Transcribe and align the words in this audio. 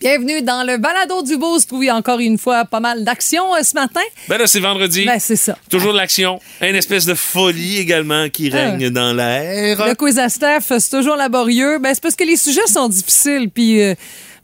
Bienvenue 0.00 0.40
dans 0.40 0.62
le 0.66 0.78
balado 0.78 1.22
du 1.22 1.36
y 1.84 1.90
a 1.90 1.94
encore 1.94 2.20
une 2.20 2.38
fois 2.38 2.64
pas 2.64 2.80
mal 2.80 3.04
d'action 3.04 3.54
euh, 3.54 3.62
ce 3.62 3.74
matin. 3.74 4.00
Ben 4.28 4.38
là, 4.38 4.46
c'est 4.46 4.58
vendredi. 4.60 5.04
Ben, 5.04 5.18
c'est 5.20 5.36
ça. 5.36 5.58
Toujours 5.70 5.92
de 5.92 5.98
l'action. 5.98 6.40
Une 6.62 6.74
espèce 6.74 7.04
de 7.04 7.12
folie 7.12 7.76
également 7.76 8.30
qui 8.30 8.48
règne 8.48 8.88
dans 8.88 9.12
l'air. 9.12 9.86
Le 9.86 9.94
quiz 9.94 10.18
à 10.18 10.30
Steph, 10.30 10.60
c'est 10.78 10.90
toujours 10.90 11.16
laborieux. 11.16 11.78
Ben, 11.80 11.92
c'est 11.92 12.02
parce 12.02 12.16
que 12.16 12.24
les 12.24 12.36
sujets 12.36 12.66
sont 12.66 12.88
difficiles. 12.88 13.50
Puis. 13.54 13.82
euh, 13.82 13.94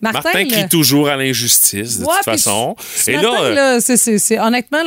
Martin, 0.02 0.20
Martin 0.24 0.44
là- 0.44 0.44
crie 0.50 0.68
toujours 0.68 1.08
à 1.08 1.16
l'injustice, 1.16 2.00
de 2.00 2.04
Ouais, 2.04 2.12
toute 2.16 2.24
façon. 2.26 2.76
ce 2.94 3.10
Et 3.10 3.16
matin, 3.16 3.32
là, 3.32 3.40
euh, 3.40 3.54
là, 3.54 3.80
c'est- 3.80 3.96
c'est- 3.96 4.18
c'est- 4.18 4.38
honnêtement, 4.38 4.82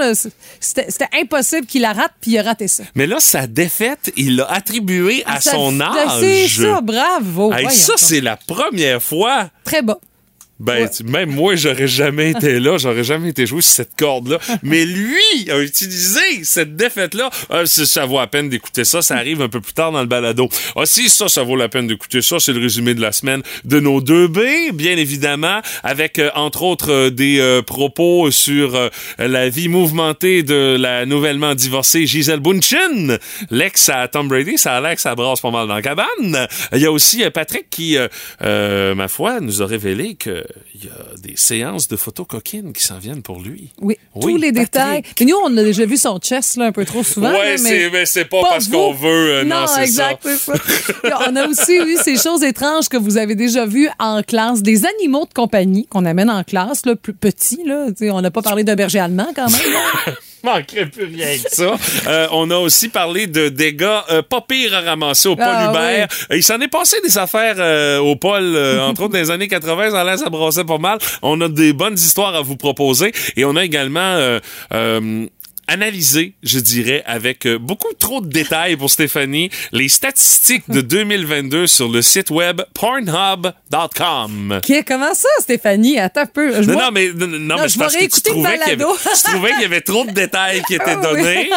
c'était 0.60 1.08
impossible 1.20 1.66
qu'il 1.66 1.82
la 1.82 1.94
rate, 1.94 2.12
puis 2.22 2.34
il 2.34 2.38
a 2.38 2.44
raté 2.44 2.68
ça. 2.68 2.84
mais 2.94 3.08
là, 3.08 3.16
sa 3.20 3.48
défaite, 3.48 4.14
il 4.18 4.36
l'a 4.36 4.46
attribuée 4.46 5.24
à 5.26 5.42
son 5.42 5.82
âge. 5.82 6.20
C'est 6.20 6.48
ça, 6.48 6.80
bravo. 6.82 7.52
Hey, 7.52 7.72
ça, 7.72 7.94
c'est 7.98 8.22
la 8.22 8.38
première 8.38 9.02
fois. 9.02 9.50
Très 9.64 9.82
bas. 9.82 9.98
Ben, 10.60 10.84
Ouais. 10.84 10.90
tu- 10.90 11.04
même 11.04 11.30
moi, 11.32 11.56
j'aurais 11.56 11.88
jamais 11.88 12.32
été 12.32 12.60
là, 12.60 12.78
j'aurais 12.78 13.04
jamais 13.06 13.30
été 13.30 13.46
joué 13.46 13.62
sur 13.62 13.72
cette 13.72 13.96
corde-là. 13.98 14.40
Mais 14.62 14.84
lui 14.86 15.50
a 15.50 15.60
utilisé 15.60 16.44
cette 16.44 16.76
défaite-là. 16.76 17.30
Ah, 17.50 17.62
c'est- 17.66 17.86
ça 17.86 18.06
vaut 18.06 18.20
la 18.20 18.28
peine 18.28 18.50
d'écouter 18.50 18.84
ça. 18.84 19.02
Ça 19.02 19.16
arrive 19.16 19.42
un 19.42 19.48
peu 19.50 19.62
plus 19.62 19.72
tard 19.74 19.92
dans 19.94 20.02
le 20.02 20.08
balado. 20.08 20.50
Ah, 20.76 20.86
si 20.86 21.08
ça, 21.10 21.30
ça 21.30 21.44
vaut 21.44 21.56
la 21.56 21.70
peine 21.70 21.88
d'écouter 21.88 22.22
ça, 22.22 22.40
c'est 22.40 22.52
le 22.52 22.60
résumé 22.60 22.94
de 22.94 23.02
la 23.02 23.12
semaine 23.14 23.42
de 23.64 23.80
nos 23.80 24.02
deux 24.02 24.28
B, 24.28 24.40
bien 24.74 24.98
évidemment, 24.98 25.62
avec 25.84 26.20
euh, 26.20 26.30
entre 26.36 26.64
autres 26.64 26.92
euh, 26.92 27.10
des 27.10 27.40
euh, 27.40 27.62
propos 27.62 28.30
sur 28.32 28.76
euh, 28.76 28.90
la 29.18 29.48
vie 29.50 29.70
mouvementée 29.70 30.44
de 30.44 30.76
la 30.78 31.06
nouvellement 31.06 31.56
divorcée 31.56 32.06
Gisèle 32.06 32.40
Bundchen, 32.42 33.18
l'ex 33.50 33.88
à 33.90 34.08
Tom 34.10 34.28
Brady. 34.28 34.58
Ça 34.58 34.76
a 34.76 34.82
l'air 34.82 34.96
que 34.96 35.02
ça 35.02 35.16
brasse 35.16 35.40
pas 35.40 35.52
mal 35.52 35.68
dans 35.68 35.76
la 35.76 35.82
cabane. 35.82 36.48
Il 36.74 36.80
y 36.82 36.86
a 36.86 36.92
aussi 36.92 37.24
euh, 37.24 37.30
Patrick 37.30 37.70
qui, 37.70 37.98
euh, 37.98 38.08
euh, 38.42 38.94
ma 38.96 39.08
foi, 39.08 39.40
nous 39.40 39.62
a 39.62 39.66
révélé 39.66 40.16
que 40.16 40.44
il 40.76 40.86
y 40.86 40.88
a 40.88 41.18
des 41.22 41.36
séances 41.36 41.88
de 41.88 41.96
photos 41.96 42.26
coquines 42.28 42.74
qui 42.74 42.84
s'en 42.84 42.98
viennent 43.00 43.22
pour 43.22 43.40
lui. 43.40 43.70
Oui, 43.82 43.98
Oui, 44.16 44.22
tous 44.22 44.38
les 44.38 44.52
Patrick. 44.52 44.72
détails. 44.74 45.04
Mais 45.20 45.26
nous, 45.26 45.36
on 45.44 45.58
a 45.58 45.64
déjà 45.64 45.86
vu 45.86 45.98
son 45.98 46.18
chest 46.20 46.58
là, 46.58 46.66
un 46.66 46.72
peu 46.72 46.86
trop 46.86 47.04
souvent. 47.04 47.34
c'est 47.58 47.90
mais 47.92 48.06
c'est 48.06 48.26
pas, 48.26 48.42
pas 48.42 48.50
parce 48.50 48.68
qu'on 48.68 48.94
veut. 48.94 49.08
euh, 49.10 49.44
non, 49.44 49.62
non, 49.62 49.68
c'est 49.68 49.84
exact, 49.84 50.28
ça. 50.28 50.54
ça. 51.04 51.20
On 51.30 51.36
a 51.36 51.48
aussi 51.48 51.76
eu 51.78 51.98
ces 52.04 52.18
choses 52.18 52.44
étranges 52.44 52.90
que 52.90 52.98
vous 52.98 53.18
avez 53.18 53.36
déjà 53.36 53.66
vues 53.66 53.90
en 54.00 54.22
classe, 54.24 54.62
des 54.62 54.84
animaux 54.86 55.26
de 55.26 55.34
compagnie 55.34 55.86
qu'on 55.88 56.06
amène 56.06 56.30
en 56.30 56.44
classe, 56.44 56.86
là, 56.86 56.96
plus 56.96 57.14
petits. 57.14 57.62
Là. 57.66 57.88
On 58.14 58.22
n'a 58.22 58.32
pas 58.32 58.42
parlé 58.42 58.64
d'un 58.64 58.76
berger 58.76 59.00
allemand 59.00 59.28
quand 59.36 59.50
même. 59.50 59.60
manquerait 60.42 60.86
plus 60.86 61.04
rien 61.04 61.38
que 61.38 61.54
ça. 61.54 61.76
Euh, 62.08 62.28
on 62.32 62.50
a 62.50 62.56
aussi 62.56 62.88
parlé 62.88 63.28
de 63.28 63.50
dégâts 63.50 63.84
euh, 64.10 64.22
pas 64.22 64.40
pires 64.40 64.74
à 64.74 64.80
ramasser 64.80 65.28
au 65.28 65.36
Paul 65.36 65.46
Ah, 65.50 65.70
Hubert. 65.70 66.08
Euh, 66.32 66.38
Il 66.38 66.44
s'en 66.44 66.62
est 66.62 66.70
passé 66.70 66.96
des 67.04 67.18
affaires 67.18 67.56
euh, 67.60 67.98
au 68.00 68.16
Paul, 68.16 68.42
euh, 68.56 68.82
entre 68.82 69.02
autres 69.04 69.12
dans 69.14 69.20
les 69.20 69.32
années 69.32 69.50
80, 69.50 69.92
ça, 69.92 70.04
là, 70.06 70.16
ça 70.16 70.30
pas 70.66 70.78
mal. 70.78 71.00
On 71.22 71.40
a 71.42 71.50
des 71.50 71.74
bonnes 71.74 71.96
histoires 71.96 72.36
à 72.36 72.42
vous 72.42 72.58
proposer 72.58 73.12
et 73.36 73.46
on 73.46 73.56
a 73.56 73.64
également... 73.64 74.00
euh, 74.00 74.40
euh, 74.74 75.28
analysé, 75.70 76.34
je 76.44 76.60
dirais, 76.60 77.04
avec 77.06 77.46
euh, 77.46 77.58
beaucoup 77.58 77.94
trop 77.98 78.22
de 78.22 78.28
détails 78.28 78.76
pour 78.76 78.90
Stéphanie, 78.90 79.50
les 79.72 79.88
statistiques 79.90 80.70
de 80.70 80.82
2022 80.90 81.68
sur 81.68 81.88
le 81.88 82.02
site 82.02 82.30
web 82.32 82.62
pornhub.com. 82.74 84.60
Qui- 84.64 84.84
comment 84.84 85.14
ça, 85.14 85.28
Stéphanie? 85.40 86.00
Attends 86.00 86.22
un 86.22 86.26
peu. 86.26 86.54
Je 86.62 86.68
Non, 86.68 86.74
vois- 86.74 86.84
non, 86.86 86.92
mais, 86.92 87.10
non, 87.14 87.28
non, 87.28 87.56
mais 87.62 87.70
je 87.70 87.78
parce 87.80 87.96
que 87.96 88.04
tu 88.06 88.22
trouvais, 88.22 88.58
qu'il 88.58 88.60
y 89.62 89.66
avait, 89.66 89.78
y 89.78 89.82
trop 89.84 90.06
de 90.06 90.12
détails 90.12 90.62
qui 90.68 90.76
étaient 90.76 90.84
Ah 90.90 90.96
donnés. 90.96 91.50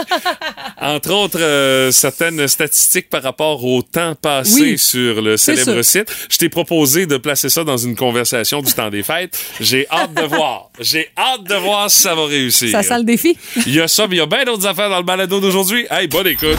Entre 0.81 1.11
autres, 1.13 1.41
euh, 1.41 1.91
certaines 1.91 2.47
statistiques 2.49 3.09
par 3.09 3.23
rapport 3.23 3.65
au 3.65 3.83
temps 3.83 4.15
passé 4.15 4.61
Oui. 4.63 4.79
sur 4.79 5.21
le 5.23 5.37
célèbre 5.37 5.83
site. 5.83 6.07
Je 6.31 6.37
t'ai 6.39 6.49
proposé 6.49 7.07
de 7.07 7.17
placer 7.17 7.49
ça 7.49 7.65
dans 7.65 7.77
une 7.77 7.97
conversation 7.97 8.61
du 8.63 8.73
temps 8.73 8.91
des 8.91 9.03
fêtes. 9.03 9.39
J'ai 9.61 9.87
hâte 9.91 10.15
de 10.15 10.23
voir. 10.23 10.71
J'ai 10.81 11.09
hâte 11.17 11.45
de 11.45 11.55
voir 11.55 11.91
si 11.91 12.01
ça 12.01 12.15
va 12.15 12.27
réussir. 12.27 12.71
Ça 12.71 12.83
sent 12.83 12.99
le 12.99 13.05
défi. 13.05 13.37
Il 13.67 13.75
y 13.75 13.81
a 13.81 13.89
ça, 13.89 14.02
mais 14.09 14.17
il 14.17 14.19
y 14.19 14.23
a 14.23 14.27
bien 14.27 14.45
d'autres 14.45 14.67
affaires 14.67 14.91
dans 14.91 14.99
le 14.99 15.03
balado 15.05 15.41
d'aujourd'hui. 15.41 15.87
Hey, 15.91 16.09
bonne 16.09 16.27
écoute. 16.27 16.59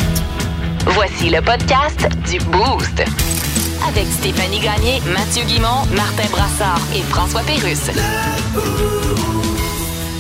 Voici 0.88 1.30
le 1.30 1.42
podcast 1.42 2.08
du 2.30 2.38
Boost. 2.46 3.04
Avec 3.88 4.06
Stéphanie 4.08 4.60
Gagné, 4.60 5.02
Mathieu 5.14 5.44
Guimont, 5.46 5.86
Martin 5.96 6.30
Brassard 6.32 6.80
et 6.96 7.02
François 7.02 7.42
Pérusse. 7.42 7.90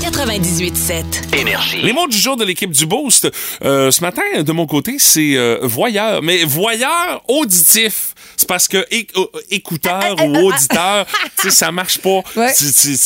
98.7. 0.01 1.35
Énergie. 1.39 1.81
Les 1.81 1.93
mots 1.93 2.07
du 2.07 2.17
jour 2.17 2.35
de 2.35 2.43
l'équipe 2.43 2.71
du 2.71 2.85
Boost, 2.85 3.31
euh, 3.63 3.89
ce 3.89 4.01
matin, 4.01 4.21
de 4.41 4.51
mon 4.51 4.65
côté, 4.65 4.95
c'est 4.99 5.35
euh, 5.37 5.59
voyeur. 5.63 6.21
Mais 6.21 6.43
voyeur 6.43 7.23
auditif. 7.27 8.12
C'est 8.43 8.47
parce 8.47 8.67
que 8.67 8.75
euh, 8.77 9.25
écouteur 9.51 10.15
ou 10.25 10.35
auditeur, 10.35 11.05
tu 11.39 11.43
sais, 11.43 11.49
ça 11.49 11.71
marche 11.71 11.99
pas. 11.99 12.21
Ouais. 12.35 12.51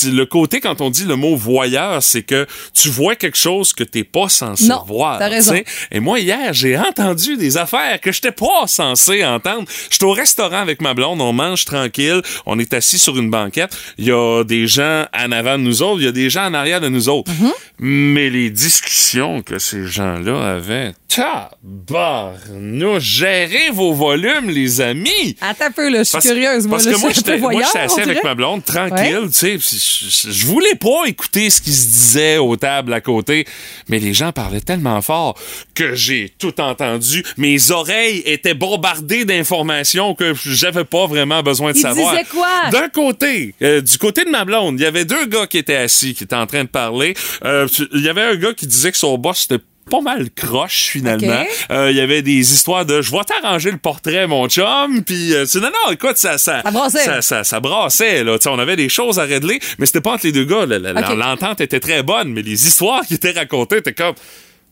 Le 0.06 0.24
côté, 0.24 0.62
quand 0.62 0.80
on 0.82 0.90
dit 0.90 1.04
le 1.04 1.16
mot 1.16 1.36
voyeur, 1.36 2.02
c'est 2.02 2.24
que 2.24 2.48
tu 2.74 2.90
vois 2.90 3.16
quelque 3.16 3.38
chose 3.38 3.74
que 3.74 3.84
t'es 3.84 4.04
pas 4.04 4.30
censé 4.30 4.68
Non, 4.68 4.84
voir. 4.88 5.20
t'as 5.20 5.28
raison. 5.28 5.54
Et 5.92 6.00
moi, 6.00 6.20
hier, 6.20 6.54
j'ai 6.54 6.78
entendu 6.78 7.36
des 7.38 7.58
affaires 7.58 8.00
que 8.00 8.12
j'étais 8.12 8.32
pas 8.32 8.66
censé 8.68 9.24
entendre. 9.26 9.66
J'étais 9.90 10.06
au 10.06 10.12
restaurant 10.12 10.60
avec 10.62 10.82
ma 10.82 10.94
blonde, 10.94 11.22
on 11.22 11.34
mange 11.34 11.66
tranquille, 11.66 12.22
on 12.46 12.58
est 12.58 12.74
assis 12.74 12.98
sur 12.98 13.18
une 13.18 13.30
banquette. 13.30 13.76
Il 13.98 14.06
y 14.06 14.12
a 14.12 14.44
des 14.44 14.66
gens 14.66 15.06
en 15.14 15.32
avant 15.32 15.58
de 15.58 15.64
nous 15.64 15.82
autres, 15.84 16.00
il 16.02 16.06
y 16.06 16.10
a 16.10 16.14
des 16.14 16.30
gens 16.30 16.46
en 16.46 16.54
arrière 16.54 16.82
de 16.82 16.90
nous 16.90 17.10
autres. 17.10 17.32
Mm-hmm. 17.32 17.52
Mais 17.80 18.30
les 18.30 18.50
discussions 18.50 19.42
que 19.42 19.60
ces 19.60 19.86
gens-là 19.86 20.56
avaient, 20.56 20.94
tabarnouche, 21.08 23.04
gérez 23.04 23.70
vos 23.72 23.94
volumes, 23.94 24.50
les 24.50 24.82
amis! 24.82 25.36
Attends 25.42 25.66
un 25.66 25.72
peu, 25.72 25.90
là, 25.90 26.00
je 26.00 26.04
suis 26.04 26.12
Parce, 26.14 26.26
curieuse. 26.28 26.68
parce 26.68 26.86
là, 26.86 26.92
que 26.94 26.98
moi, 27.00 27.12
j'étais 27.12 27.38
moi, 27.38 27.52
assis 27.62 27.78
avec 28.02 28.18
dirait. 28.18 28.22
ma 28.24 28.36
blonde, 28.36 28.64
tranquille, 28.64 29.30
tu 29.32 29.60
sais. 29.60 30.32
je 30.32 30.46
voulais 30.46 30.76
pas 30.76 31.06
écouter 31.06 31.50
ce 31.50 31.62
qui 31.62 31.72
se 31.74 31.88
disait 31.88 32.38
aux 32.38 32.56
tables 32.58 32.94
à 32.94 33.02
côté, 33.02 33.46
mais 33.90 34.00
les 34.00 34.14
gens 34.14 34.32
parlaient 34.32 34.62
tellement 34.62 35.02
fort 35.02 35.38
que 35.76 35.96
j'ai 35.96 36.34
tout 36.40 36.60
entendu. 36.62 37.24
Mes 37.38 37.72
oreilles 37.72 38.22
étaient 38.26 38.54
bombardées 38.54 39.26
d'informations 39.26 40.14
que 40.16 40.34
j'avais 40.46 40.86
pas 40.86 41.08
vraiment 41.08 41.42
besoin 41.44 41.72
de 41.72 41.78
Ils 41.78 41.82
savoir. 41.82 42.12
disaient 42.12 42.26
quoi? 42.30 42.70
D'un 42.72 42.90
côté, 42.90 43.56
euh, 43.62 43.82
du 43.82 43.98
côté 43.98 44.24
de 44.26 44.30
ma 44.30 44.46
blonde, 44.46 44.80
il 44.80 44.84
y 44.84 44.86
avait 44.86 45.06
deux 45.06 45.26
gars 45.26 45.48
qui 45.48 45.58
étaient 45.58 45.76
assis, 45.76 46.14
qui 46.14 46.24
étaient 46.24 46.36
en 46.36 46.48
train 46.48 46.64
de 46.64 46.70
parler. 46.70 47.14
Euh, 47.46 47.68
Il 47.94 48.02
y 48.04 48.10
avait 48.10 48.22
un 48.24 48.36
gars 48.36 48.54
qui 48.54 48.68
disait 48.68 48.92
que 48.92 48.98
son 48.98 49.18
boss 49.18 49.46
était 49.50 49.64
pas 49.90 50.02
mal 50.02 50.30
croche 50.36 50.90
finalement. 50.92 51.44
Euh, 51.72 51.90
Il 51.92 51.98
y 51.98 52.02
avait 52.02 52.22
des 52.22 52.54
histoires 52.54 52.86
de 52.86 53.02
je 53.02 53.12
vais 53.12 53.24
t'arranger 53.24 53.72
le 53.72 53.78
portrait 53.78 54.28
mon 54.28 54.48
chum 54.48 55.04
puis 55.04 55.34
euh, 55.34 55.46
non 55.56 55.70
non 55.86 55.92
écoute 55.92 56.18
ça 56.18 56.38
ça 56.38 56.62
Ça 56.64 56.72
brassait. 56.72 57.04
ça, 57.04 57.22
ça, 57.22 57.44
ça 57.44 57.60
brassait 57.60 58.24
là, 58.24 58.38
on 58.48 58.60
avait 58.60 58.76
des 58.76 58.90
choses 58.90 59.20
à 59.20 59.24
régler 59.24 59.60
mais 59.80 59.86
c'était 59.86 60.02
pas 60.02 60.14
entre 60.14 60.26
les 60.26 60.32
deux 60.32 60.46
gars, 60.46 60.66
l'entente 60.66 61.62
était 61.62 61.80
très 61.80 62.04
bonne 62.04 62.34
mais 62.34 62.42
les 62.42 62.68
histoires 62.68 63.02
qui 63.06 63.16
étaient 63.16 63.32
racontées 63.32 63.78
étaient 63.78 63.94
comme 63.94 64.16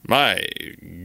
My 0.08 0.36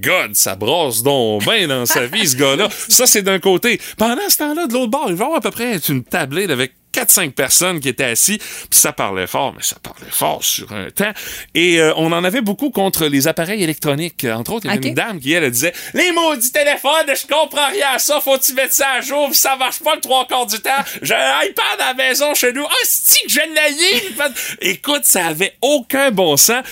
God, 0.02 0.34
ça 0.34 0.56
brasse 0.56 1.02
donc 1.02 1.42
bien 1.44 1.66
dans 1.68 1.86
sa 1.86 2.06
vie, 2.06 2.26
ce 2.28 2.36
gars-là. 2.36 2.68
Ça, 2.88 3.06
c'est 3.06 3.22
d'un 3.22 3.38
côté. 3.38 3.80
Pendant 3.96 4.28
ce 4.28 4.36
temps-là, 4.36 4.66
de 4.66 4.74
l'autre 4.74 4.90
bord, 4.90 5.06
il 5.08 5.14
va 5.14 5.24
avoir 5.24 5.38
à 5.38 5.40
peu 5.40 5.50
près 5.50 5.78
une 5.88 6.04
tablée 6.04 6.50
avec 6.50 6.72
4-5 6.92 7.32
personnes 7.32 7.80
qui 7.80 7.88
étaient 7.88 8.04
assis, 8.04 8.38
puis 8.38 8.78
ça 8.78 8.92
parlait 8.92 9.26
fort, 9.26 9.54
mais 9.56 9.62
ça 9.62 9.76
parlait 9.82 10.10
fort 10.10 10.42
sur 10.42 10.72
un 10.72 10.90
temps. 10.90 11.12
Et 11.54 11.80
euh, 11.80 11.92
on 11.96 12.12
en 12.12 12.24
avait 12.24 12.40
beaucoup 12.40 12.70
contre 12.70 13.06
les 13.06 13.28
appareils 13.28 13.62
électroniques. 13.62 14.24
Entre 14.24 14.52
autres, 14.52 14.66
il 14.66 14.74
y 14.74 14.76
avait 14.76 14.88
une 14.88 14.94
dame 14.94 15.20
qui, 15.20 15.32
elle, 15.32 15.44
elle 15.44 15.50
disait 15.50 15.72
«Les 15.94 16.12
maudits 16.12 16.52
téléphones, 16.52 17.06
je 17.08 17.26
comprends 17.26 17.68
rien 17.68 17.88
à 17.94 17.98
ça, 17.98 18.20
faut 18.20 18.36
que 18.36 18.44
tu 18.44 18.54
mettes 18.54 18.72
ça 18.72 18.90
à 18.98 19.00
jour, 19.00 19.28
puis 19.28 19.38
ça 19.38 19.56
marche 19.56 19.80
pas 19.80 19.94
le 19.94 20.00
trois 20.00 20.26
quarts 20.26 20.46
du 20.46 20.58
temps. 20.60 20.70
J'ai 21.02 21.14
un 21.14 21.42
iPad 21.42 21.80
à 21.80 21.86
la 21.86 21.94
maison 21.94 22.34
chez 22.34 22.52
nous. 22.52 22.64
Ah, 22.64 22.74
c'est 22.84 23.24
que 23.26 23.30
je 23.30 23.40
l'ai! 23.40 24.70
Écoute, 24.70 25.04
ça 25.04 25.26
avait 25.26 25.54
aucun 25.60 26.10
bon 26.10 26.36
sens. 26.36 26.64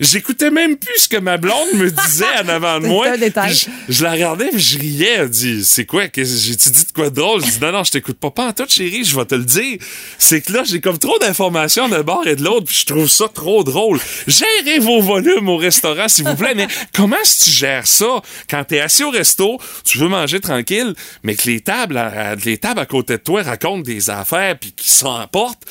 J'écoutais 0.00 0.50
même 0.50 0.76
plus 0.76 0.98
ce 0.98 1.08
que 1.08 1.16
ma 1.16 1.36
blonde 1.36 1.74
me 1.74 1.90
disait 1.90 2.24
en 2.44 2.48
avant 2.48 2.80
de 2.80 2.86
moi. 2.88 3.06
Je, 3.48 3.66
je 3.88 4.02
la 4.02 4.12
regardais 4.12 4.48
puis 4.48 4.58
je 4.60 4.78
riais. 4.78 5.14
Elle 5.18 5.30
dit 5.30 5.64
C'est 5.64 5.86
quoi? 5.86 6.08
Qu'est-ce- 6.08 6.44
J'ai-tu 6.46 6.70
dit 6.70 6.84
de 6.86 6.92
quoi 6.92 7.10
de 7.10 7.14
drôle? 7.14 7.44
Je 7.44 7.50
dis 7.52 7.58
Non, 7.60 7.72
non, 7.72 7.84
je 7.84 7.90
t'écoute 7.92 8.18
pas. 8.18 8.30
Pas 8.30 8.48
en 8.48 8.52
tout, 8.52 8.64
chérie, 8.68 9.04
je 9.04 9.16
vais 9.16 9.24
te 9.24 9.34
le 9.34 9.44
dire. 9.44 9.78
C'est 10.18 10.40
que 10.40 10.52
là, 10.52 10.62
j'ai 10.64 10.80
comme 10.80 10.98
trop 10.98 11.18
d'informations 11.18 11.88
d'un 11.88 12.02
bord 12.02 12.26
et 12.26 12.36
de 12.36 12.42
l'autre 12.42 12.66
puis 12.66 12.76
je 12.80 12.86
trouve 12.86 13.08
ça 13.08 13.28
trop 13.32 13.62
drôle. 13.64 14.00
Gérez 14.26 14.78
vos 14.80 15.00
volumes 15.00 15.48
au 15.48 15.56
restaurant, 15.56 16.08
s'il 16.08 16.26
vous 16.26 16.36
plaît. 16.36 16.54
Mais 16.54 16.66
comment 16.94 17.16
est-ce 17.22 17.38
que 17.40 17.44
tu 17.44 17.50
gères 17.50 17.86
ça? 17.86 18.20
Quand 18.50 18.64
t'es 18.64 18.80
assis 18.80 19.04
au 19.04 19.10
resto, 19.10 19.58
tu 19.84 19.98
veux 19.98 20.08
manger 20.08 20.40
tranquille, 20.40 20.94
mais 21.22 21.34
que 21.36 21.48
les 21.48 21.60
tables 21.60 22.00
les 22.44 22.58
tables 22.58 22.80
à 22.80 22.86
côté 22.86 23.14
de 23.14 23.22
toi 23.22 23.42
racontent 23.42 23.82
des 23.82 24.10
affaires 24.10 24.58
puis 24.58 24.72
qui 24.72 24.88
s'emportent 24.88 25.62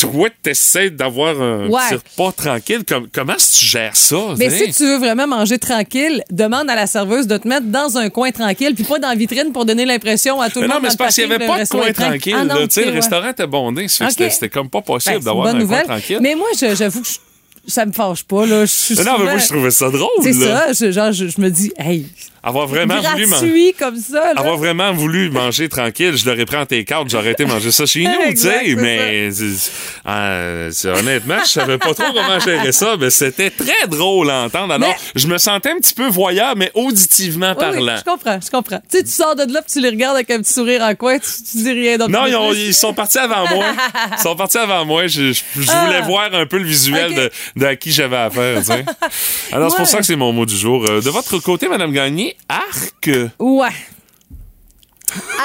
toi, 0.00 0.28
t'essaies 0.42 0.90
d'avoir 0.90 1.40
un 1.40 1.68
Ouais. 1.68 1.80
petit 1.88 1.94
repas 1.94 2.32
tranquille. 2.32 2.84
Com- 2.88 3.06
comment 3.12 3.34
tu 3.34 3.64
gères 3.66 3.96
ça? 3.96 4.16
Mais 4.38 4.46
hein? 4.46 4.64
si 4.66 4.72
tu 4.72 4.84
veux 4.86 4.98
vraiment 4.98 5.26
manger 5.26 5.58
tranquille, 5.58 6.22
demande 6.30 6.68
à 6.70 6.74
la 6.74 6.86
serveuse 6.86 7.26
de 7.26 7.36
te 7.36 7.46
mettre 7.48 7.66
dans 7.66 7.96
un 7.98 8.08
coin 8.10 8.30
tranquille, 8.30 8.74
puis 8.74 8.84
pas 8.84 8.98
dans 8.98 9.08
la 9.08 9.14
vitrine 9.14 9.52
pour 9.52 9.64
donner 9.64 9.84
l'impression 9.84 10.40
à 10.40 10.50
tout 10.50 10.60
le 10.60 10.66
monde. 10.68 10.76
non, 10.76 10.82
mais 10.82 10.90
c'est 10.90 10.98
parce 10.98 11.14
qu'il 11.14 11.26
n'y 11.28 11.34
avait 11.34 11.46
pas 11.46 11.62
de 11.62 11.68
coin 11.68 11.92
tranquille. 11.92 12.34
Ah 12.36 12.44
non, 12.44 12.54
là. 12.54 12.66
Le 12.74 12.82
ouais. 12.84 12.90
restaurant 12.90 13.28
était 13.30 13.46
bondé. 13.46 13.86
C'était 13.88 14.48
comme 14.48 14.68
pas 14.70 14.80
Ben, 14.80 14.84
possible 14.84 15.16
une 15.16 15.22
d'avoir 15.22 15.46
un 15.46 15.50
coin 15.52 15.60
nouvelle. 15.60 15.84
tranquille. 15.84 16.18
Mais 16.20 16.34
moi, 16.34 16.48
je- 16.60 16.74
j'avoue 16.74 17.02
que 17.02 17.08
je- 17.08 17.70
ça 17.72 17.84
me 17.86 17.92
fâche 17.92 18.24
pas. 18.24 18.46
Là. 18.46 18.62
Je 18.64 18.70
suis 18.70 18.94
Mais 18.96 19.04
non, 19.04 19.18
mais 19.18 19.24
moi, 19.24 19.38
je 19.38 19.46
trouvais 19.48 19.70
ça 19.70 19.90
drôle. 19.90 20.08
C'est 20.22 20.32
ça. 20.32 20.72
Je, 20.72 20.90
genre, 20.92 21.12
je, 21.12 21.26
je 21.28 21.40
me 21.40 21.50
dis, 21.50 21.72
hey, 21.78 22.06
Avoir 22.42 22.66
vraiment 22.66 22.94
voulu 23.00 23.26
manger. 23.26 23.26
gratuit 23.46 23.74
comme 23.78 23.96
ça. 23.98 24.32
Là. 24.32 24.40
Avoir 24.40 24.56
vraiment 24.56 24.92
voulu 24.92 25.28
manger 25.30 25.68
tranquille, 25.68 26.16
je 26.16 26.24
l'aurais 26.28 26.46
pris 26.46 26.56
en 26.56 26.64
take-out, 26.64 27.06
j'aurais 27.10 27.32
été 27.32 27.44
manger 27.44 27.70
ça 27.70 27.84
chez 27.84 28.04
nous, 28.04 28.30
tu 28.30 28.36
sais, 28.38 28.74
mais 28.76 29.28
Euh, 30.06 30.70
honnêtement, 30.84 31.36
je 31.44 31.50
savais 31.50 31.78
pas 31.78 31.92
trop 31.94 32.12
comment 32.14 32.38
gérer 32.40 32.72
ça, 32.72 32.96
mais 32.98 33.10
c'était 33.10 33.50
très 33.50 33.86
drôle 33.88 34.30
à 34.30 34.40
entendre. 34.44 34.72
Alors, 34.74 34.88
Mais- 34.88 34.96
je 35.20 35.26
me 35.26 35.38
sentais 35.38 35.70
un 35.70 35.76
petit 35.76 35.94
peu 35.94 36.08
voyeur, 36.08 36.56
mais 36.56 36.70
auditivement 36.74 37.54
Oui, 37.58 37.64
oui, 37.68 37.74
parlant. 37.76 37.96
je 37.98 38.04
comprends, 38.10 38.38
je 38.44 38.50
comprends. 38.50 38.80
Tu 38.90 38.98
sais, 38.98 39.04
tu 39.04 39.10
sors 39.10 39.34
de 39.36 39.42
là, 39.52 39.60
puis 39.62 39.72
tu 39.72 39.80
les 39.80 39.90
regardes 39.90 40.16
avec 40.16 40.30
un 40.30 40.38
petit 40.40 40.52
sourire 40.52 40.82
en 40.82 40.94
coin, 40.94 41.18
tu, 41.18 41.28
tu 41.50 41.58
dis 41.58 41.72
rien 41.72 41.98
d'autre. 41.98 42.10
Non, 42.10 42.26
ils, 42.26 42.36
ont- 42.36 42.50
plus. 42.50 42.58
ils 42.68 42.74
sont 42.74 42.94
partis 42.94 43.18
avant 43.18 43.46
moi. 43.48 43.66
Ils 44.16 44.18
sont 44.22 44.36
partis 44.36 44.58
avant 44.58 44.84
moi. 44.84 45.06
Je, 45.06 45.32
je- 45.32 45.42
je 45.56 45.70
Ah. 45.70 45.84
voulais 45.84 46.00
voir 46.02 46.32
un 46.32 46.46
peu 46.46 46.58
le 46.58 46.64
visuel 46.64 47.10
Ok. 47.10 47.16
de, 47.16 47.30
de 47.56 47.66
à 47.66 47.76
qui 47.76 47.92
j'avais 47.92 48.16
affaire. 48.16 48.62
Alors, 49.52 49.70
c'est 49.70 49.76
pour 49.76 49.86
ça 49.86 49.98
que 49.98 50.04
c'est 50.04 50.16
mon 50.16 50.32
mot 50.32 50.46
du 50.46 50.56
jour. 50.56 50.84
Euh, 50.88 51.00
De 51.00 51.10
votre 51.10 51.38
côté, 51.38 51.68
Madame 51.68 51.92
Gagné, 51.92 52.29
arc? 52.48 53.10
Ouais. 53.38 53.68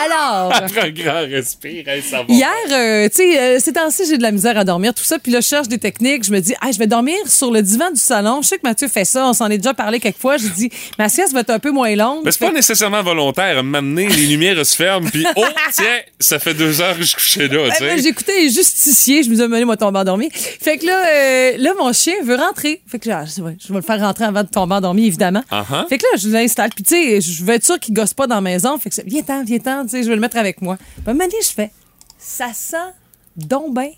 Alors. 0.05 0.53
Après 0.53 0.81
un 0.81 0.89
grand 0.89 1.21
respire, 1.21 1.87
hey, 1.87 2.01
ça 2.01 2.23
va. 2.23 2.25
Hier, 2.27 2.49
euh, 2.71 3.09
tu 3.09 3.15
sais, 3.15 3.39
euh, 3.39 3.59
ces 3.59 3.73
temps-ci, 3.73 4.03
j'ai 4.07 4.17
de 4.17 4.23
la 4.23 4.31
misère 4.31 4.57
à 4.57 4.63
dormir, 4.63 4.93
tout 4.93 5.03
ça. 5.03 5.19
Puis 5.19 5.31
là, 5.31 5.39
je 5.39 5.47
cherche 5.47 5.67
des 5.67 5.77
techniques. 5.77 6.23
Je 6.23 6.31
me 6.31 6.39
dis, 6.39 6.53
ah, 6.61 6.71
je 6.71 6.77
vais 6.77 6.87
dormir 6.87 7.15
sur 7.27 7.51
le 7.51 7.61
divan 7.61 7.91
du 7.91 7.99
salon. 7.99 8.41
Je 8.41 8.47
sais 8.47 8.57
que 8.57 8.67
Mathieu 8.67 8.87
fait 8.87 9.05
ça. 9.05 9.27
On 9.27 9.33
s'en 9.33 9.49
est 9.49 9.57
déjà 9.57 9.73
parlé 9.73 9.99
quelques 9.99 10.17
fois. 10.17 10.37
J'ai 10.37 10.49
dit, 10.49 10.69
ma 10.97 11.09
sieste 11.09 11.33
va 11.33 11.41
être 11.41 11.49
un 11.49 11.59
peu 11.59 11.71
moins 11.71 11.95
longue. 11.95 12.21
Mais 12.23 12.31
c'est 12.31 12.39
Fait 12.39 12.47
pas 12.47 12.53
nécessairement 12.53 13.03
volontaire. 13.03 13.63
M'amener, 13.63 14.07
les 14.07 14.27
lumières 14.27 14.65
se 14.65 14.75
ferment, 14.75 15.09
puis 15.09 15.25
oh, 15.35 15.45
tiens, 15.73 15.99
ça 16.19 16.39
fait 16.39 16.53
deux 16.53 16.81
heures 16.81 16.97
que 16.97 17.03
je 17.03 17.15
couché 17.15 17.47
là, 17.47 17.69
tu 17.71 17.77
sais. 17.77 17.97
J'écoutais 17.99 18.41
les 18.41 18.49
justiciers, 18.49 19.23
je 19.23 19.29
me 19.29 19.35
disais, 19.35 19.65
moi, 19.65 19.77
tomber 19.77 19.99
endormi. 19.99 20.29
Fait 20.31 20.77
que 20.77 20.85
là, 20.85 21.05
euh, 21.07 21.51
là, 21.57 21.71
mon 21.77 21.91
chien 21.93 22.15
veut 22.23 22.35
rentrer. 22.35 22.81
Fait 22.87 22.99
que 22.99 23.09
ah, 23.09 23.25
je 23.25 23.41
vais 23.41 23.55
le 23.69 23.81
faire 23.81 23.99
rentrer 23.99 24.25
avant 24.25 24.43
de 24.43 24.49
tomber 24.49 24.75
endormi, 24.75 25.07
évidemment. 25.07 25.43
Uh-huh. 25.51 25.87
Fait 25.87 25.97
que 25.97 26.03
là, 26.03 26.17
je 26.17 26.29
l'installe. 26.29 26.69
Puis, 26.75 26.83
tu 26.83 26.95
sais, 26.95 27.21
je 27.21 27.43
veux 27.43 27.53
être 27.53 27.65
sûr 27.65 27.79
qu'il 27.79 27.93
gosse 27.93 28.13
pas 28.13 28.27
dans 28.27 28.35
la 28.35 28.41
maison. 28.41 28.77
Fait 28.77 28.89
que 28.89 28.95
c'est, 28.95 29.05
viens-t'en, 29.05 29.43
viens-t'en, 29.55 29.83
tu 29.83 29.89
sais, 29.89 30.03
je 30.03 30.09
vais 30.09 30.15
le 30.15 30.21
mettre 30.21 30.37
avec 30.37 30.61
moi. 30.61 30.75
À 31.05 31.09
un 31.09 31.13
moment 31.13 31.25
donné, 31.25 31.41
je 31.41 31.53
fais, 31.53 31.71
ça 32.17 32.53
sent 32.53 32.77
donc 33.35 33.73
ben 33.73 33.89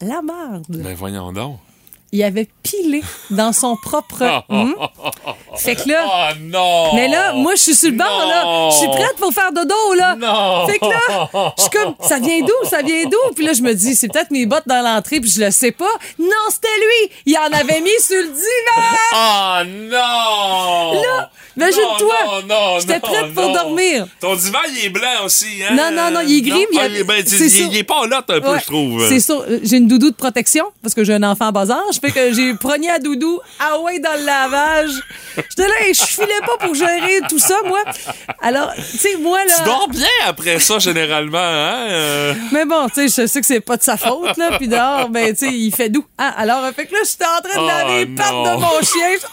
la 0.00 0.22
merde. 0.22 0.64
Ben 0.68 0.94
voyons 0.94 1.32
donc. 1.32 1.58
Il 2.12 2.24
avait 2.24 2.48
pilé 2.64 3.04
dans 3.30 3.52
son 3.52 3.76
propre. 3.76 4.42
hum. 4.48 4.74
Fait 5.56 5.76
que 5.76 5.88
là. 5.88 6.06
Oh 6.06 6.34
non! 6.40 6.94
Mais 6.94 7.06
là, 7.06 7.34
moi, 7.34 7.54
je 7.54 7.60
suis 7.60 7.74
sur 7.74 7.90
le 7.90 7.96
bord, 7.96 8.26
là. 8.26 8.68
Je 8.70 8.78
suis 8.78 8.88
prête 8.88 9.14
pour 9.16 9.32
faire 9.32 9.52
dodo, 9.52 9.94
là. 9.96 10.16
Non. 10.16 10.66
Fait 10.66 10.80
que 10.80 10.86
là, 10.86 11.52
je 11.56 11.62
suis 11.62 11.70
comme, 11.70 11.94
ça 12.00 12.18
vient 12.18 12.40
d'où? 12.40 12.68
Ça 12.68 12.82
vient 12.82 13.04
d'où? 13.04 13.34
Puis 13.36 13.44
là, 13.44 13.52
je 13.52 13.62
me 13.62 13.74
dis, 13.74 13.94
c'est 13.94 14.08
peut-être 14.08 14.32
mes 14.32 14.44
bottes 14.44 14.66
dans 14.66 14.82
l'entrée, 14.82 15.20
puis 15.20 15.30
je 15.30 15.40
le 15.40 15.52
sais 15.52 15.70
pas. 15.70 15.92
Non, 16.18 16.30
c'était 16.50 16.68
lui! 16.78 17.12
Il 17.26 17.38
en 17.38 17.52
avait 17.56 17.80
mis 17.80 17.90
sur 18.00 18.16
le 18.16 18.28
divan! 18.28 19.04
Oh 19.14 19.60
non! 19.92 21.00
Là, 21.00 21.30
imagine-toi, 21.60 22.14
Non, 22.26 22.42
non, 22.42 22.46
non, 22.74 22.78
j'étais 22.80 23.00
prête 23.00 23.34
pour 23.34 23.52
dormir. 23.52 24.06
Ton 24.20 24.34
divan, 24.36 24.58
il 24.70 24.84
est 24.86 24.88
blanc 24.90 25.24
aussi, 25.24 25.46
hein? 25.68 25.74
Non, 25.74 25.90
non, 25.92 26.10
non, 26.10 26.20
il 26.26 26.38
est 26.38 26.42
gris, 26.42 26.66
mais 26.72 26.76
il 26.76 26.78
Ah, 26.80 26.98
est, 27.00 27.04
ben, 27.04 27.22
c'est 27.26 27.36
il, 27.46 27.72
il 27.72 27.76
est 27.78 27.84
pas 27.84 28.06
là 28.06 28.18
un 28.28 28.40
peu, 28.40 28.58
je 28.58 28.64
trouve. 28.66 29.08
C'est 29.08 29.20
sûr. 29.20 29.44
Euh, 29.48 29.58
J'ai 29.62 29.76
une 29.76 29.86
doudou 29.88 30.10
de 30.10 30.16
protection 30.16 30.64
parce 30.82 30.94
que 30.94 31.04
j'ai 31.04 31.14
un 31.14 31.22
enfant 31.22 31.46
en 31.48 31.52
bas 31.52 31.70
âge. 31.70 32.00
Fait 32.00 32.10
que 32.10 32.32
j'ai 32.32 32.54
pogné 32.54 32.90
à 32.90 32.98
doudou, 32.98 33.40
ah 33.58 33.78
ouais, 33.80 33.98
dans 33.98 34.14
le 34.18 34.24
lavage. 34.24 34.90
J'étais 35.36 35.68
là 35.68 35.74
et 35.88 35.94
je 35.94 36.02
filais 36.02 36.40
pas 36.46 36.64
pour 36.64 36.74
gérer 36.74 37.20
tout 37.28 37.38
ça, 37.38 37.56
moi. 37.66 37.80
Alors, 38.42 38.72
tu 38.74 38.98
sais, 38.98 39.16
moi, 39.16 39.44
là. 39.44 39.54
Tu 39.58 39.64
dors 39.64 39.88
bien 39.88 40.06
après 40.26 40.58
ça, 40.60 40.78
généralement, 40.78 41.38
hein? 41.38 41.86
Euh, 41.88 42.34
Mais 42.52 42.64
bon, 42.64 42.88
tu 42.88 43.08
sais, 43.08 43.22
je 43.22 43.26
sais 43.26 43.40
que 43.40 43.46
c'est 43.46 43.60
pas 43.60 43.76
de 43.76 43.82
sa 43.82 43.96
faute, 43.96 44.36
là. 44.36 44.56
Puis 44.58 44.68
dehors, 44.68 45.08
ben, 45.08 45.34
tu 45.34 45.46
sais, 45.46 45.52
il 45.52 45.74
fait 45.74 45.88
doux. 45.88 46.04
Hein? 46.18 46.32
Alors, 46.36 46.64
euh, 46.64 46.72
fait 46.72 46.86
que 46.86 46.92
là, 46.94 47.00
j'étais 47.08 47.24
en 47.24 47.40
train 47.48 47.60
de 47.60 47.64
Oh, 47.64 47.66
laver 47.66 47.98
les 47.98 48.06
pattes 48.06 48.30
de 48.30 48.60
mon 48.60 48.80
chien. 48.82 49.28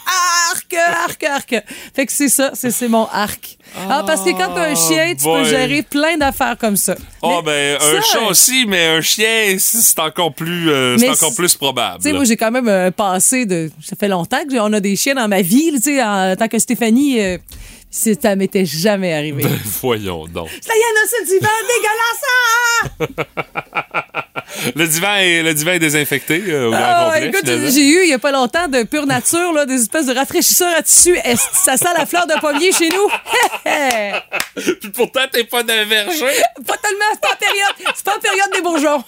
Arc, 0.51 0.73
arc, 0.73 1.23
arc. 1.23 1.55
Fait 1.95 2.05
que 2.05 2.11
c'est 2.17 2.29
ça, 2.29 2.51
c'est 2.55 2.71
c'est 2.71 2.87
mon 2.87 3.05
arc. 3.11 3.57
Ah, 3.89 4.03
parce 4.07 4.21
que 4.21 4.31
quand 4.31 4.53
t'as 4.55 4.69
un 4.71 4.75
chien, 4.75 5.13
tu 5.15 5.23
boy. 5.23 5.43
peux 5.43 5.49
gérer 5.49 5.83
plein 5.83 6.17
d'affaires 6.17 6.57
comme 6.57 6.75
ça. 6.77 6.95
Oh, 7.21 7.41
Mais 7.45 7.77
ben, 7.77 7.97
un 7.97 8.01
ça, 8.01 8.07
chat 8.13 8.21
aussi, 8.27 8.65
mais 8.67 8.87
un 8.87 9.01
chien, 9.01 9.55
c'est 9.59 9.77
c'est 9.81 9.99
encore 9.99 10.33
plus, 10.33 10.69
euh, 10.71 10.97
c'est 10.97 11.09
encore 11.09 11.29
c'est- 11.29 11.35
plus 11.35 11.55
probable. 11.55 11.97
Tu 12.01 12.09
sais, 12.09 12.13
moi, 12.13 12.23
j'ai 12.23 12.37
quand 12.37 12.49
même 12.51 12.67
un 12.67 12.91
passé 12.91 13.45
de. 13.45 13.69
Ça 13.83 13.95
fait 13.95 14.07
longtemps 14.07 14.43
que 14.49 14.57
on 14.59 14.73
a 14.73 14.79
des 14.79 14.95
chiens 14.95 15.13
dans 15.15 15.27
ma 15.27 15.41
vie, 15.41 15.71
tu 15.75 15.81
sais, 15.81 16.03
en 16.03 16.35
tant 16.35 16.47
que 16.47 16.57
Stéphanie. 16.57 17.19
euh, 17.21 17.37
c'est- 17.91 18.19
ça 18.21 18.35
m'était 18.35 18.65
jamais 18.65 19.13
arrivé. 19.13 19.43
Ben, 19.43 19.59
voyons 19.81 20.25
donc. 20.27 20.49
Ça 20.61 20.73
y 20.73 20.83
en 20.83 20.95
a 21.03 21.07
ce 21.07 21.25
divan 21.33 21.57
dégueulasse! 22.99 23.27
Le 24.75 24.87
divan 24.87 25.15
est, 25.17 25.43
le 25.43 25.53
divan 25.53 25.71
est 25.73 25.79
désinfecté 25.79 26.41
euh, 26.47 26.67
au 26.67 26.71
grand 26.71 26.79
Ah, 26.81 27.11
complet, 27.13 27.27
écoute, 27.27 27.45
j'ai 27.73 27.87
eu 27.87 28.03
il 28.03 28.09
y 28.09 28.13
a 28.13 28.19
pas 28.19 28.31
longtemps 28.31 28.67
de 28.67 28.83
pure 28.83 29.05
nature, 29.05 29.51
là, 29.53 29.65
des 29.65 29.81
espèces 29.81 30.05
de 30.07 30.13
rafraîchisseurs 30.13 30.73
à 30.77 30.81
tissu. 30.81 31.17
Ça 31.53 31.77
sent 31.77 31.89
la 31.97 32.05
fleur 32.05 32.25
de 32.27 32.39
pommier 32.39 32.71
chez 32.71 32.89
nous? 32.89 33.09
Puis 34.81 34.89
pourtant, 34.93 35.21
t'es 35.31 35.43
pas 35.43 35.63
d'un 35.63 35.85
verger. 35.85 36.19
pas 36.65 36.77
tellement, 36.77 37.05
c'est 37.13 37.21
pas 37.21 37.33
en 37.33 37.37
période, 37.39 37.93
c'est 37.95 38.05
pas 38.05 38.15
en 38.15 38.19
période 38.19 38.49
des 38.53 38.61
bourgeons. 38.61 39.03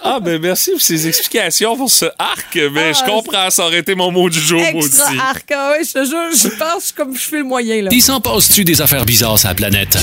ah, 0.04 0.20
ben 0.20 0.40
merci 0.40 0.72
pour 0.72 0.80
ces 0.80 1.06
explications 1.08 1.76
pour 1.76 1.90
ce 1.90 2.06
arc. 2.18 2.56
Mais 2.72 2.90
Ah, 2.90 2.92
je 2.92 3.04
comprends, 3.10 3.50
ça 3.50 3.66
aurait 3.66 3.78
été 3.78 3.94
mon 3.94 4.10
mot 4.10 4.28
du 4.28 4.40
jour, 4.40 4.60
Extra 4.60 5.06
aussi. 5.06 5.18
arc, 5.18 5.50
ah 5.54 5.70
ouais, 5.72 5.84
je 5.84 5.92
te 5.92 6.04
jure, 6.04 6.28
je 6.34 6.48
pense 6.56 6.92
comme 6.92 7.14
je 7.16 7.22
fais 7.22 7.38
le 7.38 7.44
moyen, 7.44 7.82
là. 7.82 7.88
Il 7.92 8.02
s'en 8.02 8.20
passe-tu 8.20 8.64
des 8.64 8.80
affaires 8.82 9.04
bizarres 9.04 9.38
sur 9.38 9.48
la 9.48 9.54
planète? 9.54 9.96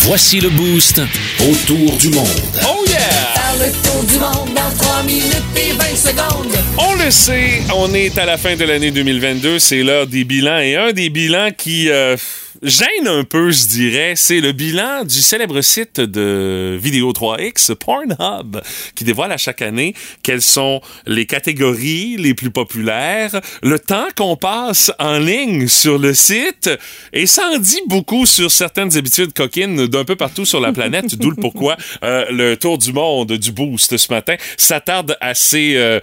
Voici 0.00 0.40
le 0.40 0.50
boost 0.50 1.00
autour 1.40 1.96
du 1.96 2.08
monde. 2.10 2.28
Oh 2.64 2.84
yeah! 2.88 2.98
Faire 2.98 3.66
le 3.66 3.72
tour 3.82 4.04
du 4.04 4.18
monde 4.18 4.54
dans 4.54 4.84
3 4.84 5.02
minutes 5.04 5.42
et 5.56 5.72
20 5.72 5.96
secondes. 5.96 6.52
On 6.78 6.94
le 6.94 7.10
sait, 7.10 7.62
on 7.74 7.92
est 7.94 8.16
à 8.18 8.24
la 8.24 8.36
fin 8.36 8.56
de 8.56 8.64
l'année 8.64 8.90
2022, 8.90 9.58
c'est 9.58 9.82
l'heure 9.82 10.06
des 10.06 10.24
bilans 10.24 10.58
et 10.58 10.76
un 10.76 10.92
des 10.92 11.10
bilans 11.10 11.50
qui 11.56 11.90
euh, 11.90 12.16
gêne 12.62 13.08
un 13.08 13.24
peu, 13.24 13.50
je 13.50 13.66
dirais, 13.66 14.12
c'est 14.14 14.40
le 14.40 14.52
bilan 14.52 15.04
du 15.04 15.20
célèbre 15.20 15.60
site 15.62 15.98
de 15.98 16.78
vidéo 16.80 17.10
3X 17.10 17.74
Pornhub 17.74 18.60
qui 18.94 19.02
dévoile 19.02 19.32
à 19.32 19.36
chaque 19.36 19.62
année 19.62 19.94
quelles 20.22 20.42
sont 20.42 20.80
les 21.04 21.26
catégories 21.26 22.16
les 22.18 22.34
plus 22.34 22.50
populaires, 22.50 23.40
le 23.64 23.80
temps 23.80 24.06
qu'on 24.16 24.36
passe 24.36 24.92
en 25.00 25.18
ligne 25.18 25.66
sur 25.66 25.98
le 25.98 26.14
site 26.14 26.70
et 27.12 27.26
ça 27.26 27.48
en 27.52 27.58
dit 27.58 27.80
beaucoup 27.88 28.26
sur 28.26 28.50
certaines 28.50 28.96
habitudes 28.96 29.32
coquines 29.32 29.88
d'un 29.88 30.04
peu 30.04 30.14
partout 30.14 30.44
sur 30.44 30.60
la 30.60 30.72
planète, 30.72 31.16
d'où 31.16 31.30
le 31.30 31.36
pourquoi 31.36 31.76
euh, 32.04 32.26
le 32.30 32.56
tour 32.56 32.78
du 32.78 32.92
monde 32.92 33.32
du 33.32 33.50
boost 33.50 33.96
ce 33.96 34.12
matin. 34.12 34.36
S'attarde 34.56 35.16
à 35.20 35.34
ces 35.34 35.74
euh, 35.74 35.98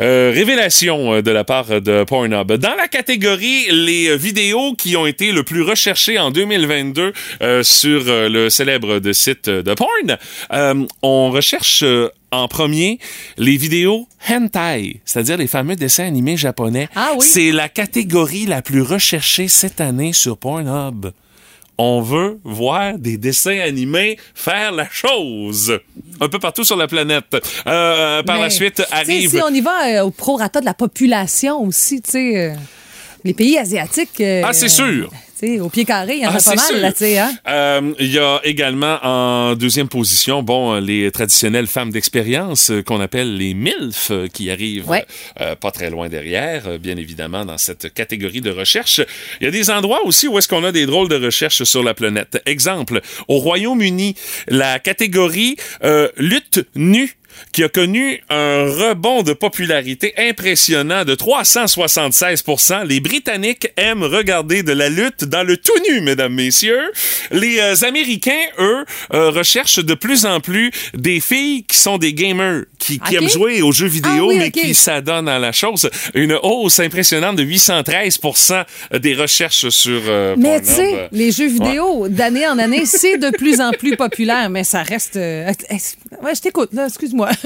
euh, 0.00 0.32
révélations 0.34 1.20
de 1.20 1.30
la 1.30 1.44
part 1.44 1.82
de 1.82 2.04
Pornhub. 2.04 2.50
Dans 2.52 2.74
la 2.76 2.88
catégorie 2.88 3.66
les 3.70 4.16
vidéos 4.16 4.74
qui 4.74 4.96
ont 4.96 5.06
été 5.06 5.32
le 5.32 5.42
plus 5.42 5.60
recherchées 5.60 5.97
en 6.18 6.30
2022 6.30 7.12
euh, 7.42 7.62
sur 7.62 8.02
euh, 8.06 8.28
le 8.28 8.50
célèbre 8.50 8.98
de 9.00 9.12
site 9.12 9.48
de 9.48 9.74
porn, 9.74 10.16
euh, 10.52 10.86
on 11.02 11.30
recherche 11.30 11.82
euh, 11.82 12.08
en 12.30 12.46
premier 12.46 12.98
les 13.36 13.56
vidéos 13.56 14.06
hentai, 14.28 15.00
c'est-à-dire 15.04 15.36
les 15.36 15.46
fameux 15.48 15.76
dessins 15.76 16.06
animés 16.06 16.36
japonais. 16.36 16.88
Ah 16.94 17.10
oui. 17.18 17.26
C'est 17.26 17.50
la 17.52 17.68
catégorie 17.68 18.46
la 18.46 18.62
plus 18.62 18.82
recherchée 18.82 19.48
cette 19.48 19.80
année 19.80 20.12
sur 20.12 20.36
Pornhub 20.38 21.12
on 21.80 22.00
veut 22.02 22.40
voir 22.42 22.98
des 22.98 23.16
dessins 23.16 23.60
animés 23.60 24.18
faire 24.34 24.72
la 24.72 24.88
chose. 24.90 25.78
Un 26.20 26.28
peu 26.28 26.40
partout 26.40 26.64
sur 26.64 26.76
la 26.76 26.88
planète. 26.88 27.36
Euh, 27.68 28.20
par 28.24 28.40
la 28.40 28.50
suite 28.50 28.82
arrive... 28.90 29.30
Si 29.30 29.40
on 29.40 29.54
y 29.54 29.60
va 29.60 29.86
euh, 30.00 30.04
au 30.04 30.10
prorata 30.10 30.58
de 30.60 30.64
la 30.64 30.74
population 30.74 31.62
aussi, 31.62 32.02
tu 32.02 32.10
sais, 32.10 32.36
euh, 32.36 32.54
les 33.22 33.32
pays 33.32 33.56
asiatiques. 33.56 34.20
euh, 34.20 34.42
Ah, 34.44 34.52
c'est 34.52 34.68
sûr. 34.68 35.08
Au 35.60 35.68
pied 35.68 35.84
carré, 35.84 36.14
il 36.16 36.22
y 36.22 36.26
en 36.26 36.30
Ah, 36.32 36.36
a 36.36 36.40
pas 36.42 36.54
mal, 36.54 36.66
sûr. 36.66 36.76
là, 36.78 36.92
tu 36.92 36.98
sais, 36.98 37.18
hein? 37.18 37.32
Euh, 37.48 37.92
Il 38.00 38.12
y 38.12 38.18
a 38.18 38.40
également 38.44 38.98
en 39.02 39.54
deuxième 39.54 39.88
position, 39.88 40.42
bon, 40.42 40.74
les 40.80 41.10
traditionnelles 41.12 41.66
femmes 41.66 41.90
d'expérience 41.90 42.70
euh, 42.70 42.82
qu'on 42.82 43.00
appelle 43.00 43.36
les 43.36 43.54
MILF 43.54 44.10
euh, 44.10 44.26
qui 44.26 44.50
arrivent 44.50 44.88
Ouais. 44.88 45.04
euh, 45.40 45.54
pas 45.54 45.70
très 45.70 45.90
loin 45.90 46.08
derrière, 46.08 46.78
bien 46.78 46.96
évidemment, 46.96 47.44
dans 47.44 47.58
cette 47.58 47.92
catégorie 47.94 48.40
de 48.40 48.50
recherche. 48.50 49.00
Il 49.40 49.44
y 49.44 49.46
a 49.48 49.50
des 49.50 49.70
endroits 49.70 50.04
aussi 50.04 50.26
où 50.28 50.38
est-ce 50.38 50.48
qu'on 50.48 50.64
a 50.64 50.72
des 50.72 50.86
drôles 50.86 51.08
de 51.08 51.16
recherches 51.24 51.62
sur 51.64 51.82
la 51.82 51.94
planète. 51.94 52.40
Exemple, 52.46 53.00
au 53.28 53.38
Royaume-Uni, 53.38 54.14
la 54.48 54.78
catégorie 54.78 55.56
euh, 55.84 56.08
lutte 56.16 56.66
nue 56.74 57.17
qui 57.52 57.64
a 57.64 57.68
connu 57.68 58.22
un 58.30 58.64
rebond 58.64 59.22
de 59.22 59.32
popularité 59.32 60.12
impressionnant 60.16 61.04
de 61.04 61.14
376 61.14 62.44
Les 62.86 63.00
Britanniques 63.00 63.68
aiment 63.76 64.02
regarder 64.02 64.62
de 64.62 64.72
la 64.72 64.88
lutte 64.88 65.24
dans 65.24 65.46
le 65.46 65.56
tout 65.56 65.72
nu, 65.88 66.00
mesdames, 66.00 66.34
messieurs. 66.34 66.90
Les 67.30 67.58
euh, 67.58 67.74
Américains, 67.86 68.32
eux, 68.58 68.84
euh, 69.12 69.30
recherchent 69.30 69.84
de 69.84 69.94
plus 69.94 70.26
en 70.26 70.40
plus 70.40 70.70
des 70.94 71.20
filles 71.20 71.64
qui 71.64 71.78
sont 71.78 71.98
des 71.98 72.12
gamers, 72.12 72.64
qui, 72.78 73.00
aiment 73.12 73.28
jouer 73.28 73.62
aux 73.62 73.72
jeux 73.72 73.86
vidéo, 73.86 74.10
Ah 74.12 74.26
oui, 74.26 74.38
mais 74.38 74.50
qui 74.50 74.74
s'adonnent 74.74 75.28
à 75.28 75.38
la 75.38 75.52
chose. 75.52 75.88
Une 76.14 76.38
hausse 76.42 76.80
impressionnante 76.80 77.36
de 77.36 77.44
813% 77.44 78.64
des 79.00 79.14
recherches 79.14 79.68
sur 79.68 80.00
euh, 80.06 80.34
Mais 80.38 80.60
tu 80.60 80.68
sais, 80.68 81.08
les 81.12 81.30
jeux 81.32 81.48
vidéo, 81.48 82.08
d'année 82.08 82.46
en 82.46 82.58
année, 82.58 82.86
c'est 82.86 83.18
de 83.18 83.30
plus 83.30 83.60
en 83.60 83.72
plus 83.72 83.96
populaire, 83.96 84.50
mais 84.50 84.64
ça 84.64 84.82
reste. 84.82 85.16
ouais, 85.16 86.34
je 86.34 86.40
t'écoute, 86.40 86.70
excuse-moi. 86.86 87.17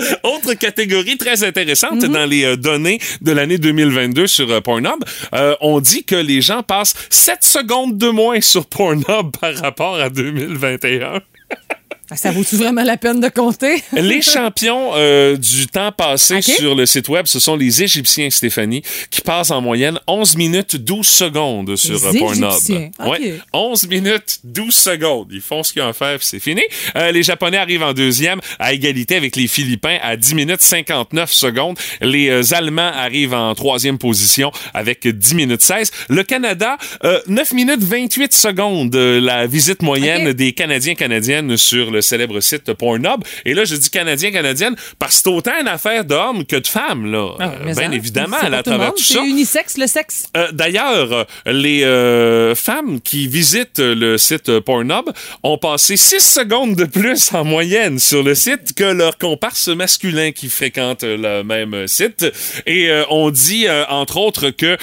Autre 0.22 0.54
catégorie 0.54 1.16
très 1.16 1.42
intéressante 1.44 2.02
Mhm. 2.02 2.12
dans 2.12 2.26
les 2.26 2.44
euh, 2.44 2.56
données 2.56 3.00
de 3.20 3.32
l'année 3.32 3.58
2022 3.58 4.26
sur 4.26 4.50
euh, 4.50 4.60
Pornhub, 4.60 5.02
euh, 5.34 5.54
on 5.60 5.80
dit 5.80 6.04
que 6.04 6.14
les 6.16 6.40
gens 6.40 6.62
passent 6.62 6.94
7 7.10 7.38
secondes 7.42 7.98
de 7.98 8.08
moins 8.08 8.40
sur 8.40 8.66
Pornhub 8.66 9.30
par 9.40 9.54
rapport 9.56 9.96
à 9.96 10.08
2021. 10.10 11.20
Ça 12.16 12.30
vaut-tu 12.30 12.56
vraiment 12.56 12.82
la 12.82 12.96
peine 12.96 13.20
de 13.20 13.28
compter? 13.28 13.82
Les 13.92 14.22
champions 14.22 14.92
euh, 14.94 15.36
du 15.36 15.66
temps 15.66 15.92
passé 15.92 16.42
sur 16.42 16.74
le 16.74 16.86
site 16.86 17.08
web, 17.08 17.26
ce 17.26 17.38
sont 17.38 17.56
les 17.56 17.82
Égyptiens, 17.82 18.30
Stéphanie, 18.30 18.82
qui 19.10 19.20
passent 19.20 19.50
en 19.50 19.60
moyenne 19.60 19.98
11 20.06 20.36
minutes 20.36 20.76
12 20.76 21.06
secondes 21.06 21.76
sur 21.76 21.94
Les 21.94 22.16
euh, 22.16 22.18
Pornhub. 22.18 22.50
Égyptiens, 22.50 22.90
ok. 22.98 23.08
Ouais, 23.08 23.34
11 23.52 23.88
minutes 23.88 24.40
12 24.44 24.74
secondes. 24.74 25.28
Ils 25.30 25.40
font 25.40 25.62
ce 25.62 25.72
qu'ils 25.72 25.82
ont 25.82 25.88
à 25.88 25.92
faire, 25.92 26.18
c'est 26.22 26.40
fini. 26.40 26.62
Euh, 26.96 27.12
les 27.12 27.22
Japonais 27.22 27.58
arrivent 27.58 27.82
en 27.82 27.92
deuxième 27.92 28.40
à 28.58 28.72
égalité 28.72 29.16
avec 29.16 29.36
les 29.36 29.46
Philippins 29.46 29.98
à 30.02 30.16
10 30.16 30.34
minutes 30.34 30.62
59 30.62 31.32
secondes. 31.32 31.78
Les 32.00 32.28
euh, 32.28 32.54
Allemands 32.54 32.90
arrivent 32.94 33.34
en 33.34 33.54
troisième 33.54 33.98
position 33.98 34.52
avec 34.74 35.06
10 35.06 35.34
minutes 35.34 35.62
16. 35.62 35.90
Le 36.08 36.22
Canada, 36.22 36.78
euh, 37.04 37.20
9 37.26 37.52
minutes 37.52 37.82
28 37.82 38.32
secondes, 38.32 38.94
euh, 38.94 39.20
la 39.20 39.46
visite 39.46 39.82
moyenne 39.82 40.32
des 40.32 40.52
Canadiens 40.52 40.94
canadiennes 40.94 41.56
sur 41.56 41.90
le 41.90 41.99
célèbre 42.00 42.40
site 42.40 42.72
Pornhub. 42.74 43.22
Et 43.44 43.54
là, 43.54 43.64
je 43.64 43.76
dis 43.76 43.90
Canadiens 43.90 44.30
canadiennes 44.30 44.76
parce 44.98 45.16
que 45.16 45.22
c'est 45.24 45.28
autant 45.30 45.52
une 45.60 45.68
affaire 45.68 46.04
d'hommes 46.04 46.44
que 46.46 46.56
de 46.56 46.66
femmes, 46.66 47.10
là. 47.10 47.28
Ah, 47.38 47.52
Euh, 47.60 47.64
Bien 47.64 47.74
ça, 47.74 47.84
évidemment, 47.94 48.36
c'est 48.40 48.46
à 48.46 48.50
tout 48.62 48.70
le 48.70 48.76
travers 48.76 48.94
tout 48.94 49.02
C'est 49.02 49.14
ça. 49.14 49.24
unisexe, 49.24 49.76
le 49.78 49.86
sexe. 49.86 50.28
Euh, 50.36 50.50
D'ailleurs, 50.52 51.26
les 51.46 51.84
euh, 51.84 52.54
femmes 52.54 53.00
qui 53.00 53.26
visitent 53.28 53.78
le 53.78 54.18
site 54.18 54.60
Pornhub 54.60 55.10
ont 55.42 55.58
passé 55.58 55.96
6 55.96 56.20
secondes 56.20 56.74
de 56.76 56.84
plus 56.84 57.32
en 57.34 57.44
moyenne 57.44 57.98
sur 57.98 58.22
le 58.22 58.34
site 58.34 58.74
que 58.74 58.84
leurs 58.84 59.18
comparses 59.18 59.68
masculins 59.68 60.32
qui 60.32 60.48
fréquentent 60.48 61.04
le 61.04 61.42
même 61.42 61.86
site. 61.86 62.26
Et 62.66 62.88
euh, 62.90 63.04
on 63.10 63.30
dit, 63.30 63.66
entre 63.88 64.16
autres, 64.18 64.50
que 64.50 64.76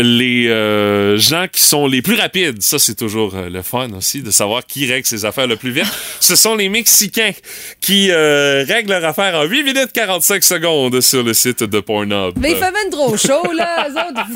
les 0.00 1.18
gens 1.18 1.46
qui 1.50 1.62
sont 1.62 1.86
les 1.86 2.02
plus 2.02 2.16
rapides, 2.16 2.62
ça 2.62 2.78
c'est 2.78 2.94
toujours 2.94 3.34
le 3.36 3.62
fun 3.62 3.88
aussi, 3.96 4.22
de 4.22 4.30
savoir 4.30 4.64
qui 4.66 4.86
règle 4.90 5.06
ses 5.06 5.24
affaires 5.24 5.46
le 5.46 5.56
plus 5.56 5.70
vite, 5.70 5.86
ce 6.20 6.36
sont 6.36 6.54
les 6.54 6.68
Mexicains 6.68 7.32
qui 7.80 8.10
euh, 8.10 8.64
règlent 8.66 8.90
leur 8.90 9.04
affaire 9.04 9.34
en 9.34 9.44
8 9.44 9.62
minutes 9.62 9.92
45 9.92 10.42
secondes 10.42 11.00
sur 11.00 11.22
le 11.22 11.34
site 11.34 11.62
de 11.62 11.80
Pornhub. 11.80 12.34
Mais 12.38 12.52
il 12.52 12.56
fait 12.56 12.72
même 12.72 12.90
trop 12.90 13.16
chaud, 13.16 13.52
là. 13.52 13.88
eux 13.88 13.92
autres. 13.92 14.26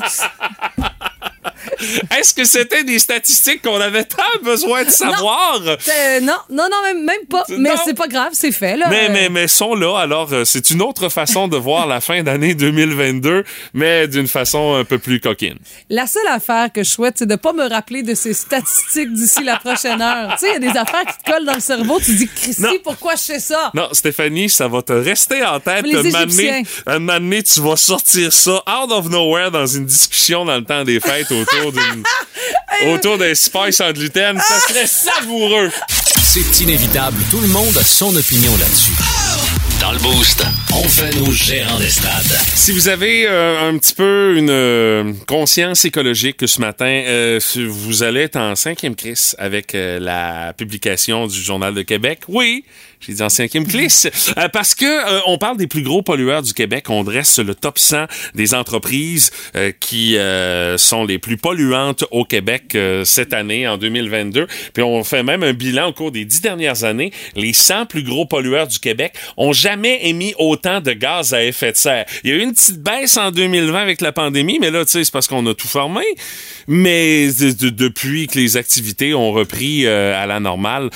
Est-ce 2.19 2.33
que 2.33 2.43
c'était 2.45 2.83
des 2.83 2.99
statistiques 2.99 3.61
qu'on 3.61 3.79
avait 3.79 4.03
tant 4.03 4.17
besoin 4.43 4.83
de 4.83 4.89
savoir? 4.89 5.59
Euh, 5.65 6.19
non, 6.21 6.35
non, 6.49 6.67
non, 6.71 6.77
même, 6.83 7.03
même 7.03 7.25
pas. 7.29 7.43
Mais 7.49 7.71
c'est 7.83 7.93
pas 7.95 8.07
grave, 8.07 8.29
c'est 8.33 8.51
fait, 8.51 8.77
là. 8.77 8.87
Mais, 8.89 9.05
Euh, 9.09 9.11
mais, 9.11 9.29
mais 9.29 9.47
sont 9.47 9.73
là, 9.75 9.97
alors 9.99 10.31
euh, 10.31 10.45
c'est 10.45 10.69
une 10.69 10.81
autre 10.81 11.09
façon 11.09 11.47
de 11.47 11.57
voir 11.57 11.87
la 11.87 11.99
fin 12.01 12.21
d'année 12.23 12.53
2022, 12.53 13.43
mais 13.73 14.07
d'une 14.07 14.27
façon 14.27 14.75
un 14.75 14.83
peu 14.85 14.99
plus 14.99 15.19
coquine. 15.19 15.57
La 15.89 16.07
seule 16.07 16.27
affaire 16.27 16.71
que 16.71 16.83
je 16.83 16.89
souhaite, 16.89 17.15
c'est 17.17 17.25
de 17.25 17.35
pas 17.35 17.53
me 17.53 17.67
rappeler 17.67 18.03
de 18.03 18.13
ces 18.13 18.33
statistiques 18.33 19.11
d'ici 19.13 19.43
la 19.43 19.57
prochaine 19.57 20.01
heure. 20.01 20.31
Tu 20.39 20.45
sais, 20.45 20.51
il 20.57 20.63
y 20.63 20.67
a 20.67 20.71
des 20.73 20.77
affaires 20.79 21.05
qui 21.05 21.23
te 21.23 21.31
collent 21.31 21.45
dans 21.45 21.55
le 21.55 21.59
cerveau. 21.59 21.99
Tu 22.03 22.13
dis, 22.15 22.27
Christy, 22.27 22.79
pourquoi 22.83 23.15
je 23.15 23.21
sais 23.21 23.39
ça? 23.39 23.71
Non, 23.73 23.89
Stéphanie, 23.91 24.49
ça 24.49 24.67
va 24.67 24.81
te 24.81 24.93
rester 24.93 25.43
en 25.43 25.59
tête. 25.59 25.85
Un 25.85 25.87
moment 25.87 26.03
donné- 26.03 26.19
Égyptiens. 26.43 26.61
un 26.85 26.99
moment 26.99 27.19
donné, 27.19 27.43
tu 27.43 27.59
vas 27.61 27.75
sortir 27.75 28.31
ça 28.31 28.51
out 28.67 28.91
of 28.91 29.09
nowhere 29.09 29.49
dans 29.51 29.65
une 29.65 29.85
discussion 29.85 30.45
dans 30.45 30.55
le 30.57 30.63
temps 30.63 30.83
des 30.83 30.99
fêtes 30.99 31.30
autour 31.31 31.71
d'une 31.71 32.03
autour 32.93 33.17
d'un 33.17 33.35
spice 33.35 33.79
en 33.81 33.91
gluten. 33.91 34.39
Ça 34.39 34.59
serait 34.67 34.87
savoureux. 34.87 35.69
C'est 36.23 36.61
inévitable, 36.61 37.17
tout 37.29 37.39
le 37.41 37.47
monde 37.47 37.77
a 37.77 37.83
son 37.83 38.15
opinion 38.15 38.51
là-dessus. 38.57 38.93
Dans 39.81 39.91
le 39.91 39.99
Boost, 39.99 40.45
on 40.73 40.83
fait 40.83 41.13
nos 41.15 41.31
gérants 41.31 41.79
d'estrade. 41.79 42.23
Si 42.53 42.71
vous 42.71 42.87
avez 42.87 43.27
euh, 43.27 43.67
un 43.67 43.77
petit 43.79 43.95
peu 43.95 44.35
une 44.37 44.51
euh, 44.51 45.11
conscience 45.27 45.85
écologique 45.85 46.47
ce 46.47 46.61
matin, 46.61 46.85
euh, 47.07 47.39
vous 47.55 48.03
allez 48.03 48.21
être 48.21 48.35
en 48.35 48.55
cinquième 48.55 48.95
crise 48.95 49.35
avec 49.39 49.73
euh, 49.73 49.99
la 49.99 50.53
publication 50.53 51.25
du 51.25 51.41
Journal 51.41 51.73
de 51.73 51.81
Québec. 51.81 52.19
Oui, 52.27 52.63
j'ai 53.01 53.13
dit 53.13 53.23
en 53.23 53.29
cinquième 53.29 53.65
crise 53.65 54.09
euh, 54.37 54.47
parce 54.49 54.75
que 54.75 54.85
euh, 54.85 55.19
on 55.25 55.37
parle 55.39 55.57
des 55.57 55.65
plus 55.65 55.81
gros 55.81 56.03
pollueurs 56.03 56.43
du 56.43 56.53
Québec. 56.53 56.85
On 56.89 57.03
dresse 57.03 57.39
le 57.39 57.55
top 57.55 57.79
100 57.79 58.05
des 58.35 58.53
entreprises 58.53 59.31
euh, 59.55 59.71
qui 59.79 60.17
euh, 60.17 60.77
sont 60.77 61.03
les 61.03 61.17
plus 61.17 61.37
polluantes 61.37 62.03
au 62.11 62.25
Québec 62.25 62.75
euh, 62.75 63.03
cette 63.03 63.33
année, 63.33 63.67
en 63.67 63.77
2022. 63.79 64.45
Puis 64.73 64.83
on 64.83 65.03
fait 65.03 65.23
même 65.23 65.41
un 65.41 65.53
bilan 65.53 65.87
au 65.89 65.93
cours 65.93 66.11
des 66.11 66.25
dix 66.25 66.41
dernières 66.41 66.83
années. 66.83 67.11
Les 67.35 67.53
100 67.53 67.87
plus 67.87 68.03
gros 68.03 68.27
pollueurs 68.27 68.67
du 68.67 68.77
Québec 68.77 69.13
ont 69.35 69.51
jamais 69.51 70.07
émis 70.07 70.35
autant 70.37 70.79
de 70.79 70.91
gaz 70.93 71.33
à 71.33 71.43
effet 71.43 71.71
de 71.71 71.77
serre. 71.77 72.05
Il 72.23 72.29
y 72.29 72.33
a 72.33 72.35
eu 72.35 72.41
une 72.43 72.53
petite 72.53 72.81
baisse 72.83 73.17
en 73.17 73.31
2020 73.31 73.79
avec 73.81 74.01
la 74.01 74.11
pandémie, 74.11 74.59
mais 74.59 74.69
là, 74.69 74.85
tu 74.85 74.91
sais, 74.91 75.03
c'est 75.03 75.11
parce 75.11 75.27
qu'on 75.27 75.45
a 75.47 75.55
tout 75.55 75.67
formé. 75.67 76.03
Mais 76.67 77.29
de- 77.31 77.51
de- 77.51 77.69
depuis 77.69 78.27
que 78.27 78.37
les 78.37 78.57
activités 78.57 79.15
ont 79.15 79.31
repris 79.31 79.87
euh, 79.87 80.21
à 80.21 80.27
la 80.27 80.39
normale, 80.39 80.89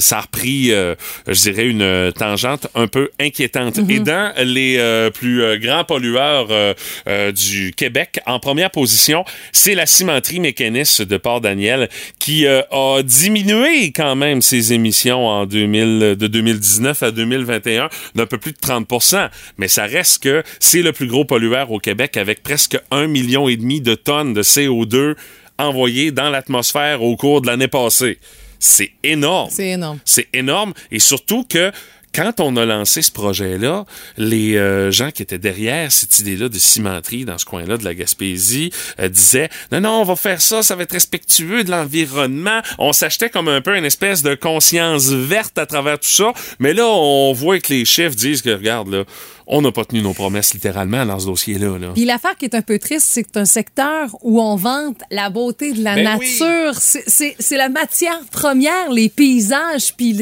ça 0.00 0.18
a 0.18 0.20
repris, 0.22 0.68
je 0.70 1.32
dirais, 1.32 1.51
une 1.58 1.82
euh, 1.82 2.10
tangente 2.10 2.66
un 2.74 2.86
peu 2.86 3.10
inquiétante. 3.20 3.78
Et 3.88 4.00
dans 4.00 4.32
les 4.42 4.76
euh, 4.78 5.10
plus 5.10 5.42
euh, 5.42 5.58
grands 5.58 5.84
pollueurs 5.84 6.48
euh, 6.50 7.32
du 7.32 7.72
Québec, 7.76 8.20
en 8.26 8.38
première 8.38 8.70
position, 8.70 9.24
c'est 9.52 9.74
la 9.74 9.86
cimenterie 9.86 10.40
mécaniste 10.40 11.02
de 11.02 11.16
Port-Daniel 11.16 11.88
qui 12.18 12.46
a 12.46 13.02
diminué 13.02 13.92
quand 13.92 14.16
même 14.16 14.42
ses 14.42 14.72
émissions 14.72 15.26
en 15.26 15.46
2000, 15.46 16.16
de 16.18 16.26
2019 16.26 17.02
à 17.02 17.10
2021 17.10 17.88
d'un 18.14 18.26
peu 18.26 18.38
plus 18.38 18.52
de 18.52 18.58
30% 18.58 19.28
Mais 19.58 19.68
ça 19.68 19.84
reste 19.84 20.22
que 20.22 20.42
c'est 20.60 20.82
le 20.82 20.92
plus 20.92 21.06
gros 21.06 21.24
pollueur 21.24 21.70
au 21.70 21.78
Québec 21.78 22.16
avec 22.16 22.42
presque 22.42 22.78
un 22.90 23.06
million 23.06 23.48
et 23.48 23.56
demi 23.56 23.80
de 23.80 23.94
tonnes 23.94 24.34
de 24.34 24.42
CO2 24.42 25.14
envoyées 25.58 26.10
dans 26.10 26.30
l'atmosphère 26.30 27.02
au 27.02 27.16
cours 27.16 27.40
de 27.40 27.46
l'année 27.46 27.68
passée. 27.68 28.18
C'est 28.62 28.92
énorme. 29.02 29.50
C'est 29.50 29.70
énorme. 29.70 29.98
C'est 30.04 30.28
énorme 30.32 30.72
et 30.92 31.00
surtout 31.00 31.44
que 31.44 31.72
quand 32.14 32.40
on 32.40 32.56
a 32.56 32.66
lancé 32.66 33.00
ce 33.00 33.10
projet-là, 33.10 33.86
les 34.18 34.56
euh, 34.56 34.90
gens 34.90 35.10
qui 35.10 35.22
étaient 35.22 35.38
derrière 35.38 35.90
cette 35.90 36.18
idée-là 36.18 36.48
de 36.48 36.58
cimenterie 36.58 37.24
dans 37.24 37.38
ce 37.38 37.46
coin-là 37.46 37.78
de 37.78 37.84
la 37.84 37.94
Gaspésie 37.94 38.70
euh, 39.00 39.08
disaient 39.08 39.48
non 39.72 39.80
non 39.80 40.00
on 40.02 40.04
va 40.04 40.16
faire 40.16 40.40
ça, 40.40 40.62
ça 40.62 40.76
va 40.76 40.82
être 40.82 40.92
respectueux 40.92 41.64
de 41.64 41.70
l'environnement. 41.70 42.60
On 42.78 42.92
s'achetait 42.92 43.30
comme 43.30 43.48
un 43.48 43.62
peu 43.62 43.76
une 43.76 43.84
espèce 43.84 44.22
de 44.22 44.34
conscience 44.34 45.06
verte 45.06 45.56
à 45.58 45.66
travers 45.66 45.98
tout 45.98 46.08
ça, 46.08 46.32
mais 46.58 46.74
là 46.74 46.86
on 46.86 47.32
voit 47.32 47.58
que 47.60 47.72
les 47.72 47.84
chefs 47.84 48.14
disent 48.14 48.42
que 48.42 48.50
regarde 48.50 48.88
là, 48.88 49.04
on 49.46 49.62
n'a 49.62 49.72
pas 49.72 49.84
tenu 49.84 50.02
nos 50.02 50.12
promesses 50.14 50.54
littéralement 50.54 51.04
dans 51.06 51.18
ce 51.18 51.26
dossier-là. 51.26 51.78
Là. 51.78 51.88
Puis 51.94 52.04
l'affaire 52.04 52.36
qui 52.36 52.44
est 52.46 52.54
un 52.54 52.62
peu 52.62 52.78
triste, 52.78 53.08
c'est 53.10 53.22
que 53.22 53.28
c'est 53.34 53.40
un 53.40 53.44
secteur 53.44 54.08
où 54.22 54.40
on 54.40 54.56
vante 54.56 54.98
la 55.10 55.30
beauté 55.30 55.72
de 55.72 55.82
la 55.82 55.94
Ben 55.96 56.04
nature. 56.04 56.74
C'est- 56.76 57.36
la 57.56 57.68
matière 57.68 58.20
première, 58.30 58.90
les 58.90 59.08
paysages, 59.08 59.94
puis 59.96 60.16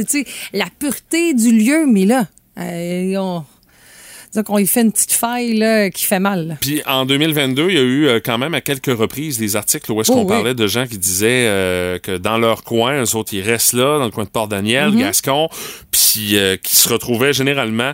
la 0.52 0.66
pureté 0.78 1.34
du 1.34 1.52
lieu. 1.52 1.86
Mais 1.86 2.04
là, 2.06 2.26
euh, 2.58 3.16
on, 3.16 4.58
y 4.58 4.66
fait 4.66 4.82
une 4.82 4.92
petite 4.92 5.12
faille 5.12 5.54
là, 5.56 5.90
qui 5.90 6.04
fait 6.04 6.18
mal. 6.20 6.56
Puis 6.60 6.82
en 6.86 7.04
2022, 7.06 7.68
il 7.70 7.74
y 7.74 7.78
a 7.78 7.82
eu 7.82 8.06
euh, 8.06 8.20
quand 8.24 8.38
même 8.38 8.54
à 8.54 8.60
quelques 8.60 8.96
reprises 8.96 9.38
des 9.38 9.56
articles 9.56 9.90
où 9.92 10.00
est-ce 10.00 10.10
Oh, 10.12 10.14
qu'on 10.16 10.20
oui. 10.22 10.28
parlait 10.28 10.54
de 10.54 10.66
gens 10.66 10.86
qui 10.86 10.98
disaient 10.98 11.46
euh, 11.48 11.98
que 11.98 12.16
dans 12.16 12.38
leur 12.38 12.62
coin, 12.64 13.02
eux 13.04 13.16
autres, 13.16 13.34
ils 13.34 13.42
restent 13.42 13.72
là, 13.72 13.98
dans 13.98 14.04
le 14.04 14.10
coin 14.10 14.24
de 14.24 14.28
Port-Daniel, 14.30 14.90
Mm-hmm. 14.90 14.98
Gascon, 14.98 15.48
puis 15.90 16.36
euh, 16.36 16.56
qui 16.56 16.76
se 16.76 16.88
retrouvaient 16.88 17.32
généralement 17.32 17.92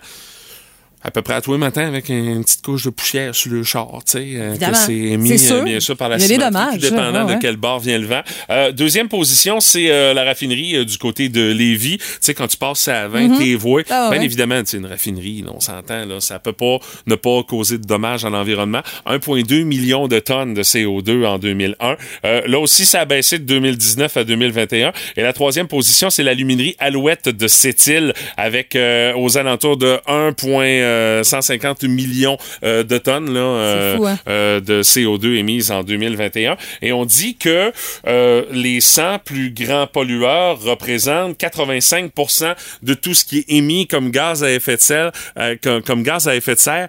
à 1.06 1.10
peu 1.12 1.22
près 1.22 1.34
à 1.34 1.40
tous 1.40 1.52
les 1.52 1.58
matins 1.58 1.86
avec 1.86 2.08
une 2.08 2.42
petite 2.42 2.62
couche 2.62 2.84
de 2.84 2.90
poussière 2.90 3.32
sur 3.34 3.52
le 3.52 3.62
char, 3.62 3.86
tu 4.04 4.12
sais, 4.12 4.25
euh, 4.34 4.56
que 4.56 4.75
c'est 4.75 4.92
émis 4.92 5.28
C'est 5.28 5.38
sûr. 5.38 5.56
euh, 5.56 5.62
bien 5.62 5.78
sûr 5.78 5.96
par 5.96 6.08
la 6.08 6.18
cimenterie, 6.18 6.50
dommages, 6.52 6.75
tout 6.75 6.90
dépendant 6.90 7.26
ouais, 7.26 7.36
de 7.36 7.40
quel 7.40 7.56
bord 7.56 7.78
vient 7.78 7.98
le 7.98 8.06
vent. 8.06 8.22
Euh, 8.50 8.72
deuxième 8.72 9.08
position, 9.08 9.60
c'est 9.60 9.88
euh, 9.90 10.12
la 10.14 10.25
raffinerie 10.25 10.76
euh, 10.76 10.84
du 10.84 10.98
côté 10.98 11.28
de 11.28 11.52
Lévis. 11.52 11.98
Tu 11.98 12.04
sais, 12.20 12.34
quand 12.34 12.48
tu 12.48 12.56
passes 12.56 12.88
à 12.88 13.06
20, 13.06 13.38
t'es 13.38 13.54
voué. 13.54 13.84
Ah, 13.88 14.08
Bien 14.10 14.18
ouais. 14.18 14.25
évidemment, 14.25 14.60
c'est 14.64 14.78
une 14.78 14.86
raffinerie, 14.86 15.42
là, 15.42 15.52
on 15.54 15.60
s'entend, 15.60 16.04
là, 16.06 16.18
ça 16.20 16.40
peut 16.40 16.52
pas 16.52 16.78
ne 17.06 17.14
pas 17.14 17.42
causer 17.44 17.78
de 17.78 17.84
dommages 17.86 18.25
à 18.25 18.30
l'environnement. 18.30 18.80
1,2 19.06 19.62
million 19.62 20.08
de 20.08 20.18
tonnes 20.18 20.54
de 20.54 20.64
CO2 20.64 21.25
en 21.25 21.38
2001. 21.38 21.96
Euh, 22.25 22.42
là 22.46 22.58
aussi, 22.58 22.84
ça 22.84 23.02
a 23.02 23.04
baissé 23.04 23.38
de 23.38 23.44
2019 23.44 24.16
à 24.16 24.25
2021. 24.25 24.92
Et 25.16 25.22
la 25.22 25.32
troisième 25.32 25.68
position, 25.68 26.10
c'est 26.10 26.25
l'aluminerie 26.25 26.75
Alouette 26.80 27.28
de 27.28 27.46
Sept-Îles 27.46 28.12
avec 28.36 28.75
euh, 28.75 29.12
aux 29.16 29.38
alentours 29.38 29.76
de 29.76 29.98
1,150 31.22 31.84
millions 31.84 32.38
euh, 32.62 32.82
de 32.82 32.98
tonnes 32.98 33.32
là, 33.32 33.40
euh, 33.40 33.96
fou, 33.96 34.06
hein? 34.06 34.18
euh, 34.28 34.60
de 34.60 34.82
CO2 34.82 35.36
émises 35.36 35.70
en 35.70 35.82
2021. 35.82 36.56
Et 36.82 36.92
on 36.92 37.04
dit 37.04 37.36
que 37.36 37.72
euh, 38.06 38.44
les 38.52 38.80
100 38.80 39.20
plus 39.24 39.50
grands 39.50 39.86
pollueurs 39.86 40.60
représentent 40.60 41.38
85% 41.38 42.54
de 42.82 42.94
tout 42.94 43.14
ce 43.14 43.24
qui 43.24 43.38
est 43.38 43.44
émis 43.48 43.86
comme 43.86 44.10
gaz 44.10 44.42
à 44.44 44.50
effet 44.50 44.76
de 44.76 44.80
serre, 44.80 45.12
euh, 45.38 45.56
comme, 45.62 45.82
comme 45.82 46.02
gaz 46.02 46.28
à 46.28 46.34
effet 46.36 46.54
de 46.54 46.60
serre 46.60 46.88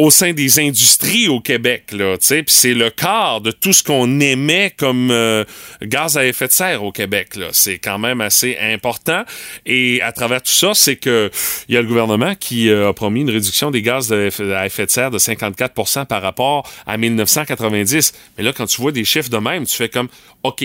au 0.00 0.10
sein 0.10 0.32
des 0.32 0.58
industries 0.58 1.28
au 1.28 1.40
Québec, 1.40 1.92
là, 1.92 2.16
c'est 2.18 2.72
le 2.72 2.88
quart 2.88 3.42
de 3.42 3.50
tout 3.50 3.74
ce 3.74 3.82
qu'on 3.82 4.18
émet 4.18 4.72
comme 4.74 5.10
euh, 5.10 5.44
gaz 5.82 6.16
à 6.16 6.24
effet 6.24 6.46
de 6.46 6.52
serre 6.52 6.82
au 6.84 6.90
Québec, 6.90 7.36
là. 7.36 7.48
C'est 7.52 7.78
quand 7.78 7.98
même 7.98 8.22
assez 8.22 8.56
important. 8.62 9.24
Et 9.66 10.00
à 10.00 10.12
travers 10.12 10.40
tout 10.40 10.52
ça, 10.52 10.72
c'est 10.72 10.96
que 10.96 11.30
il 11.68 11.74
y 11.74 11.76
a 11.76 11.82
le 11.82 11.86
gouvernement 11.86 12.34
qui 12.34 12.70
euh, 12.70 12.88
a 12.88 12.92
promis 12.94 13.20
une 13.20 13.28
réduction 13.28 13.70
des 13.70 13.82
gaz 13.82 14.10
à 14.10 14.24
effet 14.24 14.54
à 14.54 14.64
effet 14.64 14.86
de 14.86 14.90
serre 14.90 15.10
de 15.10 15.18
54% 15.18 16.06
par 16.06 16.22
rapport 16.22 16.66
à 16.86 16.96
1990. 16.96 18.14
Mais 18.38 18.44
là, 18.44 18.54
quand 18.54 18.64
tu 18.64 18.80
vois 18.80 18.92
des 18.92 19.04
chiffres 19.04 19.28
de 19.28 19.36
même, 19.36 19.66
tu 19.66 19.76
fais 19.76 19.90
comme, 19.90 20.08
OK, 20.44 20.64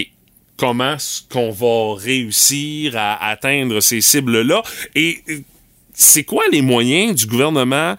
comment 0.56 0.94
est-ce 0.94 1.24
qu'on 1.30 1.52
va 1.52 2.02
réussir 2.02 2.94
à 2.96 3.32
atteindre 3.32 3.82
ces 3.82 4.00
cibles-là? 4.00 4.64
Et 4.96 5.20
euh, 5.28 5.40
c'est 5.94 6.24
quoi 6.24 6.46
les 6.54 6.62
moyens 6.62 7.16
du 7.16 7.26
gouvernement 7.26 7.98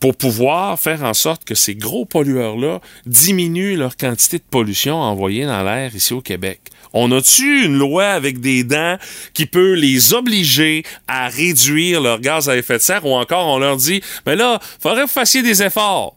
pour 0.00 0.16
pouvoir 0.16 0.78
faire 0.78 1.02
en 1.02 1.14
sorte 1.14 1.44
que 1.44 1.54
ces 1.54 1.74
gros 1.74 2.04
pollueurs-là 2.04 2.80
diminuent 3.06 3.76
leur 3.76 3.96
quantité 3.96 4.38
de 4.38 4.44
pollution 4.48 4.96
envoyée 4.96 5.44
dans 5.44 5.62
l'air 5.62 5.94
ici 5.94 6.12
au 6.14 6.20
Québec? 6.20 6.60
On 6.92 7.12
a-tu 7.12 7.64
une 7.64 7.76
loi 7.78 8.06
avec 8.06 8.40
des 8.40 8.64
dents 8.64 8.96
qui 9.34 9.46
peut 9.46 9.74
les 9.74 10.14
obliger 10.14 10.84
à 11.06 11.28
réduire 11.28 12.00
leur 12.00 12.20
gaz 12.20 12.48
à 12.48 12.56
effet 12.56 12.78
de 12.78 12.82
serre 12.82 13.04
ou 13.04 13.14
encore 13.14 13.46
on 13.46 13.58
leur 13.58 13.76
dit, 13.76 14.02
mais 14.26 14.36
là, 14.36 14.58
faudrait 14.80 15.02
que 15.02 15.06
vous 15.06 15.12
fassiez 15.12 15.42
des 15.42 15.62
efforts. 15.62 16.16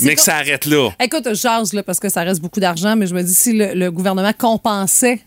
Mais 0.00 0.14
que 0.14 0.20
ça 0.20 0.36
arrête 0.36 0.66
là. 0.66 0.90
Écoute, 1.00 1.24
je 1.28 1.34
jase, 1.34 1.72
là, 1.72 1.82
parce 1.82 2.00
que 2.00 2.08
ça 2.08 2.22
reste 2.22 2.40
beaucoup 2.40 2.60
d'argent, 2.60 2.96
mais 2.96 3.06
je 3.06 3.14
me 3.14 3.22
dis 3.22 3.34
si 3.34 3.52
le, 3.52 3.74
le 3.74 3.90
gouvernement 3.90 4.32
compensait. 4.36 5.20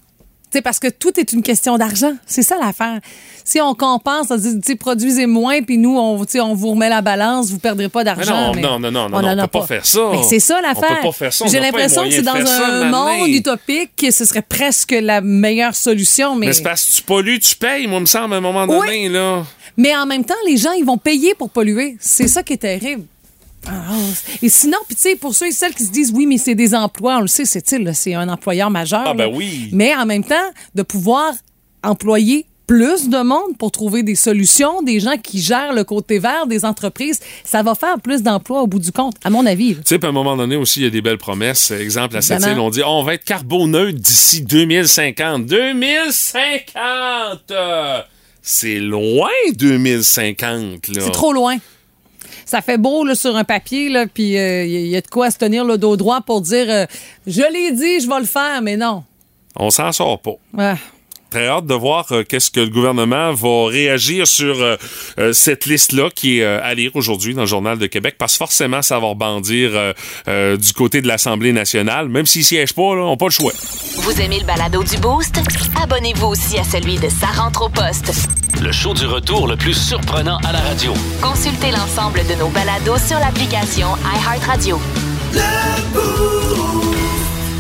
Sais, 0.51 0.61
parce 0.61 0.79
que 0.79 0.89
tout 0.89 1.17
est 1.17 1.31
une 1.31 1.43
question 1.43 1.77
d'argent. 1.77 2.13
C'est 2.25 2.41
ça 2.41 2.57
l'affaire. 2.59 2.99
Si 3.45 3.61
on 3.61 3.73
compense, 3.73 4.27
on 4.31 4.35
dit, 4.35 4.59
tu 4.59 4.75
produisez 4.75 5.25
moins, 5.25 5.61
puis 5.61 5.77
nous, 5.77 5.97
on, 5.97 6.25
on 6.41 6.53
vous 6.53 6.71
remet 6.71 6.89
la 6.89 7.01
balance, 7.01 7.51
vous 7.51 7.59
perdrez 7.59 7.87
pas 7.87 8.03
d'argent. 8.03 8.53
non, 8.53 8.79
non, 8.79 8.79
non, 8.79 8.91
non, 8.91 9.09
non, 9.09 9.17
en 9.17 9.21
non, 9.21 9.27
on 9.29 9.37
a 9.39 9.47
peut 9.47 9.59
pas 9.59 9.65
faire 9.65 9.85
ça. 9.85 10.09
Mais 10.11 10.23
c'est 10.23 10.41
ça 10.41 10.61
l'affaire. 10.61 10.89
On 10.91 10.95
peut 10.95 11.07
pas 11.07 11.11
faire 11.13 11.33
ça, 11.33 11.45
J'ai 11.47 11.59
l'impression 11.61 12.03
que 12.03 12.11
c'est 12.11 12.21
dans 12.21 12.35
un 12.35 12.89
monde 12.89 13.29
utopique 13.29 13.91
que 13.95 14.11
ce 14.11 14.25
serait 14.25 14.41
presque 14.41 14.91
la 14.91 15.21
meilleure 15.21 15.75
solution. 15.75 16.35
Mais, 16.35 16.47
Mais 16.47 16.53
c'est 16.53 16.63
parce 16.63 16.85
que 16.85 16.95
tu 16.97 17.01
pollues, 17.03 17.39
tu 17.39 17.55
payes, 17.55 17.87
moi, 17.87 18.01
me 18.01 18.05
semble, 18.05 18.33
à 18.33 18.37
un 18.37 18.41
moment 18.41 18.67
donné, 18.67 19.07
là. 19.07 19.43
mais 19.77 19.95
en 19.95 20.05
même 20.05 20.25
temps, 20.25 20.35
les 20.45 20.57
gens, 20.57 20.73
ils 20.73 20.85
vont 20.85 20.97
payer 20.97 21.33
pour 21.33 21.49
polluer. 21.49 21.95
C'est 22.01 22.27
ça 22.27 22.43
qui 22.43 22.53
est 22.53 22.57
terrible. 22.57 23.03
Ah, 23.67 23.95
et 24.41 24.49
sinon, 24.49 24.77
puis 24.87 24.95
tu 24.95 25.01
sais, 25.01 25.15
pour 25.15 25.35
ceux 25.35 25.47
et 25.47 25.51
celles 25.51 25.73
qui 25.73 25.83
se 25.83 25.91
disent 25.91 26.11
oui, 26.13 26.25
mais 26.25 26.37
c'est 26.37 26.55
des 26.55 26.73
emplois, 26.73 27.17
on 27.17 27.21
le 27.21 27.27
sait, 27.27 27.45
c'est 27.45 27.69
il, 27.71 27.93
c'est 27.93 28.15
un 28.15 28.27
employeur 28.27 28.69
majeur. 28.69 29.03
Ah, 29.05 29.13
ben 29.13 29.29
là. 29.29 29.35
oui. 29.35 29.69
Mais 29.71 29.95
en 29.95 30.05
même 30.05 30.23
temps, 30.23 30.35
de 30.75 30.81
pouvoir 30.81 31.33
employer 31.83 32.45
plus 32.67 33.09
de 33.09 33.21
monde 33.21 33.57
pour 33.59 33.71
trouver 33.71 34.01
des 34.01 34.15
solutions, 34.15 34.81
des 34.81 35.01
gens 35.01 35.17
qui 35.21 35.41
gèrent 35.41 35.73
le 35.73 35.83
côté 35.83 36.19
vert 36.19 36.47
des 36.47 36.63
entreprises, 36.63 37.19
ça 37.43 37.63
va 37.63 37.75
faire 37.75 37.99
plus 37.99 38.23
d'emplois 38.23 38.61
au 38.61 38.67
bout 38.67 38.79
du 38.79 38.93
compte, 38.93 39.15
à 39.25 39.29
mon 39.29 39.45
avis. 39.45 39.75
Tu 39.75 39.81
sais, 39.83 40.05
à 40.05 40.07
un 40.07 40.11
moment 40.13 40.37
donné 40.37 40.55
aussi, 40.55 40.79
il 40.79 40.83
y 40.83 40.87
a 40.87 40.89
des 40.89 41.01
belles 41.01 41.17
promesses. 41.17 41.71
Exemple, 41.71 42.15
à 42.15 42.21
cette 42.21 42.41
île, 42.43 42.59
on 42.59 42.69
dit, 42.69 42.81
oh, 42.81 42.87
on 42.89 43.03
va 43.03 43.15
être 43.15 43.25
carboneutre 43.25 43.99
d'ici 43.99 44.41
2050. 44.43 45.45
2050! 45.47 46.71
Euh, 47.51 47.99
C'est 48.41 48.79
loin, 48.79 49.29
2050, 49.53 50.87
là. 50.89 51.01
C'est 51.01 51.11
trop 51.11 51.33
loin. 51.33 51.57
Ça 52.45 52.61
fait 52.61 52.77
beau 52.77 53.03
là, 53.03 53.15
sur 53.15 53.35
un 53.35 53.43
papier, 53.43 53.89
là, 53.89 54.05
puis 54.07 54.33
il 54.33 54.87
y, 54.87 54.95
a 54.95 55.01
de 55.01 55.07
quoi 55.07 55.31
se 55.31 55.37
tenir 55.37 55.65
le 55.65 55.77
dos 55.77 55.97
droit 55.97 56.21
pour 56.21 56.41
dire 56.41 56.65
euh, 56.69 56.85
je 57.27 57.41
l'ai 57.41 57.71
dit, 57.71 57.99
je 57.99 58.07
vais 58.07 58.19
le 58.19 58.25
faire, 58.25 58.61
mais 58.61 58.77
non. 58.77 59.03
On 59.55 59.69
s'en 59.69 59.91
sort 59.91 60.19
pas. 60.19 60.35
Ah. 60.57 60.75
Très 61.31 61.47
hâte 61.47 61.65
de 61.65 61.73
voir 61.73 62.05
euh, 62.11 62.23
qu'est-ce 62.27 62.51
que 62.51 62.59
le 62.59 62.67
gouvernement 62.67 63.31
va 63.31 63.67
réagir 63.69 64.27
sur 64.27 64.59
euh, 64.61 64.75
euh, 65.17 65.31
cette 65.31 65.65
liste-là 65.65 66.09
qui 66.13 66.39
est 66.39 66.43
euh, 66.43 66.59
à 66.61 66.73
lire 66.73 66.91
aujourd'hui 66.93 67.33
dans 67.33 67.41
le 67.43 67.47
Journal 67.47 67.79
de 67.79 67.87
Québec, 67.87 68.15
parce 68.17 68.33
que 68.33 68.39
forcément, 68.39 68.81
ça 68.81 68.99
va 68.99 69.07
rebondir 69.07 69.71
euh, 69.73 69.93
euh, 70.27 70.57
du 70.57 70.73
côté 70.73 71.01
de 71.01 71.07
l'Assemblée 71.07 71.53
nationale. 71.53 72.09
Même 72.09 72.25
s'ils 72.25 72.43
siègent 72.43 72.73
pas, 72.73 72.95
là, 72.95 73.03
on 73.03 73.11
n'a 73.11 73.15
pas 73.17 73.27
le 73.27 73.31
choix. 73.31 73.53
Vous 73.99 74.19
aimez 74.19 74.39
le 74.39 74.45
balado 74.45 74.83
du 74.83 74.97
Boost? 74.97 75.39
Abonnez-vous 75.81 76.27
aussi 76.27 76.57
à 76.57 76.65
celui 76.65 76.97
de 76.97 77.07
Sa 77.07 77.27
rentre 77.27 77.61
au 77.63 77.69
poste. 77.69 78.11
Le 78.61 78.73
show 78.73 78.93
du 78.93 79.05
retour 79.05 79.47
le 79.47 79.55
plus 79.55 79.73
surprenant 79.73 80.37
à 80.45 80.51
la 80.51 80.59
radio. 80.59 80.93
Consultez 81.21 81.71
l'ensemble 81.71 82.19
de 82.27 82.35
nos 82.35 82.49
balados 82.49 82.97
sur 83.07 83.19
l'application 83.19 83.87
iHeartRadio. 84.03 84.81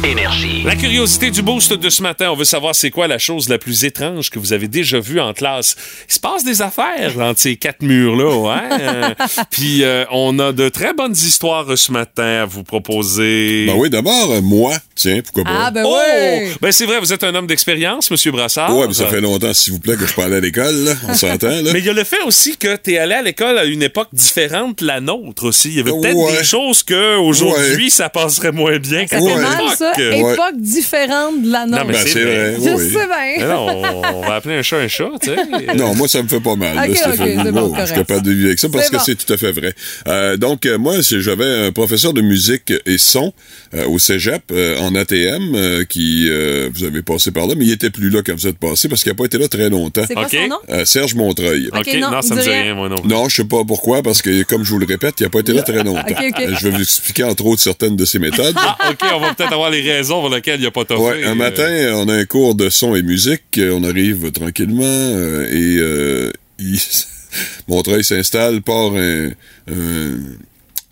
Énergie. 0.03 0.63
La 0.65 0.75
curiosité 0.75 1.29
du 1.29 1.41
boost 1.43 1.73
de 1.73 1.89
ce 1.89 2.01
matin, 2.01 2.29
on 2.31 2.35
veut 2.35 2.43
savoir 2.43 2.73
c'est 2.73 2.89
quoi 2.89 3.07
la 3.07 3.19
chose 3.19 3.49
la 3.49 3.57
plus 3.59 3.85
étrange 3.85 4.29
que 4.31 4.39
vous 4.39 4.51
avez 4.51 4.67
déjà 4.67 4.99
vue 4.99 5.19
en 5.19 5.31
classe. 5.33 5.75
Il 6.09 6.13
se 6.15 6.19
passe 6.19 6.43
des 6.43 6.61
affaires 6.63 7.19
entre 7.19 7.39
ces 7.39 7.55
quatre 7.55 7.81
murs-là, 7.81 8.53
hein? 8.55 8.69
Euh, 8.81 9.09
Puis 9.51 9.83
euh, 9.83 10.05
on 10.11 10.37
a 10.39 10.51
de 10.53 10.67
très 10.69 10.93
bonnes 10.93 11.13
histoires 11.13 11.65
ce 11.77 11.91
matin 11.91 12.41
à 12.41 12.45
vous 12.45 12.63
proposer. 12.63 13.65
Ben 13.67 13.75
oui, 13.77 13.89
d'abord, 13.89 14.31
euh, 14.31 14.41
moi, 14.41 14.73
tiens, 14.95 15.21
pourquoi 15.23 15.43
pas? 15.43 15.65
Ah, 15.67 15.71
ben 15.71 15.83
Oh! 15.85 15.95
ouais. 15.95 16.51
Ben 16.61 16.71
c'est 16.71 16.85
vrai, 16.85 16.99
vous 16.99 17.13
êtes 17.13 17.23
un 17.23 17.33
homme 17.35 17.47
d'expérience, 17.47 18.09
Monsieur 18.09 18.31
Brassard. 18.31 18.75
Ouais, 18.75 18.87
mais 18.87 18.93
ça 18.93 19.05
fait 19.07 19.21
longtemps, 19.21 19.53
s'il 19.53 19.73
vous 19.73 19.79
plaît, 19.79 19.95
que 19.97 20.05
je 20.05 20.13
parlais 20.13 20.37
à 20.37 20.39
l'école, 20.39 20.75
là. 20.83 20.93
On 21.07 21.13
s'entend, 21.13 21.47
là. 21.49 21.71
Mais 21.73 21.79
il 21.79 21.85
y 21.85 21.89
a 21.89 21.93
le 21.93 22.03
fait 22.03 22.21
aussi 22.25 22.57
que 22.57 22.75
tu 22.75 22.93
es 22.93 22.97
allé 22.97 23.13
à 23.13 23.21
l'école 23.21 23.57
à 23.57 23.65
une 23.65 23.83
époque 23.83 24.09
différente 24.13 24.79
de 24.79 24.87
la 24.87 24.99
nôtre 24.99 25.45
aussi. 25.45 25.69
Il 25.69 25.75
y 25.77 25.79
avait 25.79 25.91
peut-être 25.91 26.15
Ouais. 26.17 26.37
des 26.37 26.43
choses 26.43 26.81
que 26.83 27.17
aujourd'hui 27.17 27.85
Ouais. 27.85 27.89
ça 27.89 28.09
passerait 28.09 28.51
moins 28.51 28.77
bien 28.79 29.05
Ça 29.07 29.17
fait 29.19 29.35
mal, 29.35 29.61
ça. 29.77 29.90
Ouais. 29.97 30.33
Époque 30.33 30.57
différente 30.57 31.41
de 31.43 31.51
la 31.51 31.65
nôtre. 31.65 31.83
Non, 31.83 31.87
mais 31.87 31.93
Ben, 31.93 32.07
c'est 32.07 32.23
vrai. 32.23 32.55
Je 32.57 32.69
oui. 32.69 32.89
sais 32.89 33.07
bien. 33.37 33.47
non, 33.47 33.67
on, 33.67 34.17
on 34.17 34.21
va 34.21 34.35
appeler 34.35 34.55
un 34.55 34.61
chat 34.61 34.77
un 34.77 34.87
chat, 34.87 35.09
tu 35.21 35.29
sais. 35.29 35.75
Non, 35.75 35.95
moi, 35.95 36.07
ça 36.07 36.21
me 36.23 36.27
fait 36.27 36.39
pas 36.39 36.55
mal, 36.55 36.75
là, 36.75 36.83
Ok, 36.83 36.89
ok, 36.89 36.95
Stéphanie. 36.97 37.37
c'est 37.43 37.51
bon, 37.51 37.61
Wow, 37.61 37.75
je 37.79 37.85
suis 37.85 37.95
capable 37.95 38.21
de 38.25 38.31
vivre 38.31 38.47
avec 38.47 38.59
ça 38.59 38.69
parce 38.69 38.89
que 38.89 38.97
bon. 38.97 39.03
c'est 39.05 39.15
tout 39.15 39.31
à 39.33 39.37
fait 39.37 39.51
vrai. 39.51 39.73
Euh, 40.07 40.37
donc, 40.37 40.65
euh, 40.65 40.77
moi, 40.77 40.95
j'avais 41.01 41.65
un 41.67 41.71
professeur 41.71 42.13
de 42.13 42.21
musique 42.21 42.73
et 42.85 42.97
son 42.97 43.33
euh, 43.73 43.85
au 43.87 43.99
cégep 43.99 44.43
euh, 44.51 44.77
en 44.79 44.95
ATM 44.95 45.55
euh, 45.55 45.83
qui, 45.85 46.27
euh, 46.29 46.69
vous 46.73 46.83
avez 46.83 47.01
passé 47.01 47.31
par 47.31 47.47
là, 47.47 47.53
mais 47.57 47.65
il 47.65 47.71
était 47.71 47.89
plus 47.89 48.09
là 48.09 48.21
quand 48.25 48.33
vous 48.33 48.47
êtes 48.47 48.57
passé 48.57 48.87
parce 48.89 49.03
qu'il 49.03 49.11
n'a 49.11 49.15
pas 49.15 49.25
été 49.25 49.37
là 49.37 49.47
très 49.47 49.69
longtemps. 49.69 50.03
C'est 50.07 50.13
quoi 50.13 50.23
Ok. 50.25 50.31
son 50.41 50.47
nom? 50.47 50.57
Euh, 50.69 50.85
Serge 50.85 51.15
Montreuil. 51.15 51.69
OK, 51.73 51.93
non, 51.99 52.11
non, 52.11 52.21
ça 52.21 52.35
me 52.35 52.41
dit 52.41 52.49
rien. 52.49 52.73
moi 52.75 52.89
non. 52.89 52.95
Non, 53.05 53.29
je 53.29 53.37
sais 53.37 53.43
pas 53.45 53.63
pourquoi, 53.65 54.01
parce 54.01 54.21
que, 54.21 54.43
comme 54.43 54.63
je 54.63 54.71
vous 54.71 54.79
le 54.79 54.85
répète, 54.85 55.15
il 55.19 55.23
n'a 55.23 55.29
pas 55.29 55.39
été 55.39 55.53
là 55.53 55.61
très 55.63 55.83
longtemps. 55.83 56.01
Ok, 56.09 56.17
ok. 56.29 56.43
Je 56.59 56.67
vais 56.67 56.75
vous 56.75 56.81
expliquer, 56.81 57.23
entre 57.23 57.45
autres, 57.45 57.61
certaines 57.61 57.95
de 57.95 58.05
ses 58.05 58.19
méthodes. 58.19 58.55
Ah, 58.57 58.77
OK, 58.91 58.99
on 59.15 59.19
va 59.19 59.33
peut-être 59.33 59.53
avoir 59.53 59.69
les 59.69 59.80
raisons 59.81 60.21
pour 60.21 60.29
lesquelles 60.29 60.59
il 60.59 60.61
n'y 60.61 60.67
a 60.67 60.71
pas 60.71 60.85
toffé. 60.85 61.01
Ouais, 61.01 61.23
un 61.23 61.35
matin, 61.35 61.93
on 61.95 62.07
a 62.09 62.13
un 62.15 62.25
cours 62.25 62.55
de 62.55 62.69
son 62.69 62.95
et 62.95 63.01
musique. 63.01 63.59
On 63.59 63.83
arrive 63.83 64.31
tranquillement 64.31 64.83
euh, 64.85 65.45
et 65.49 65.77
euh, 65.79 66.31
il- 66.59 66.79
Montreuil 67.67 68.03
s'installe, 68.03 68.61
part 68.61 68.93
un, 68.95 69.29
un, 69.71 70.17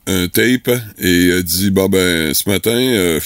un 0.08 0.28
tape 0.30 0.69
et 0.99 1.28
euh, 1.30 1.43
dit 1.43 1.69
Bon, 1.71 1.89
ben, 1.89 2.34
ce 2.34 2.49
matin, 2.49 2.71
euh, 2.71 3.19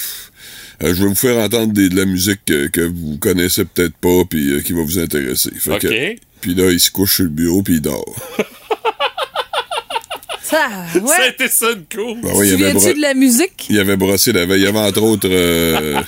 euh, 0.84 0.94
je 0.96 1.02
vais 1.04 1.08
vous 1.10 1.16
faire 1.16 1.38
entendre 1.38 1.74
des- 1.74 1.90
de 1.90 1.96
la 1.96 2.06
musique 2.06 2.42
que, 2.46 2.68
que 2.68 2.82
vous 2.82 3.18
connaissez 3.20 3.66
peut-être 3.66 3.96
pas 3.98 4.24
puis 4.30 4.52
euh, 4.54 4.62
qui 4.62 4.74
va 4.74 4.82
vous 4.82 4.98
intéresser. 5.00 5.52
Fait 5.60 5.80
que- 5.80 5.88
puis 6.42 6.56
là, 6.56 6.72
il 6.72 6.80
se 6.80 6.90
couche 6.92 7.16
sur 7.18 7.24
le 7.26 7.30
bureau 7.30 7.62
puis 7.62 7.76
il 7.76 7.82
dort. 7.82 8.16
Ça, 10.54 10.70
Ça 10.94 11.00
a 11.00 11.20
ouais. 11.20 11.30
été 11.30 11.48
ça 11.48 11.74
de 11.74 11.84
cool. 11.94 12.22
Ben 12.22 12.32
ouais, 12.36 12.48
il, 12.48 12.58
tu 12.58 12.64
avait 12.64 12.74
viens-tu 12.74 12.94
de 12.98 13.02
la 13.02 13.14
musique? 13.14 13.68
il 13.70 13.80
avait 13.80 13.98
brossé 13.98 14.32
la 14.32 14.46
veille. 14.46 14.62
Il 14.62 14.66
y 14.66 14.68
avait 14.68 14.78
entre 14.80 15.02
autres 15.02 15.28
euh, 15.32 16.00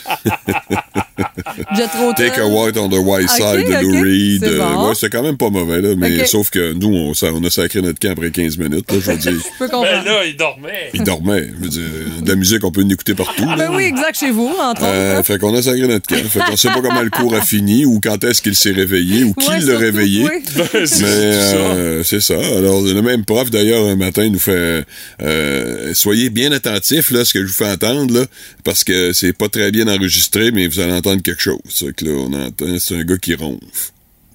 Jet. 1.76 1.90
Take 2.18 2.40
a 2.40 2.48
White 2.48 2.78
on 2.78 2.90
the 2.90 2.98
White 2.98 3.30
Side 3.30 3.66
de 3.68 3.82
Lou 3.84 3.98
ok. 3.98 4.04
Reed. 4.04 4.44
C'est 4.44 4.50
Euh, 4.56 4.60
bon. 4.60 4.88
ouais, 4.90 4.96
c'est 4.96 5.10
quand 5.10 5.24
même 5.24 5.38
pas 5.38 5.50
mauvais, 5.50 5.82
là, 5.82 5.96
mais 5.98 6.26
sauf 6.26 6.50
que 6.50 6.74
nous, 6.74 6.88
on, 6.96 7.14
on 7.34 7.44
a 7.44 7.50
sacré 7.50 7.82
notre 7.82 8.00
camp 8.00 8.12
après 8.12 8.32
15 8.32 8.58
minutes. 8.58 8.92
Là, 8.92 8.98
je 9.00 9.12
veux 9.12 9.18
dire, 9.18 9.32
Je 9.60 9.66
peux 9.66 9.68
Ben 9.72 10.04
là, 10.04 10.26
il 10.26 10.36
dormait. 10.38 10.90
il 10.94 11.04
dormait. 11.04 11.48
Je 11.58 11.64
veux 11.64 11.70
dire, 11.70 11.82
de 12.22 12.30
la 12.30 12.36
musique, 12.36 12.64
on 12.64 12.72
peut 12.72 12.84
l'écouter 12.84 13.14
partout. 13.14 13.46
là. 13.46 13.56
Ben 13.58 13.70
oui, 13.74 13.84
exact, 13.84 14.18
chez 14.20 14.32
vous, 14.32 14.52
entre 14.62 14.84
Euh, 14.84 15.12
autres. 15.12 15.20
hein. 15.20 15.24
fait 15.24 15.38
qu'on 15.40 15.54
a 15.56 15.62
sacré 15.62 15.88
notre 15.88 16.08
camp. 16.08 16.16
Fait 16.30 16.40
qu'on 16.40 16.56
sait 16.58 16.68
pas 16.70 16.82
comment 16.82 17.02
le 17.02 17.10
cours 17.10 17.34
a 17.36 17.42
fini 17.42 17.86
ou 17.86 18.00
quand 18.02 18.24
est-ce 18.24 18.42
qu'il 18.42 18.56
s'est 18.56 18.72
réveillé 18.72 19.24
ou 19.24 19.34
qui 19.34 19.50
Ouais, 19.50 19.60
l'a 19.62 19.78
réveillé. 19.78 20.24
oui. 20.24 20.44
Ben, 20.74 20.86
c'est 20.86 21.02
Mais 21.04 21.34
ça. 21.42 21.56
euh, 21.56 22.04
c'est 22.04 22.22
ça. 22.22 22.36
Alors, 22.58 22.82
le 22.82 23.02
même 23.02 23.26
prof, 23.26 23.50
d'ailleurs, 23.52 23.86
un 23.88 23.96
matin, 23.96 24.30
nous 24.30 24.40
fait 24.40 24.84
euh, 25.22 25.94
Soyez 25.94 26.30
bien 26.30 26.52
attentifs, 26.52 27.12
là, 27.12 27.26
ce 27.26 27.34
que 27.34 27.42
je 27.42 27.48
vous 27.48 27.54
fais 27.54 27.70
entendre, 27.70 28.14
là, 28.20 28.26
parce 28.64 28.84
que 28.84 29.14
c'est 29.14 29.34
pas 29.34 29.50
très 29.50 29.72
bien 29.72 29.88
enregistré, 29.88 30.52
mais 30.52 30.68
vous 30.68 30.80
allez 30.80 30.94
entendre 30.94 31.22
quelque 31.22 31.42
chose. 31.42 31.60
Fait 31.70 31.94
que 31.96 32.06
là, 32.06 32.12
on 32.18 32.34
entend, 32.34 32.80
c'est 32.80 32.96
un 32.96 33.04
gars 33.04 33.18
qui 33.18 33.36
ronfle. 33.36 33.60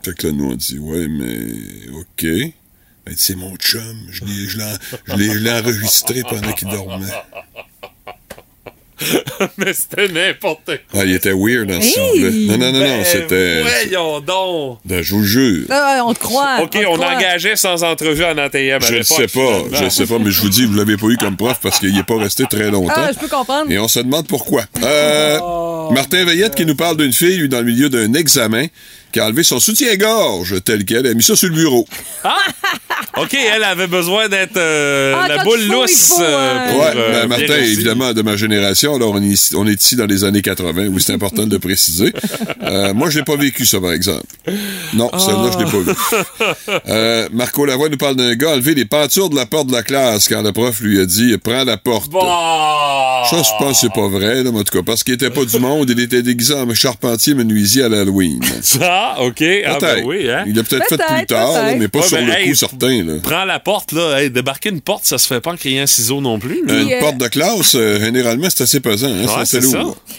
Fait 0.05 0.15
que 0.17 0.27
là, 0.27 0.33
nous, 0.33 0.51
on 0.51 0.55
dit 0.55 0.79
Ouais, 0.79 1.07
mais 1.09 1.37
OK. 1.95 2.27
Ben, 3.07 3.15
c'est 3.17 3.37
mon 3.37 3.55
chum. 3.57 3.97
Je 4.11 4.25
l'ai, 4.25 4.49
je 4.49 4.59
l'ai, 4.59 4.65
je 5.07 5.15
l'ai, 5.17 5.33
je 5.35 5.39
l'ai 5.39 5.51
enregistré 5.53 6.23
pendant 6.23 6.53
qu'il 6.53 6.69
dormait. 6.69 7.07
Mais 9.57 9.73
c'était 9.73 10.09
n'importe 10.09 10.67
quoi. 10.67 11.01
Ah, 11.01 11.05
il 11.07 11.15
était 11.15 11.33
weird 11.33 11.71
en 11.71 11.81
ce 11.81 11.87
Hey! 11.87 11.93
sens-là. 11.95 12.31
Non, 12.31 12.59
non, 12.59 12.73
non, 12.73 12.79
non, 12.81 12.99
Ben, 12.99 13.05
c'était. 13.07 13.63
Voyons 13.63 14.21
donc. 14.21 14.79
Ben, 14.85 15.03
je 15.03 15.15
vous 15.15 15.23
le 15.23 15.27
jure. 15.27 15.67
Ah, 15.71 16.03
on 16.05 16.13
te 16.13 16.19
croit. 16.19 16.59
OK, 16.63 16.77
on 16.87 16.97
croit. 16.97 17.15
engageait 17.17 17.57
sans 17.57 17.83
entrevue 17.83 18.25
en 18.25 18.37
ATM 18.37 18.83
Je 18.83 18.97
ne 18.97 19.03
sais 19.03 19.23
pas, 19.23 19.29
finalement. 19.29 19.69
je 19.73 19.89
sais 19.89 20.05
pas, 20.07 20.19
mais 20.19 20.31
je 20.31 20.43
vous 20.43 20.51
dis, 20.51 20.67
vous 20.67 20.75
l'avez 20.75 20.99
pas 20.99 21.07
eu 21.07 21.17
comme 21.17 21.39
prof 21.39 21.59
parce 21.63 21.79
qu'il 21.79 21.95
n'est 21.95 22.03
pas 22.03 22.19
resté 22.19 22.45
très 22.45 22.71
longtemps. 22.71 22.93
Ah, 22.95 23.11
je 23.15 23.19
peux 23.19 23.29
comprendre. 23.29 23.71
Et 23.73 23.79
on 23.79 23.89
se 23.89 24.01
demande 24.01 24.27
pourquoi. 24.27 24.67
Euh, 24.83 25.39
Martin 25.93 26.25
Veillette 26.25 26.55
qui 26.55 26.67
nous 26.67 26.77
parle 26.77 26.97
d'une 26.97 27.13
fille 27.13 27.49
dans 27.49 27.59
le 27.59 27.65
milieu 27.65 27.89
d'un 27.89 28.15
examen 28.15 28.67
qui 29.13 29.21
a 29.21 29.27
enlevé 29.27 29.43
son 29.43 29.61
soutien-gorge 29.61 30.63
tel 30.65 30.85
quel. 30.85 30.99
Elle 31.07 31.13
a 31.13 31.15
mis 31.15 31.23
ça 31.23 31.37
sur 31.37 31.49
le 31.49 31.55
bureau. 31.55 31.87
OK, 33.17 33.35
elle 33.35 33.65
avait 33.65 33.87
besoin 33.89 34.29
d'être 34.29 34.57
euh, 34.57 35.15
Ah, 35.17 35.27
la 35.29 35.43
boule 35.45 35.61
faut, 35.61 35.73
lousse. 35.83 36.09
faut, 36.17 36.23
euh, 36.23 36.27
euh, 36.27 36.71
pour, 36.73 36.81
Ouais, 36.81 36.93
euh, 36.95 37.21
ben, 37.23 37.29
Martin, 37.29 37.57
évidemment, 37.57 38.13
de 38.13 38.23
ma 38.23 38.37
génération. 38.37 38.95
Alors, 38.95 39.13
on 39.15 39.23
est, 39.23 39.55
on 39.55 39.67
est 39.67 39.83
ici 39.83 39.97
dans 39.97 40.07
les 40.07 40.23
années 40.25 40.43
80. 40.43 40.89
Oui, 40.91 41.03
c'est 41.05 41.13
important 41.13 41.45
de 41.47 41.53
le 41.53 41.59
préciser. 41.59 42.13
Euh, 42.63 42.95
moi, 42.95 43.11
je 43.11 43.19
l'ai 43.19 43.25
pas 43.25 43.37
vécu, 43.37 43.67
ça, 43.67 43.81
par 43.81 43.93
exemple. 43.93 44.23
Non, 44.95 45.11
celle-là, 45.19 45.51
je 45.53 45.59
l'ai 45.59 45.71
pas 45.71 45.79
vu. 45.79 46.81
Euh, 46.89 47.29
Marco 47.33 47.65
Lavoie 47.67 47.89
nous 47.89 47.97
parle 47.97 48.17
d'un 48.17 48.35
gars 48.35 48.51
enlevé 48.51 48.75
les 48.75 48.85
pentures 48.85 49.29
de 49.29 49.37
la 49.37 49.47
porte 49.47 49.67
de 49.69 49.73
la 49.73 49.83
classe 49.83 50.29
quand 50.29 50.43
le 50.43 50.53
prof 50.53 50.81
lui 50.81 51.01
a 51.01 51.07
dit 51.07 51.37
«Prends 51.43 51.65
la 51.65 51.77
porte 51.77 52.11
Bon. 52.11 52.21
Ça, 52.21 53.43
je 53.43 53.65
pense 53.65 53.81
que 53.81 53.87
c'est 53.89 53.93
pas 53.93 54.09
vrai, 54.09 54.43
là, 54.43 54.51
en 54.51 54.63
tout 54.63 54.77
cas, 54.79 54.83
parce 54.85 55.03
qu'il 55.05 55.15
était 55.15 55.31
pas 55.31 55.45
du 55.45 55.59
monde, 55.59 55.91
il 55.91 56.01
était 56.01 56.23
déguisé 56.23 56.55
en 56.55 56.73
charpentier 56.75 57.35
menuisier 57.35 57.85
à 57.85 57.89
l'Halloween. 57.89 58.41
Ça, 59.17 59.23
OK. 59.23 59.43
Ah, 59.67 59.79
ben 59.81 60.03
oui, 60.05 60.31
hein? 60.31 60.45
Il 60.47 60.55
l'a 60.55 60.63
peut-être 60.63 60.89
fait 60.89 60.97
plus 60.99 61.27
tard, 61.27 61.53
là, 61.53 61.75
mais 61.75 61.89
pas 61.89 62.01
Ouais, 62.01 62.07
sur 62.07 62.17
ben, 62.19 62.27
le 62.27 62.33
hey, 62.35 62.49
coup 62.51 62.55
certain. 62.55 63.03
Là. 63.05 63.15
Prends 63.23 63.45
la 63.45 63.59
porte, 63.61 63.93
là. 63.93 64.21
Hey, 64.21 64.31
débarquer 64.31 64.69
une 64.71 64.81
porte, 64.81 65.05
ça 65.05 65.19
se 65.19 65.27
fait 65.27 65.41
pas 65.41 65.53
en 65.53 65.57
criant 65.57 65.87
ciseaux 65.87 66.21
non 66.21 66.39
plus. 66.39 66.63
là. 66.67 66.75
Une 66.81 66.93
euh, 66.93 67.01
porte 67.01 67.17
de 67.19 67.29
classe, 67.29 67.75
euh, 67.75 67.99
généralement, 68.01 68.49
c'est 68.51 68.63
assez 68.65 68.81
pesant. 68.81 69.09
Hein, 69.09 69.27
Ouais, 69.39 69.45
c'est. 69.47 69.61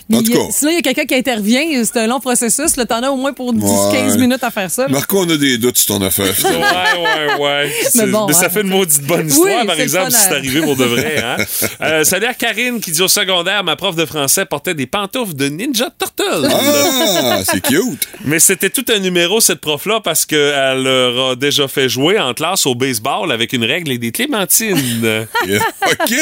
Mais 0.10 0.18
En 0.18 0.24
tout 0.24 0.32
il 0.32 0.36
y 0.36 0.38
a- 0.38 0.46
cas, 0.46 0.52
si 0.52 0.66
là, 0.66 0.72
il 0.72 0.76
y 0.76 0.78
a 0.78 0.82
quelqu'un 0.82 1.06
qui 1.06 1.16
intervient, 1.16 1.84
c'est 1.86 1.98
un 2.00 2.08
long 2.08 2.20
processus. 2.20 2.74
T'en 2.74 3.04
as 3.04 3.10
au 3.10 3.16
moins 3.18 3.34
pour 3.34 3.54
10-15 3.54 4.12
Ouais. 4.14 4.18
minutes 4.18 4.44
à 4.44 4.52
faire 4.52 4.70
ça. 4.70 4.88
Marco, 4.88 5.20
on 5.26 5.30
a 5.30 5.38
des 5.38 5.58
doutes 5.58 5.78
sur 5.78 5.96
ton 5.96 6.02
affaire. 6.04 6.26
Ouais, 6.44 7.38
ouais, 7.40 7.44
ouais. 7.44 7.72
C'est- 7.92 8.08
bon, 8.08 8.26
mais 8.28 8.34
ça 8.34 8.46
hein. 8.46 8.50
fait 8.50 8.62
une 8.62 8.68
maudite 8.70 9.04
bonne 9.04 9.28
histoire, 9.28 9.66
par 9.66 9.80
exemple, 9.80 10.12
si 10.12 10.18
c'est 10.22 10.34
arrivé 10.36 10.62
pour 10.62 10.76
de 10.76 10.86
vrai. 10.86 11.24
Hein? 11.24 11.38
Euh, 11.82 12.04
salut 12.04 12.26
à 12.28 12.34
Karine 12.34 12.80
qui 12.80 12.92
dit 12.92 13.02
au 13.02 13.08
secondaire, 13.08 13.64
ma 13.64 13.76
prof 13.76 13.96
de 13.96 14.06
français 14.06 14.46
portait 14.46 14.74
des 14.74 14.86
pantoufles 14.86 15.34
de 15.36 15.48
Ninja 15.50 15.90
Turtle. 15.98 16.48
Ah, 16.52 17.42
c'est 17.44 17.62
cute. 17.62 18.08
Mais 18.26 18.40
c'était 18.40 18.70
tout 18.72 18.86
un 18.94 19.00
numéro, 19.00 19.40
cette 19.40 19.60
prof-là, 19.62 20.00
parce 20.04 20.26
qu'elle 20.26 20.84
leur 20.84 21.30
a 21.32 21.36
déjà 21.36 21.68
fait 21.68 21.90
jouer 21.90 22.20
en 22.20 22.34
classe 22.34 22.66
au 22.66 22.76
baseball 22.76 23.32
avec 23.32 23.54
une 23.54 23.64
règle 23.64 23.92
et 23.92 23.98
des 23.98 24.12
clémentines. 24.12 24.78
OK. 25.46 26.14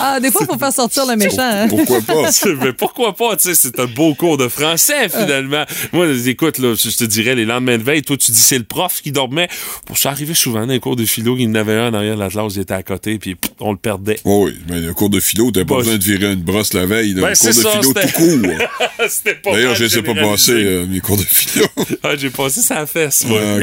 Ah, 0.00 0.20
des 0.20 0.30
fois, 0.30 0.42
il 0.42 0.46
faut 0.52 0.58
faire 0.58 0.72
sortir 0.72 1.06
le 1.06 1.16
méchant. 1.16 1.36
hein. 1.40 1.68
Pourquoi 1.68 2.00
pas? 2.00 2.30
Mais 2.62 2.72
pourquoi 2.72 3.14
pas, 3.14 3.36
tu 3.36 3.48
sais, 3.48 3.54
c'est 3.54 3.78
un 3.80 3.86
beau 3.86 4.14
cours 4.14 4.36
de 4.38 4.48
français, 4.48 5.08
finalement. 5.08 5.64
Moi, 5.92 6.06
écoute, 6.26 6.58
là, 6.58 6.74
je 6.74 6.96
te 6.96 7.04
dirais, 7.04 7.34
les 7.34 7.44
lendemains 7.44 7.78
de 7.78 7.82
veille, 7.82 8.02
toi, 8.02 8.16
tu 8.16 8.30
dis 8.32 8.40
c'est 8.40 8.58
le 8.58 8.64
prof 8.64 9.00
qui 9.02 9.12
dormait. 9.12 9.48
Bon, 9.88 9.94
ça 9.94 10.10
arrivait 10.10 10.34
souvent 10.34 10.60
dans 10.66 10.72
les 10.72 10.80
cours 10.80 10.96
de 10.96 11.04
philo, 11.04 11.36
il 11.36 11.42
y 11.44 11.46
en 11.48 11.54
avait 11.54 11.74
un 11.74 11.88
en 11.90 11.94
arrière 11.94 12.14
de 12.16 12.20
la 12.20 12.28
classe, 12.28 12.54
il 12.56 12.62
était 12.62 12.74
à 12.74 12.82
côté, 12.82 13.18
puis 13.18 13.36
on 13.60 13.72
le 13.72 13.78
perdait. 13.78 14.18
Oh 14.24 14.44
oui, 14.46 14.54
mais 14.68 14.80
le 14.80 14.94
cours 14.94 15.10
de 15.10 15.20
philo, 15.20 15.50
t'as 15.50 15.64
pas 15.64 15.74
Bah, 15.74 15.80
besoin 15.80 15.96
de 15.96 16.04
virer 16.04 16.32
une 16.32 16.42
brosse 16.42 16.72
la 16.72 16.86
veille. 16.86 17.14
là. 17.14 17.22
Ben, 17.22 17.30
le 17.30 17.36
cours 17.36 17.48
de 17.48 17.52
ça, 17.52 17.70
philo 17.70 17.92
tout 17.92 18.12
court. 18.14 18.66
C'était 19.08 19.34
pas 19.34 19.52
D'ailleurs, 19.52 19.74
je 19.74 19.86
sais 19.86 20.02
pas 20.02 20.14
passer 20.14 20.52
euh, 20.52 20.86
mes 20.86 21.00
cours 21.00 21.16
de 21.16 21.22
philo. 21.22 21.66
Ah, 22.02 22.16
j'ai 22.16 22.30
passé 22.30 22.60
sa 22.60 22.86
fesse, 22.86 23.24
moi. 23.26 23.40
Ah. 23.42 23.56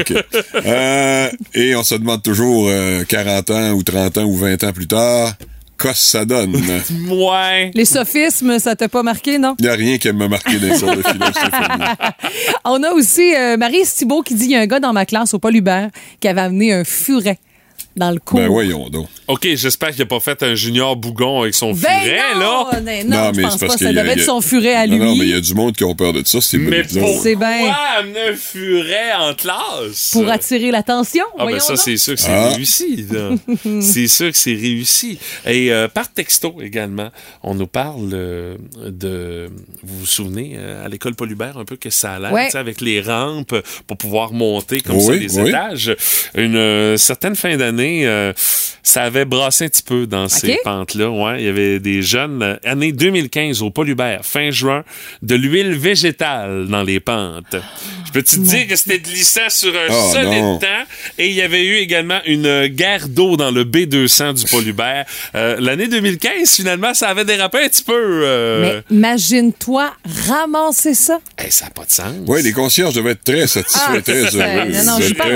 Euh, 0.66 1.30
et 1.52 1.74
on 1.76 1.82
se 1.82 1.94
demande 1.94 2.22
toujours, 2.22 2.66
euh, 2.68 3.04
40 3.04 3.50
ans 3.50 3.70
ou 3.72 3.82
30 3.82 4.18
ans 4.18 4.24
ou 4.24 4.36
20 4.36 4.62
ans 4.64 4.72
plus 4.72 4.86
tard, 4.86 5.34
qu'est-ce 5.78 5.92
que 5.92 5.98
ça 5.98 6.24
donne? 6.24 6.54
Ouais. 7.10 7.70
Les 7.74 7.84
sophismes, 7.84 8.58
ça 8.58 8.76
t'a 8.76 8.88
pas 8.88 9.02
marqué, 9.02 9.38
non? 9.38 9.54
Il 9.58 9.64
n'y 9.64 9.68
a 9.70 9.74
rien 9.74 9.98
qui 9.98 10.10
m'a 10.12 10.28
marqué 10.28 10.58
dans 10.58 10.74
Stéphanie. 10.74 11.84
On 12.64 12.82
a 12.82 12.92
aussi 12.92 13.34
euh, 13.34 13.56
Marie 13.56 13.82
Thibault 13.82 14.22
qui 14.22 14.34
dit 14.34 14.44
il 14.44 14.50
y 14.52 14.56
a 14.56 14.60
un 14.60 14.66
gars 14.66 14.80
dans 14.80 14.92
ma 14.92 15.06
classe 15.06 15.34
au 15.34 15.38
Paul 15.38 15.54
Hubert 15.54 15.90
qui 16.20 16.28
avait 16.28 16.40
amené 16.40 16.72
un 16.72 16.84
furet 16.84 17.38
dans 17.96 18.10
le 18.10 18.18
cours. 18.18 18.38
Ben 18.40 18.48
voyons 18.48 18.88
donc. 18.88 19.08
OK, 19.28 19.46
j'espère 19.54 19.90
qu'il 19.92 20.02
a 20.02 20.06
pas 20.06 20.20
fait 20.20 20.42
un 20.42 20.54
junior 20.54 20.96
bougon 20.96 21.42
avec 21.42 21.54
son 21.54 21.72
Ben 21.72 21.76
furet, 22.02 22.20
non, 22.34 22.66
là. 22.72 22.80
ben 22.80 23.08
non, 23.08 23.32
je 23.34 23.40
pense 23.40 23.52
c'est 23.52 23.58
pas. 23.60 23.66
parce 23.66 23.72
Ça 23.72 23.86
qu'il 23.86 23.86
y 23.86 23.98
a- 23.98 24.02
devait 24.02 24.12
être 24.14 24.24
son 24.24 24.40
furet 24.40 24.74
à 24.74 24.86
Non, 24.86 24.92
lui. 24.96 25.04
non, 25.04 25.16
mais 25.16 25.24
il 25.26 25.30
y 25.30 25.34
a 25.34 25.40
du 25.40 25.54
monde 25.54 25.74
qui 25.74 25.84
ont 25.84 25.94
peur 25.94 26.12
de 26.12 26.22
ça. 26.26 26.40
C'est 26.40 26.58
Mais 26.58 26.82
pourquoi 26.82 27.48
amener 27.98 28.20
un 28.30 28.34
furet 28.36 29.12
en 29.18 29.34
classe? 29.34 30.10
Pour 30.12 30.28
attirer 30.28 30.70
l'attention. 30.70 31.24
Ah 31.38 31.46
ben 31.46 31.58
ça, 31.60 31.76
c'est 31.76 31.96
sûr 31.96 32.14
que 32.14 32.20
c'est 32.20 32.30
Ah. 32.30 32.48
réussi. 32.54 33.06
c'est 33.80 34.08
sûr 34.08 34.30
que 34.30 34.36
c'est 34.36 34.54
réussi. 34.54 35.18
Et 35.46 35.72
euh, 35.72 35.88
par 35.88 36.12
texto 36.12 36.56
également, 36.60 37.10
on 37.42 37.54
nous 37.54 37.66
parle 37.66 38.10
euh, 38.12 38.56
de... 38.86 39.48
Vous 39.82 40.00
vous 40.00 40.06
souvenez, 40.06 40.54
euh, 40.56 40.84
à 40.84 40.88
l'école 40.88 41.14
Paul 41.14 41.30
Hubert, 41.30 41.56
un 41.58 41.64
peu 41.64 41.76
que 41.76 41.90
ça 41.90 42.14
a 42.14 42.18
l'air, 42.18 42.32
Ouais. 42.32 42.46
tu 42.46 42.52
sais, 42.52 42.58
avec 42.58 42.80
les 42.80 43.00
rampes 43.00 43.54
pour 43.86 43.96
pouvoir 43.96 44.32
monter 44.32 44.80
comme 44.80 44.96
Oui, 44.96 45.04
ça 45.04 45.12
les 45.14 45.38
oui. 45.38 45.48
étages. 45.48 45.96
Une 46.34 46.56
euh, 46.56 46.96
certaine 46.96 47.36
fin 47.36 47.56
d'année, 47.56 47.83
euh, 48.04 48.32
ça 48.82 49.02
avait 49.04 49.24
brassé 49.24 49.64
un 49.64 49.68
petit 49.68 49.82
peu 49.82 50.06
dans 50.06 50.28
ces 50.28 50.58
pentes-là. 50.64 51.10
Ouais, 51.10 51.40
il 51.40 51.46
y 51.46 51.48
avait 51.48 51.80
des 51.80 52.02
jeunes, 52.02 52.42
euh, 52.42 52.56
année 52.64 52.92
2015 52.92 53.62
au 53.62 53.70
Paul 53.70 53.88
Hubert, 53.88 54.20
fin 54.24 54.50
juin, 54.50 54.84
de 55.22 55.34
l'huile 55.34 55.74
végétale 55.74 56.66
dans 56.68 56.82
les 56.82 57.00
pentes. 57.00 57.56
Je 58.06 58.12
peux 58.12 58.22
te 58.22 58.36
dire 58.36 58.66
que 58.68 58.76
c'était 58.76 58.98
glissant 59.00 59.48
sur 59.48 59.70
un 59.74 59.86
Ah, 59.90 60.12
solide 60.12 60.28
non. 60.42 60.58
temps? 60.58 60.66
Et 61.18 61.28
il 61.28 61.34
y 61.34 61.42
avait 61.42 61.64
eu 61.64 61.76
également 61.76 62.20
une 62.26 62.46
euh, 62.46 62.68
guerre 62.68 63.08
d'eau 63.08 63.36
dans 63.36 63.50
le 63.50 63.64
B200 63.64 64.34
du 64.34 64.44
Paul 64.50 64.66
Hubert. 64.66 65.04
Euh, 65.34 65.56
L'année 65.58 65.88
2015, 65.88 66.54
finalement, 66.54 66.94
ça 66.94 67.08
avait 67.08 67.24
dérapé 67.24 67.58
un 67.64 67.68
petit 67.68 67.82
peu. 67.82 67.92
euh, 67.96 68.80
Mais 68.90 68.96
imagine-toi 68.96 69.92
ramasser 70.28 70.94
ça. 70.94 71.18
hey, 71.38 71.50
ça 71.50 71.64
n'a 71.66 71.70
pas 71.70 71.84
de 71.84 71.90
sens. 71.90 72.12
Oui, 72.26 72.42
les 72.42 72.52
concierges 72.52 72.94
devaient 72.94 73.12
être 73.12 73.24
très 73.24 73.46
satisfaits, 73.46 73.80
Ah, 73.88 74.00
très 74.02 74.30
c'est- 74.30 74.36
heureux. 74.36 74.70
non, 74.70 74.84
non, 74.84 74.98
je 75.00 75.14
pense- 75.14 75.26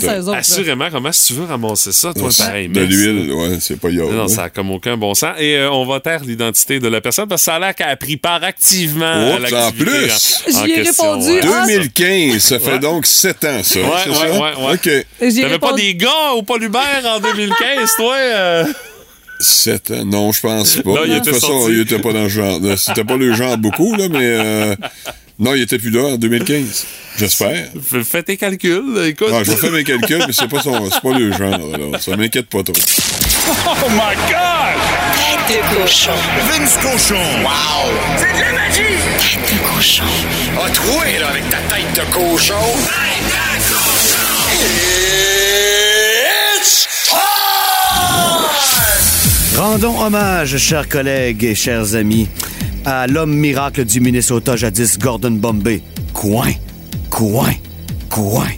très 0.00 0.08
à 0.08 0.18
eux 0.20 0.28
autres. 0.28 0.34
Assurément, 0.38 0.88
comment 0.90 1.10
que 1.10 1.26
tu 1.26 1.32
veux 1.34 1.44
ramasser 1.44 1.92
ça, 1.94 2.12
toi, 2.12 2.28
pareil? 2.36 2.68
De 2.68 2.80
l'huile, 2.80 3.32
ouais, 3.32 3.56
c'est 3.60 3.78
pas 3.80 3.88
yo. 3.88 4.10
Non, 4.12 4.24
hein. 4.24 4.28
ça 4.28 4.42
n'a 4.42 4.50
comme 4.50 4.70
aucun 4.70 4.96
bon 4.96 5.14
sens. 5.14 5.34
Et 5.38 5.56
euh, 5.56 5.70
on 5.70 5.86
va 5.86 6.00
taire 6.00 6.20
l'identité 6.24 6.78
de 6.80 6.88
la 6.88 7.00
personne 7.00 7.26
parce 7.28 7.40
que 7.42 7.44
ça 7.46 7.54
a 7.54 7.58
l'air 7.58 7.74
qu'elle 7.74 7.88
a 7.88 7.96
pris 7.96 8.16
part 8.16 8.44
activement 8.44 9.06
à 9.06 9.34
Oups, 9.36 9.50
l'activité. 9.50 9.90
en 9.90 10.06
plus! 10.06 10.42
J'y 10.48 10.70
ai 10.72 10.74
question, 10.84 11.10
répondu, 11.12 11.30
ouais. 11.32 11.40
ah, 11.44 11.66
2015, 11.66 12.38
ça 12.42 12.58
fait 12.58 12.72
Ouais. 12.72 12.78
donc 12.80 13.06
7 13.06 13.44
ans, 13.44 13.62
ça. 13.62 13.78
Ouais, 13.80 13.86
ouais, 13.86 14.14
ça? 14.14 14.32
ouais, 14.32 14.66
ouais. 14.66 14.74
OK. 14.74 15.40
T'avais 15.40 15.58
pas 15.58 15.72
des 15.72 15.94
gars 15.94 16.32
au 16.36 16.42
Paul 16.42 16.62
Hubert 16.62 17.02
en 17.06 17.20
2015, 17.20 17.90
toi? 17.96 18.14
euh? 18.14 18.64
7 19.40 19.90
ans, 19.90 20.04
non, 20.04 20.32
je 20.32 20.40
pense 20.40 20.76
pas. 20.76 20.90
Non, 20.90 20.98
il 21.04 21.10
de 21.10 21.16
était 21.16 21.30
toute 21.32 21.40
façon, 21.40 21.68
il 21.68 21.80
était 21.80 21.98
pas 21.98 22.12
dans 22.12 22.22
le 22.22 22.28
genre. 22.28 22.60
C'était 22.76 23.04
pas 23.04 23.16
le 23.16 23.32
genre 23.34 23.56
beaucoup, 23.58 23.94
là, 23.96 24.08
mais. 24.08 24.18
euh, 24.22 24.74
non, 25.38 25.54
il 25.54 25.62
était 25.62 25.78
plus 25.78 25.90
là 25.90 26.04
en 26.04 26.16
2015. 26.16 26.86
J'espère. 27.18 27.68
Fais- 27.82 28.04
Fais 28.04 28.22
tes 28.22 28.36
calculs, 28.36 28.98
écoute. 29.06 29.28
Ah, 29.32 29.42
je 29.44 29.50
vais 29.50 29.56
faire 29.56 29.70
mes 29.72 29.84
calculs, 29.84 30.24
mais 30.26 30.32
c'est 30.32 30.48
pas, 30.48 30.60
son, 30.62 30.90
c'est 30.90 31.00
pas 31.00 31.18
le 31.18 31.32
genre, 31.32 31.74
alors. 31.74 32.00
Ça 32.00 32.16
m'inquiète 32.16 32.48
pas 32.48 32.62
trop. 32.62 32.72
Oh 33.66 33.88
my 33.90 34.14
God! 34.28 34.80
Tête 35.46 35.60
de 35.60 35.82
cochon. 35.82 36.12
Vince 36.48 36.76
Cochon! 36.82 37.14
Wow! 37.42 37.90
C'est 38.16 38.32
de 38.32 38.40
la 38.40 38.52
magie! 38.52 38.96
Tête 39.18 39.40
de 39.52 39.58
cochon. 39.74 40.04
A 40.64 40.70
troué, 40.70 41.18
là, 41.20 41.28
avec 41.28 41.48
ta 41.50 41.58
tête 41.58 41.92
de 41.94 42.12
cochon. 42.12 42.54
Tête 42.84 43.26
de 43.28 43.74
cochon! 43.74 44.24
It's 46.60 46.88
time! 47.06 47.18
Rendons 49.60 50.00
hommage, 50.00 50.56
chers 50.56 50.88
collègues 50.88 51.44
et 51.44 51.54
chers 51.54 51.94
amis, 51.94 52.28
à 52.84 53.06
l'homme 53.06 53.34
miracle 53.34 53.84
du 53.84 54.00
Minnesota 54.00 54.56
jadis, 54.56 54.98
Gordon 54.98 55.32
Bombay. 55.32 55.82
Coin, 56.12 56.52
coin, 57.10 57.52
coin. 58.08 58.48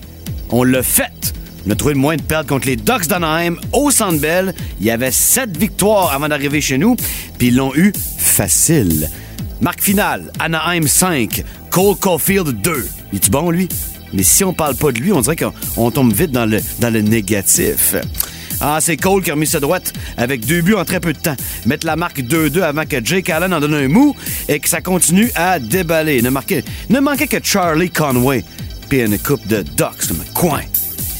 On 0.51 0.65
l'a 0.65 0.83
fait. 0.83 1.35
On 1.67 1.71
a 1.71 1.75
trouvé 1.75 1.95
le 1.95 2.01
moyen 2.01 2.19
de 2.19 2.23
perdre 2.23 2.49
contre 2.49 2.67
les 2.67 2.77
Ducks 2.77 3.09
d'Anaheim 3.09 3.57
au 3.73 3.91
Centre 3.91 4.21
Bell. 4.21 4.55
Il 4.81 4.87
y 4.87 4.91
avait 4.91 5.11
sept 5.11 5.57
victoires 5.57 6.13
avant 6.13 6.29
d'arriver 6.29 6.61
chez 6.61 6.79
nous, 6.79 6.97
puis 7.39 7.49
ils 7.49 7.57
l'ont 7.57 7.75
eu 7.75 7.93
facile. 8.19 9.11
Marque 9.61 9.83
finale, 9.83 10.31
Anaheim 10.39 10.87
5, 10.87 11.43
Cole 11.71 11.97
Caulfield 11.97 12.61
2. 12.61 12.89
Il 13.13 13.17
est 13.17 13.31
bon, 13.31 13.51
lui? 13.51 13.69
Mais 14.13 14.23
si 14.23 14.45
on 14.45 14.53
parle 14.53 14.77
pas 14.77 14.93
de 14.93 14.99
lui, 14.99 15.13
on 15.13 15.21
dirait 15.21 15.37
qu'on 15.37 15.53
on 15.77 15.91
tombe 15.91 16.13
vite 16.13 16.31
dans 16.31 16.47
le, 16.47 16.61
dans 16.79 16.93
le 16.93 17.01
négatif. 17.01 17.97
Ah, 18.61 18.79
c'est 18.81 18.97
Cole 18.97 19.23
qui 19.23 19.31
a 19.31 19.35
remis 19.35 19.47
sa 19.47 19.61
droite 19.61 19.93
avec 20.17 20.45
deux 20.47 20.63
buts 20.63 20.75
en 20.75 20.85
très 20.85 21.01
peu 21.01 21.13
de 21.13 21.19
temps. 21.19 21.37
Mettre 21.67 21.87
la 21.87 21.97
marque 21.97 22.21
2-2 22.21 22.63
avant 22.63 22.85
que 22.87 23.05
Jake 23.05 23.29
Allen 23.31 23.53
en 23.53 23.61
donne 23.61 23.75
un 23.75 23.89
mou 23.89 24.15
et 24.49 24.61
que 24.61 24.69
ça 24.69 24.81
continue 24.81 25.31
à 25.35 25.59
déballer. 25.59 26.23
Ne, 26.23 26.31
marquait, 26.31 26.65
ne 26.89 27.01
manquait 27.01 27.27
que 27.27 27.39
Charlie 27.43 27.91
Conway. 27.91 28.45
Puis 28.89 29.01
une 29.01 29.19
coupe 29.19 29.47
de 29.47 29.63
Ducks. 29.63 30.13
Coin, 30.33 30.61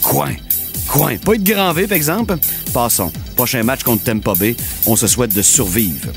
coin, 0.03 0.33
coin. 0.89 1.17
Pas 1.17 1.35
être 1.35 1.45
grand 1.45 1.73
V, 1.73 1.87
par 1.87 1.97
exemple. 1.97 2.37
Passons. 2.73 3.13
Prochain 3.35 3.63
match 3.63 3.83
contre 3.83 4.05
Tampa 4.05 4.35
Bay. 4.35 4.57
On 4.87 4.97
se 4.97 5.07
souhaite 5.07 5.35
de 5.35 5.43
survivre. 5.43 6.09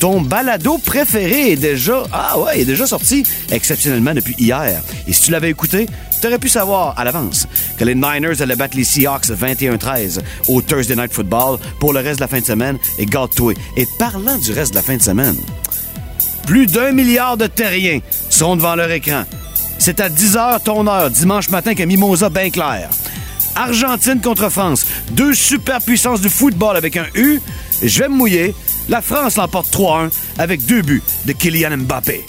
Ton 0.00 0.22
balado 0.22 0.78
préféré 0.78 1.52
est 1.52 1.56
déjà, 1.56 2.04
ah 2.10 2.38
ouais, 2.40 2.60
est 2.60 2.64
déjà 2.64 2.86
sorti 2.86 3.22
exceptionnellement 3.50 4.14
depuis 4.14 4.34
hier. 4.38 4.82
Et 5.06 5.12
si 5.12 5.24
tu 5.24 5.30
l'avais 5.30 5.50
écouté, 5.50 5.86
tu 6.20 6.26
aurais 6.26 6.38
pu 6.38 6.48
savoir 6.48 6.98
à 6.98 7.04
l'avance 7.04 7.46
que 7.78 7.84
les 7.84 7.94
Niners 7.94 8.40
allaient 8.40 8.56
battre 8.56 8.76
les 8.76 8.84
Seahawks 8.84 9.26
21-13 9.26 10.20
au 10.48 10.60
Thursday 10.62 10.96
Night 10.96 11.12
Football 11.12 11.58
pour 11.78 11.92
le 11.92 12.00
reste 12.00 12.18
de 12.18 12.24
la 12.24 12.28
fin 12.28 12.40
de 12.40 12.44
semaine 12.44 12.78
et 12.98 13.06
garde-toi. 13.06 13.54
Et 13.76 13.86
parlant 13.98 14.36
du 14.36 14.52
reste 14.52 14.72
de 14.72 14.76
la 14.76 14.82
fin 14.82 14.96
de 14.96 15.02
semaine, 15.02 15.36
plus 16.46 16.66
d'un 16.66 16.92
milliard 16.92 17.36
de 17.36 17.46
terriens 17.46 18.00
sont 18.28 18.56
devant 18.56 18.74
leur 18.74 18.90
écran. 18.90 19.24
C'est 19.78 20.00
à 20.00 20.08
10h 20.10 20.62
ton 20.62 20.86
heure, 20.86 21.10
dimanche 21.10 21.48
matin, 21.48 21.74
que 21.74 21.82
Mimosa 21.82 22.28
bien 22.28 22.50
clair. 22.50 22.90
Argentine 23.54 24.20
contre 24.20 24.48
France. 24.50 24.86
Deux 25.12 25.34
superpuissances 25.34 26.20
du 26.20 26.28
football 26.28 26.76
avec 26.76 26.96
un 26.96 27.06
U. 27.14 27.40
Je 27.82 28.02
vais 28.02 28.08
me 28.08 28.14
mouiller. 28.14 28.54
La 28.88 29.00
France 29.00 29.36
l'emporte 29.36 29.72
3-1 29.72 30.10
avec 30.38 30.64
deux 30.66 30.82
buts 30.82 31.02
de 31.24 31.32
Kylian 31.32 31.78
Mbappé. 31.78 32.24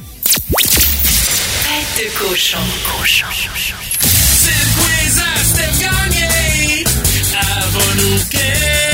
De 1.97 2.09
cochon. 2.17 2.57
Cochon. 2.97 3.25
C'est 3.35 4.51
le 4.51 4.65
quiz 4.77 5.19
à 5.19 5.43
Steph 5.43 5.77
Gagné. 5.79 6.83
Avons-nous 7.33 8.17
questionné? 8.29 8.90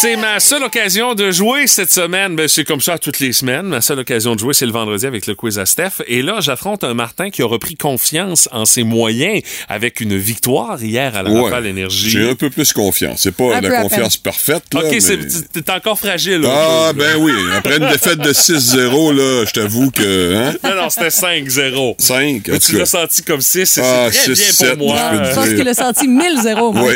C'est 0.00 0.16
ma 0.16 0.38
seule 0.38 0.62
occasion 0.62 1.14
de 1.14 1.32
jouer 1.32 1.66
cette 1.66 1.90
semaine. 1.90 2.36
Ben, 2.36 2.46
c'est 2.46 2.62
comme 2.64 2.80
ça 2.80 2.98
toutes 2.98 3.18
les 3.18 3.32
semaines. 3.32 3.66
Ma 3.66 3.80
seule 3.80 3.98
occasion 3.98 4.34
de 4.34 4.40
jouer, 4.40 4.54
c'est 4.54 4.64
le 4.66 4.70
vendredi 4.72 5.04
avec 5.06 5.26
le 5.26 5.34
quiz 5.34 5.58
à 5.58 5.66
Steph. 5.66 6.02
Et 6.06 6.22
là, 6.22 6.36
j'affronte 6.38 6.84
un 6.84 6.94
Martin 6.94 7.30
qui 7.30 7.42
a 7.42 7.46
repris 7.46 7.74
confiance 7.74 8.48
en 8.52 8.64
ses 8.64 8.84
moyens 8.84 9.42
avec 9.68 10.00
une 10.00 10.16
victoire 10.16 10.80
hier 10.82 11.16
à 11.16 11.22
la 11.24 11.30
Ouais. 11.30 11.42
Rafale 11.42 11.66
Énergie. 11.66 12.10
J'ai 12.10 12.30
un 12.30 12.34
peu 12.36 12.48
plus 12.48 12.72
confiance. 12.72 13.22
C'est 13.22 13.34
pas 13.34 13.56
Un 13.56 13.60
la 13.60 13.82
confiance 13.82 14.16
parfaite, 14.16 14.62
là, 14.72 14.80
OK, 14.84 14.86
mais- 14.92 15.00
c'est- 15.00 15.52
t'es 15.52 15.70
encore 15.72 15.98
fragile. 15.98 16.42
là. 16.42 16.50
Ah, 16.88 16.92
ben 16.92 17.16
oui. 17.18 17.32
Après 17.56 17.78
une 17.78 17.88
défaite 17.88 18.18
de 18.20 18.32
6-0, 18.32 19.10
là, 19.12 19.44
je 19.46 19.52
t'avoue 19.52 19.90
que, 19.90 20.34
hein? 20.36 20.54
Non, 20.62 20.76
non, 20.82 20.90
c'était 20.90 21.10
5-0. 21.10 21.96
5, 21.98 22.18
en 22.48 22.52
Mais 22.52 22.58
tout 22.60 22.66
tu 22.66 22.72
cas. 22.72 22.78
l'as 22.78 22.86
senti 22.86 23.22
comme 23.22 23.40
6, 23.40 23.66
c'est 23.66 23.80
Ah, 23.82 24.08
c'est 24.12 24.18
très 24.26 24.34
6, 24.36 24.42
bien 24.44 24.52
7, 24.68 24.78
pour 24.78 24.88
moi. 24.88 25.12
je 25.28 25.34
pense 25.34 25.48
qu'il 25.48 25.68
a 25.68 25.74
senti 25.74 26.06
1000-0. 26.06 26.72
moi. 26.72 26.88
Oui. 26.88 26.94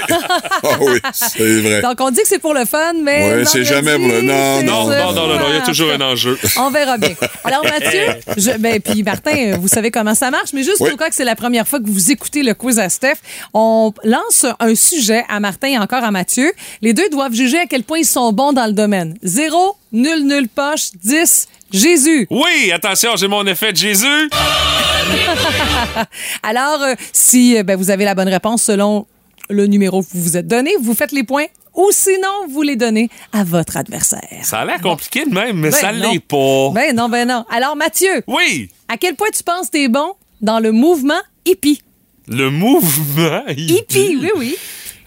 ah 0.63 0.69
oui, 0.81 0.99
c'est 1.13 1.61
vrai. 1.63 1.83
Donc, 1.83 2.01
on 2.01 2.11
dit 2.11 2.23
que 2.23 2.29
c'est 2.29 2.39
pour 2.39 2.55
le 2.55 2.65
fun, 2.65 2.92
mais. 3.03 3.35
Ouais, 3.37 3.45
c'est 3.45 3.65
jamais 3.65 3.97
pour 3.97 4.09
le- 4.09 4.23
non, 4.23 4.63
Non, 4.63 4.87
non, 4.87 5.13
non, 5.13 5.27
non, 5.29 5.39
non, 5.39 5.47
il 5.51 5.55
y 5.55 5.59
a 5.59 5.63
toujours 5.63 5.91
un 5.93 6.01
enjeu. 6.01 6.39
On 6.57 6.71
verra 6.71 6.99
bien. 6.99 7.15
Alors, 7.45 7.63
Mathieu, 7.65 8.01
je, 8.37 8.51
ben, 8.59 8.81
puis 8.81 9.03
Martin, 9.03 9.57
vous 9.61 9.69
savez 9.69 9.91
comment 9.91 10.15
ça 10.15 10.31
marche, 10.31 10.53
mais 10.53 10.63
juste 10.63 10.79
Oui. 10.81 10.91
au 10.93 10.97
cas 10.97 11.09
que 11.09 11.15
c'est 11.15 11.25
la 11.25 11.37
première 11.37 11.67
fois 11.69 11.79
que 11.81 11.87
vous 11.89 12.11
écoutez 12.11 12.43
le 12.43 12.55
quiz 12.55 12.79
à 12.79 12.89
Steph, 12.89 13.17
on 13.55 13.93
lance 14.05 14.47
un 14.61 14.75
sujet 14.75 15.25
à 15.29 15.41
Martin 15.41 15.69
et 15.69 15.79
encore 15.79 16.05
à 16.05 16.11
Mathieu. 16.11 16.53
Les 16.81 16.93
deux 16.95 17.09
doivent 17.11 17.35
juger 17.35 17.59
à 17.59 17.67
quel 17.67 17.85
point 17.85 17.99
ils 17.99 18.05
sont 18.05 18.33
bons 18.33 18.53
dans 18.53 18.67
le 18.67 18.73
domaine. 18.73 19.17
Zéro, 19.23 19.77
nul, 19.93 20.27
nul 20.27 20.49
poche, 20.49 20.91
10, 21.03 21.49
Jésus. 21.73 22.27
Oui, 22.31 22.71
attention, 22.75 23.11
j'ai 23.17 23.29
mon 23.29 23.47
effet 23.47 23.73
de 23.73 23.77
Jésus. 23.77 24.31
Alors, 26.43 26.83
euh, 26.83 26.95
si 27.13 27.59
euh, 27.59 27.63
ben, 27.63 27.77
vous 27.77 27.91
avez 27.91 28.05
la 28.05 28.15
bonne 28.15 28.29
réponse 28.29 28.63
selon 28.63 29.07
le 29.51 29.67
numéro 29.67 30.03
que 30.03 30.07
vous 30.13 30.23
vous 30.23 30.37
êtes 30.37 30.47
donné, 30.47 30.73
vous 30.81 30.95
faites 30.95 31.13
les 31.13 31.25
points 31.25 31.47
ou 31.75 31.91
sinon, 31.93 32.49
vous 32.51 32.63
les 32.63 32.77
donnez 32.77 33.09
à 33.33 33.45
votre 33.45 33.77
adversaire. 33.77 34.21
Ça 34.43 34.61
a 34.61 34.65
l'air 34.65 34.81
compliqué 34.81 35.25
de 35.25 35.31
même, 35.35 35.57
mais 35.59 35.71
Ben 35.71 35.77
ça 35.77 35.93
l'est 35.93 36.21
pas. 36.21 36.71
Ben 36.75 36.95
non, 36.95 37.09
ben 37.09 37.27
non. 37.29 37.45
Alors, 37.51 37.77
Mathieu, 37.77 38.23
Oui, 38.27 38.71
à 38.89 38.97
quel 38.97 39.15
point 39.15 39.29
tu 39.35 39.43
penses 39.43 39.71
t'es 39.71 39.89
bon 39.89 40.13
dans 40.41 40.59
le 40.61 40.73
mouvement 40.73 41.21
hippie? 41.47 41.83
le 42.29 42.51
mouvement. 42.51 43.43
Hippie, 43.49 44.17
oui, 44.21 44.31
oui. 44.37 44.57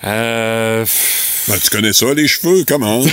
Euh, 0.03 0.85
Ben, 1.47 1.57
tu 1.63 1.69
connais 1.69 1.93
ça, 1.93 2.13
les 2.13 2.27
cheveux, 2.27 2.63
comment? 2.67 3.01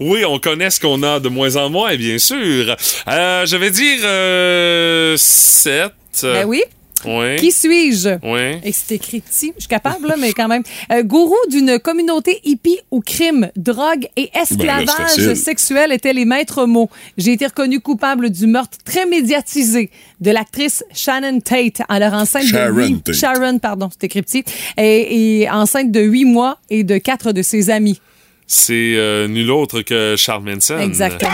oui, 0.00 0.24
on 0.24 0.38
connaît 0.38 0.70
ce 0.70 0.80
qu'on 0.80 1.02
a 1.02 1.20
de 1.20 1.28
moins 1.28 1.56
en 1.56 1.70
moins, 1.70 1.96
bien 1.96 2.18
sûr. 2.18 2.76
Euh, 3.08 3.46
je 3.46 3.56
vais 3.56 3.70
dire 3.70 4.00
euh, 4.04 5.16
7. 5.16 5.92
Ben 6.22 6.44
oui. 6.46 6.62
Oui. 7.04 7.36
Qui 7.36 7.50
suis-je? 7.52 8.18
Oui. 8.22 8.60
Et 8.64 8.72
c'est 8.72 8.94
écrit. 8.96 9.22
Je 9.30 9.36
suis 9.58 9.68
capable, 9.68 10.06
là, 10.08 10.14
mais 10.18 10.32
quand 10.32 10.48
même. 10.48 10.62
Euh, 10.92 11.02
gourou 11.02 11.36
d'une 11.50 11.78
communauté 11.78 12.40
hippie 12.44 12.78
où 12.90 13.00
crime, 13.00 13.50
drogue 13.56 14.06
et 14.16 14.30
Ben 14.34 14.66
là, 14.66 14.82
esclavage 14.82 15.34
sexuel 15.34 15.92
étaient 15.92 16.12
les 16.12 16.24
maîtres 16.24 16.66
mots. 16.66 16.90
J'ai 17.18 17.32
été 17.32 17.46
reconnu 17.46 17.80
coupable 17.80 18.30
du 18.30 18.46
meurtre 18.46 18.78
très 18.84 19.06
médiatisé 19.06 19.90
de 20.20 20.30
l'actrice 20.30 20.84
Shannon 20.94 21.40
Tate. 21.40 21.82
Alors 21.88 22.14
enceinte 22.14 22.44
de 22.44 22.48
Sharon 22.48 22.76
huit- 22.76 23.04
Tate. 23.04 23.14
Sharon, 23.14 23.58
pardon, 23.58 23.88
c'est 23.90 24.04
écrit 24.04 24.22
petit. 24.22 24.44
Et, 24.76 25.40
et 25.42 25.50
enceinte 25.50 25.90
de 25.90 26.00
huit 26.00 26.24
mois 26.24 26.58
et 26.70 26.84
de 26.84 26.98
quatre 26.98 27.32
de 27.32 27.42
ses 27.42 27.70
amis. 27.70 28.00
C'est 28.46 28.94
euh, 28.96 29.28
nul 29.28 29.50
autre 29.50 29.82
que 29.82 30.16
Charles 30.16 30.42
Manson. 30.44 30.78
Exactement. 30.78 31.30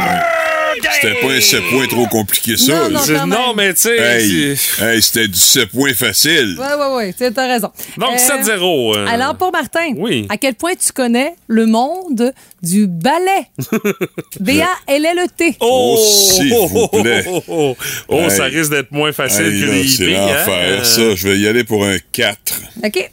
C'était 1.00 1.20
pas 1.20 1.32
un 1.32 1.40
7 1.40 1.62
points 1.70 1.86
trop 1.86 2.06
compliqué, 2.06 2.56
ça. 2.56 2.72
Non, 2.72 2.80
là. 2.82 2.88
non, 2.90 2.98
C'est- 3.00 3.12
quand 3.14 3.26
même. 3.26 3.38
Non, 3.38 3.54
mais 3.54 3.74
tu 3.74 3.80
sais. 3.82 3.96
Hey, 3.98 4.56
c'est- 4.56 4.82
hey, 4.84 5.02
c'était 5.02 5.28
du 5.28 5.38
7 5.38 5.70
points 5.70 5.94
facile. 5.94 6.56
Ouais, 6.58 6.74
ouais, 6.84 6.94
ouais, 6.96 7.12
tu 7.12 7.24
as 7.24 7.46
raison. 7.46 7.70
Donc, 7.98 8.14
Euh, 8.14 8.18
7-0. 8.18 8.96
euh, 8.96 9.06
Alors, 9.06 9.36
pour 9.36 9.52
Martin, 9.52 9.92
Oui. 9.96 10.26
à 10.28 10.36
quel 10.36 10.54
point 10.54 10.72
tu 10.74 10.92
connais 10.92 11.34
le 11.48 11.66
monde 11.66 12.32
du 12.62 12.86
ballet? 12.86 13.46
B-A-L-L-E-T. 14.40 15.56
Oh, 15.60 15.96
Oh, 15.98 16.32
s'il 16.32 16.52
vous 16.54 16.88
plaît. 16.88 17.24
Oh, 17.28 17.42
oh, 17.48 17.76
oh, 17.76 17.76
oh, 18.08 18.20
Hey. 18.22 18.30
ça 18.30 18.44
risque 18.44 18.70
d'être 18.70 18.92
moins 18.92 19.12
facile 19.12 19.46
Hey, 19.46 19.60
que 19.60 19.66
les 19.66 19.88
c'est 19.88 20.04
hippies. 20.04 20.12
l'enfer, 20.12 20.78
hein? 20.80 20.84
ça. 20.84 21.14
Je 21.14 21.28
vais 21.28 21.38
y 21.38 21.46
aller 21.48 21.64
pour 21.64 21.84
un 21.84 21.96
4. 22.12 22.60
OK. 22.84 23.10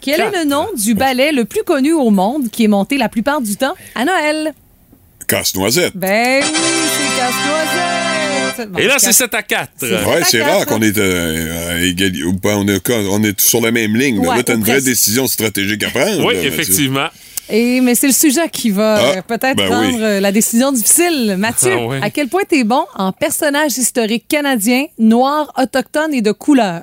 Quel 0.00 0.16
Quatre. 0.18 0.34
est 0.34 0.38
le 0.40 0.44
nom 0.50 0.66
du 0.76 0.94
ballet 0.94 1.32
le 1.32 1.46
plus 1.46 1.62
connu 1.62 1.92
au 1.94 2.10
monde 2.10 2.50
qui 2.50 2.64
est 2.64 2.68
monté 2.68 2.98
la 2.98 3.08
plupart 3.08 3.40
du 3.40 3.56
temps 3.56 3.74
à 3.94 4.04
Noël? 4.04 4.52
Casse-noisette. 5.26 5.92
Ben 5.96 6.42
oui, 6.42 6.48
c'est 6.52 7.20
Casse-Noisette. 7.20 8.70
Bon, 8.70 8.78
Et 8.78 8.86
là, 8.86 8.94
c'est 8.98 9.06
casse- 9.06 9.16
7 9.18 9.34
à 9.34 9.42
4. 9.42 9.68
C'est- 9.78 9.86
Ouais, 9.90 10.22
c'est 10.24 10.42
rare 10.42 10.58
quatre. 10.58 10.68
qu'on 10.68 10.80
est 10.82 10.96
euh, 10.96 11.78
à 11.80 11.80
pas, 12.40 12.56
on, 12.56 12.68
est, 12.68 12.90
on 12.90 13.22
est 13.24 13.40
sur 13.40 13.60
la 13.60 13.72
même 13.72 13.96
ligne. 13.96 14.22
là. 14.22 14.28
Ouais, 14.30 14.36
là, 14.36 14.42
t'as 14.44 14.54
une 14.54 14.60
vraie 14.60 14.72
presque. 14.74 14.86
décision 14.86 15.26
stratégique 15.26 15.82
à 15.82 15.90
prendre. 15.90 16.24
Oui, 16.24 16.34
là, 16.34 16.42
effectivement. 16.44 17.06
Et, 17.50 17.80
mais 17.80 17.94
c'est 17.94 18.06
le 18.06 18.12
sujet 18.14 18.48
qui 18.50 18.70
va 18.70 18.94
Ah, 18.94 19.04
euh, 19.18 19.22
peut-être 19.22 19.56
ben 19.56 19.66
prendre 19.68 19.96
oui. 19.96 20.02
euh, 20.02 20.20
la 20.20 20.32
décision 20.32 20.72
difficile. 20.72 21.34
Mathieu, 21.36 21.76
Ah 22.00 22.04
à 22.06 22.10
quel 22.10 22.28
point 22.28 22.42
t'es 22.48 22.64
bon 22.64 22.84
en 22.94 23.12
personnage 23.12 23.76
historique 23.76 24.26
canadien, 24.28 24.84
noir, 24.98 25.52
autochtone 25.58 26.14
et 26.14 26.22
de 26.22 26.32
couleur? 26.32 26.82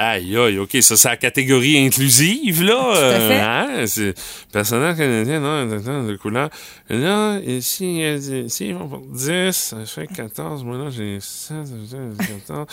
Aïe, 0.00 0.36
aïe, 0.36 0.58
OK, 0.58 0.76
ça, 0.80 0.96
c'est 0.96 1.08
la 1.08 1.16
catégorie 1.16 1.76
inclusive, 1.84 2.62
là. 2.62 2.92
à 2.92 3.20
fait. 3.20 3.40
hein, 3.40 3.86
c'est 3.86 4.14
personnage 4.52 4.96
canadien, 4.96 5.40
non, 5.40 5.66
de, 5.66 6.16
couleur. 6.16 6.50
Là, 6.88 7.38
ici, 7.44 7.98
euh, 8.02 8.44
ici, 8.46 8.68
ils 8.68 8.74
vont 8.74 8.88
pour 8.88 9.00
10, 9.12 9.50
ça 9.52 9.76
fait 9.86 10.06
14. 10.06 10.62
Moi, 10.64 10.78
là, 10.78 10.84
j'ai 10.96 11.18
16, 11.20 11.74
j'ai 11.90 12.26
14. 12.46 12.66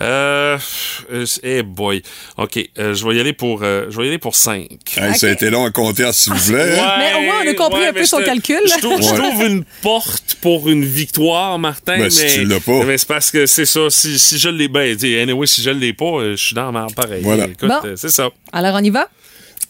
Euh, 0.00 0.58
euh, 1.12 1.26
eh 1.42 1.62
boy. 1.62 2.02
OK, 2.38 2.58
euh, 2.78 2.94
je 2.94 3.06
vais 3.06 3.16
y 3.16 3.20
aller 3.20 3.34
pour, 3.34 3.60
euh, 3.62 3.86
je 3.90 3.98
vais 3.98 4.06
y 4.06 4.08
aller 4.08 4.18
pour 4.18 4.34
5. 4.34 4.66
Hey, 4.96 5.14
Ça 5.14 5.26
a 5.26 5.30
été 5.30 5.50
long 5.50 5.64
à 5.66 5.70
compter, 5.70 6.10
s'il 6.12 6.32
vous 6.32 6.52
plaît. 6.52 6.78
hein? 6.78 6.94
Mais 6.98 7.14
au 7.14 7.20
moins, 7.22 7.34
on 7.44 7.48
a 7.50 7.54
compris 7.54 7.84
un 7.84 7.92
peu 7.92 8.04
son 8.04 8.18
calcul. 8.22 8.60
Je 8.64 8.80
trouve, 8.80 9.02
je 9.02 9.14
trouve 9.14 9.44
une 9.46 9.64
porte 9.82 10.36
pour 10.40 10.68
une 10.70 10.84
victoire, 10.84 11.58
Martin, 11.58 11.98
Ben, 11.98 12.04
mais, 12.04 12.10
si 12.10 12.34
tu 12.38 12.44
l'as 12.46 12.60
pas. 12.60 12.84
mais 12.84 12.96
c'est 12.98 13.08
parce 13.08 13.30
que 13.30 13.44
c'est 13.46 13.66
ça. 13.66 13.90
Si, 13.90 14.18
si 14.18 14.38
je 14.38 14.48
l'ai, 14.48 14.68
ben, 14.68 14.96
anyway, 15.20 15.46
si 15.46 15.62
je 15.62 15.70
l'ai 15.70 15.92
pas, 15.92 16.04
euh, 16.06 16.30
je 16.36 16.42
suis 16.44 16.54
dans 16.54 16.61
pareil. 16.94 17.22
Voilà. 17.22 17.46
Écoute, 17.46 17.68
Bon. 17.68 17.80
euh, 17.84 17.96
c'est 17.96 18.08
ça. 18.10 18.28
Alors, 18.52 18.74
on 18.76 18.82
y 18.84 18.90
va? 18.90 19.08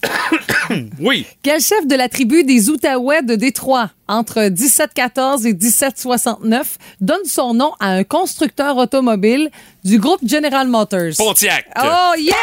Oui. 0.99 1.25
Quel 1.41 1.61
chef 1.61 1.85
de 1.87 1.95
la 1.95 2.09
tribu 2.09 2.43
des 2.43 2.69
Outaouais 2.69 3.21
de 3.21 3.35
Détroit, 3.35 3.91
entre 4.07 4.41
1714 4.49 5.45
et 5.45 5.53
1769, 5.53 6.77
donne 7.01 7.17
son 7.25 7.53
nom 7.53 7.71
à 7.79 7.89
un 7.89 8.03
constructeur 8.03 8.77
automobile 8.77 9.49
du 9.83 9.99
groupe 9.99 10.19
General 10.27 10.67
Motors? 10.67 11.13
Pontiac. 11.17 11.65
Oh, 11.81 12.13
yeah! 12.17 12.33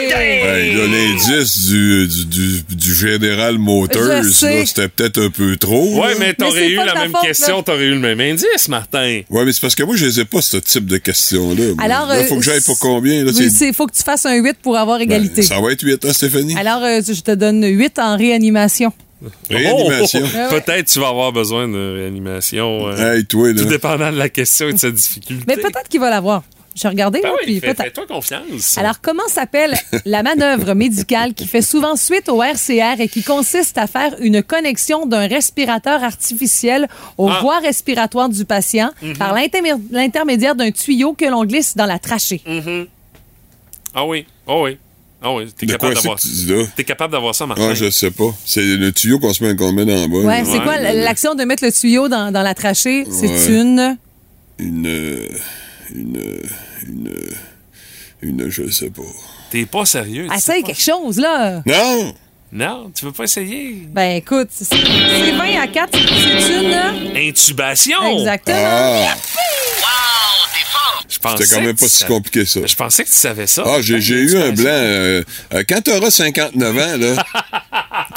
Hey, 0.00 0.74
là, 0.74 0.86
l'indice 0.86 1.66
du, 1.66 2.06
du, 2.08 2.24
du, 2.26 2.62
du 2.76 2.94
Général 2.94 3.58
Motors, 3.58 4.24
c'était 4.24 4.88
peut-être 4.88 5.20
un 5.20 5.30
peu 5.30 5.56
trop. 5.56 6.00
Ouais, 6.02 6.12
là. 6.12 6.16
mais 6.20 6.34
t'aurais 6.34 6.68
eu 6.68 6.76
la 6.76 6.94
même 6.94 7.10
faute, 7.12 7.22
question, 7.22 7.62
t'aurais 7.62 7.86
eu 7.86 7.90
le 7.94 7.98
même 7.98 8.20
indice, 8.20 8.68
Martin. 8.68 9.22
Ouais, 9.30 9.44
mais 9.44 9.52
c'est 9.52 9.60
parce 9.60 9.74
que 9.74 9.82
moi, 9.82 9.96
je 9.96 10.06
les 10.06 10.20
ai 10.20 10.24
pas, 10.24 10.40
ce 10.40 10.56
type 10.58 10.86
de 10.86 10.98
questions-là. 10.98 11.74
Alors, 11.82 12.06
Là, 12.08 12.24
faut 12.24 12.34
euh, 12.34 12.38
que 12.38 12.44
j'aille 12.44 12.60
pour 12.60 12.78
combien? 12.78 13.24
Là, 13.24 13.32
Oui, 13.34 13.50
c'est- 13.50 13.68
Il 13.68 13.74
faut 13.74 13.86
que 13.86 13.94
tu 13.96 14.02
fasses 14.02 14.24
un 14.26 14.34
8 14.36 14.58
pour 14.62 14.76
avoir 14.76 14.98
Ben, 14.98 15.04
égalité. 15.04 15.42
ça 15.42 15.60
va 15.60 15.72
être 15.72 15.82
8, 15.82 16.04
hein, 16.04 16.12
Stéphanie? 16.12 16.56
Alors, 16.56 16.82
euh, 16.82 17.00
je 17.06 17.20
te 17.20 17.32
donne 17.38 17.64
8 17.64 17.98
en 17.98 18.16
réanimation. 18.16 18.92
Réanimation. 19.50 20.20
Oh, 20.24 20.50
Peut-être 20.50 20.86
tu 20.86 21.00
vas 21.00 21.08
avoir 21.08 21.32
besoin 21.32 21.66
de 21.68 21.94
réanimation. 22.00 22.86
euh, 22.88 23.14
Hey, 23.16 23.24
toi, 23.26 23.52
là. 23.52 23.62
Tout 23.62 23.68
dépendant 23.68 24.12
de 24.12 24.16
la 24.18 24.28
question 24.28 24.68
et 24.68 24.72
de 24.74 24.78
sa 24.78 24.90
difficulté. 24.90 25.44
Mais 25.48 25.56
peut-être 25.56 25.88
qu'il 25.88 26.00
va 26.00 26.10
l'avoir. 26.10 26.42
Je 26.76 26.84
vais 26.84 26.90
regarder, 26.90 27.18
Ben 27.20 27.30
là, 27.30 27.34
oui, 27.40 27.44
puis 27.44 27.58
fais, 27.60 27.74
peut-être. 27.74 27.92
toi 27.94 28.06
confiance. 28.06 28.78
Alors, 28.78 29.00
comment 29.00 29.26
s'appelle 29.26 29.74
la 30.04 30.22
manœuvre 30.22 30.74
médicale 30.74 31.34
qui 31.34 31.48
fait 31.48 31.62
souvent 31.62 31.96
suite 31.96 32.28
au 32.28 32.40
RCR 32.40 33.00
et 33.00 33.08
qui 33.08 33.24
consiste 33.24 33.78
à 33.78 33.88
faire 33.88 34.14
une 34.20 34.44
connexion 34.44 35.04
d'un 35.04 35.26
respirateur 35.26 36.04
artificiel 36.04 36.86
aux 37.16 37.28
Ah. 37.30 37.40
voies 37.42 37.58
respiratoires 37.58 38.28
du 38.28 38.44
patient 38.44 38.90
Mhm. 39.02 39.16
par 39.16 39.34
l'intermé- 39.34 39.72
l'intermédiaire 39.90 40.54
d'un 40.54 40.70
tuyau 40.70 41.14
que 41.14 41.24
l'on 41.24 41.44
glisse 41.44 41.76
dans 41.76 41.86
la 41.86 41.98
trachée? 41.98 42.42
Ah 43.92 44.06
oui, 44.06 44.24
ah 44.46 44.60
oui. 44.60 44.78
Ah 45.20 45.32
oui, 45.32 45.52
t'es 45.56 45.66
capable 45.66 45.94
d'avoir 45.94 46.16
là? 46.46 46.64
T'es 46.76 46.84
capable 46.84 47.12
d'avoir 47.12 47.34
ça, 47.34 47.44
Martin. 47.46 47.68
Ah, 47.70 47.74
je 47.74 47.90
sais 47.90 48.10
pas. 48.12 48.32
C'est 48.44 48.62
le 48.62 48.92
tuyau 48.92 49.18
qu'on 49.18 49.32
se 49.34 49.42
met, 49.42 49.56
qu'on 49.56 49.72
met 49.72 49.84
dans 49.84 50.00
le 50.00 50.06
bas. 50.06 50.18
Ouais, 50.28 50.44
c'est 50.44 50.60
quoi 50.62 50.78
l'action 50.78 51.34
de 51.34 51.42
mettre 51.44 51.64
le 51.64 51.72
tuyau 51.72 52.08
dans, 52.08 52.30
dans 52.32 52.42
la 52.42 52.54
trachée? 52.54 53.04
C'est 53.10 53.26
Ouais. 53.28 53.46
une... 53.60 53.96
Une. 54.60 54.86
Une. 55.94 56.22
Une. 56.86 57.14
Une. 58.22 58.48
Je 58.48 58.70
sais 58.70 58.90
pas. 58.90 59.02
T'es 59.50 59.66
pas 59.66 59.84
sérieux. 59.86 60.24
tu 60.24 60.30
sais 60.30 60.36
Essaye 60.36 60.62
quelque 60.62 60.80
chose, 60.80 61.18
là. 61.18 61.62
Non! 61.66 62.14
Non, 62.50 62.90
tu 62.94 63.04
veux 63.04 63.12
pas 63.12 63.24
essayer? 63.24 63.86
Ben, 63.90 64.16
écoute, 64.16 64.48
c'est 64.50 64.64
c'est 64.64 65.32
20 65.32 65.60
à 65.60 65.66
4, 65.66 65.90
c'est 65.92 66.54
une... 66.62 67.16
Intubation. 67.28 68.18
Exactement. 68.18 68.56
Ah! 68.58 69.14
Je 71.18 71.22
pensais 71.28 71.44
C'était 71.44 71.56
quand 71.56 71.66
même 71.66 71.76
pas 71.76 71.86
tu 71.86 71.90
si 71.92 72.04
compliqué, 72.04 72.44
ça. 72.46 72.60
Je 72.64 72.76
pensais 72.76 73.02
que 73.04 73.08
tu 73.08 73.16
savais 73.16 73.48
ça. 73.48 73.64
Ah, 73.66 73.78
j'ai 73.80 73.98
eu 73.98 74.36
un 74.36 74.52
blanc. 74.52 74.66
euh, 74.70 75.22
euh, 75.52 75.64
quand 75.68 75.80
t'auras 75.82 76.10
59 76.12 76.76
ans, 76.78 76.96
là, 76.96 77.24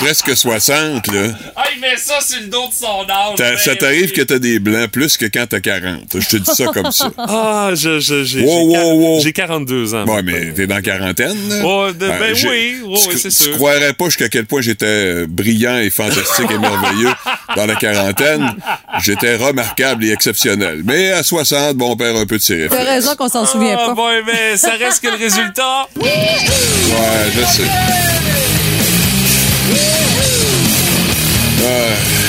presque 0.02 0.36
60, 0.36 1.08
là, 1.08 1.30
Ah, 1.56 1.64
il 1.76 1.80
met 1.82 1.96
ça 1.98 2.20
sur 2.22 2.40
le 2.42 2.48
dos 2.48 2.68
de 2.68 2.74
son 2.74 3.06
âge. 3.10 3.38
Ben 3.38 3.58
ça 3.58 3.76
t'arrive 3.76 4.06
oui. 4.08 4.14
que 4.14 4.22
t'as 4.22 4.40
des 4.40 4.60
blancs 4.60 4.90
plus 4.90 5.16
que 5.18 5.26
quand 5.26 5.46
t'as 5.48 5.60
40. 5.60 6.02
Je 6.20 6.28
te 6.28 6.38
dis 6.38 6.52
ça 6.54 6.66
comme 6.74 6.92
ça. 6.92 7.12
Ah, 7.18 7.72
je, 7.76 8.00
je, 8.00 8.24
j'ai, 8.24 8.42
Wow, 8.42 8.72
j'ai, 8.72 8.78
wow, 8.80 8.92
wow. 9.16 9.20
j'ai 9.22 9.32
42 9.34 9.94
ans. 9.96 10.06
Ouais, 10.06 10.22
mais 10.24 10.52
t'es 10.54 10.66
dans 10.68 10.76
la 10.76 10.82
quarantaine, 10.82 11.38
là. 11.50 11.56
Oh, 11.64 11.88
de- 11.92 11.98
ben 12.08 12.34
oui, 12.50 12.78
oui, 12.84 12.98
c'est 13.18 13.30
sûr. 13.30 13.54
croirais 13.56 13.94
pas 13.94 14.06
jusqu'à 14.06 14.28
quel 14.30 14.46
point 14.46 14.62
j'étais 14.62 15.26
brillant 15.28 15.78
et 15.78 15.90
fantastique 15.90 16.50
et 16.52 16.58
merveilleux 16.58 17.12
dans 17.56 17.66
la 17.66 17.76
quarantaine. 17.76 18.54
J'étais 19.04 19.36
remarquable 19.36 20.04
et 20.06 20.12
exceptionnel. 20.12 20.82
Mais 20.84 21.12
à 21.12 21.24
60, 21.24 21.76
bon, 21.78 21.92
on 21.92 21.96
perd 21.96 22.18
un 22.18 22.26
peu 22.26 22.38
de 22.38 22.44
ses 22.44 22.68
T'as 22.70 22.84
raison 22.84 23.16
qu'on 23.16 23.30
s'en 23.30 23.46
souvient 23.46 23.78
Ah, 23.80 23.88
pas. 23.88 23.94
bon, 23.94 24.10
mais 24.26 24.58
ça 24.58 24.72
reste 24.72 25.02
que 25.04 25.08
le 25.10 25.18
résultat. 25.18 25.88
Ouais, 25.96 26.10
je 27.36 27.42
sais. 27.46 28.11
Yeah. 31.62 32.21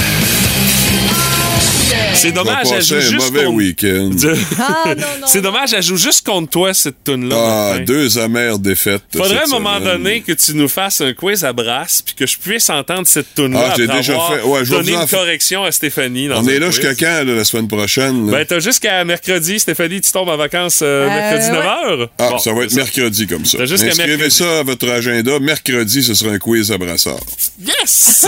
C'est 2.22 2.32
dommage, 2.32 2.66
elle 2.72 2.82
joue 2.82 2.94
un 2.94 3.00
juste 3.00 3.14
mauvais 3.32 3.44
contre... 3.44 3.56
week-end. 3.56 4.10
Ah. 4.58 4.94
C'est 5.26 5.40
dommage, 5.40 5.72
elle 5.74 5.82
joue 5.82 5.96
juste 5.96 6.24
contre 6.26 6.50
toi, 6.50 6.72
cette 6.74 7.02
tune-là. 7.04 7.36
Ah, 7.74 7.78
deux 7.80 8.18
amères 8.18 8.58
défaites. 8.58 9.02
Faudrait 9.14 9.38
à 9.38 9.44
un 9.44 9.46
moment 9.48 9.78
semaine. 9.78 9.92
donné 10.02 10.20
que 10.20 10.32
tu 10.32 10.54
nous 10.54 10.68
fasses 10.68 11.00
un 11.00 11.12
quiz 11.14 11.44
à 11.44 11.52
brasse 11.52 12.02
puis 12.02 12.14
que 12.14 12.26
je 12.26 12.36
puisse 12.38 12.68
entendre 12.70 13.06
cette 13.06 13.34
tune-là 13.34 13.70
Ah, 13.70 13.74
j'ai 13.76 13.86
déjà 13.86 14.14
fait. 14.14 14.42
Ouais, 14.42 14.60
en 14.72 14.82
une 15.02 15.06
correction 15.08 15.64
à 15.64 15.72
Stéphanie. 15.72 16.28
Dans 16.28 16.42
On 16.44 16.48
est 16.48 16.58
là 16.58 16.70
jusqu'à 16.70 16.94
quand, 16.94 17.24
là, 17.26 17.34
la 17.34 17.44
semaine 17.44 17.68
prochaine? 17.68 18.26
là? 18.30 18.38
Ben, 18.38 18.46
t'as 18.46 18.60
jusqu'à 18.60 19.04
mercredi, 19.04 19.58
Stéphanie, 19.58 20.00
tu 20.00 20.12
tombes 20.12 20.28
en 20.28 20.36
vacances 20.36 20.80
euh, 20.82 21.02
Euh, 21.02 21.08
mercredi 21.08 21.50
ouais. 21.50 22.04
9h. 22.04 22.08
ah, 22.18 22.38
ça 22.38 22.52
va 22.52 22.64
être 22.64 22.74
mercredi 22.74 23.26
comme 23.26 23.44
ça. 23.44 23.58
Inscrivez 23.62 24.06
mercredi. 24.06 24.30
ça 24.30 24.58
à 24.60 24.62
votre 24.62 24.88
agenda. 24.90 25.38
Mercredi, 25.40 26.02
ce 26.02 26.14
sera 26.14 26.30
un 26.32 26.38
quiz 26.38 26.70
à 26.70 26.78
brassard. 26.78 27.20
Yes! 27.60 28.26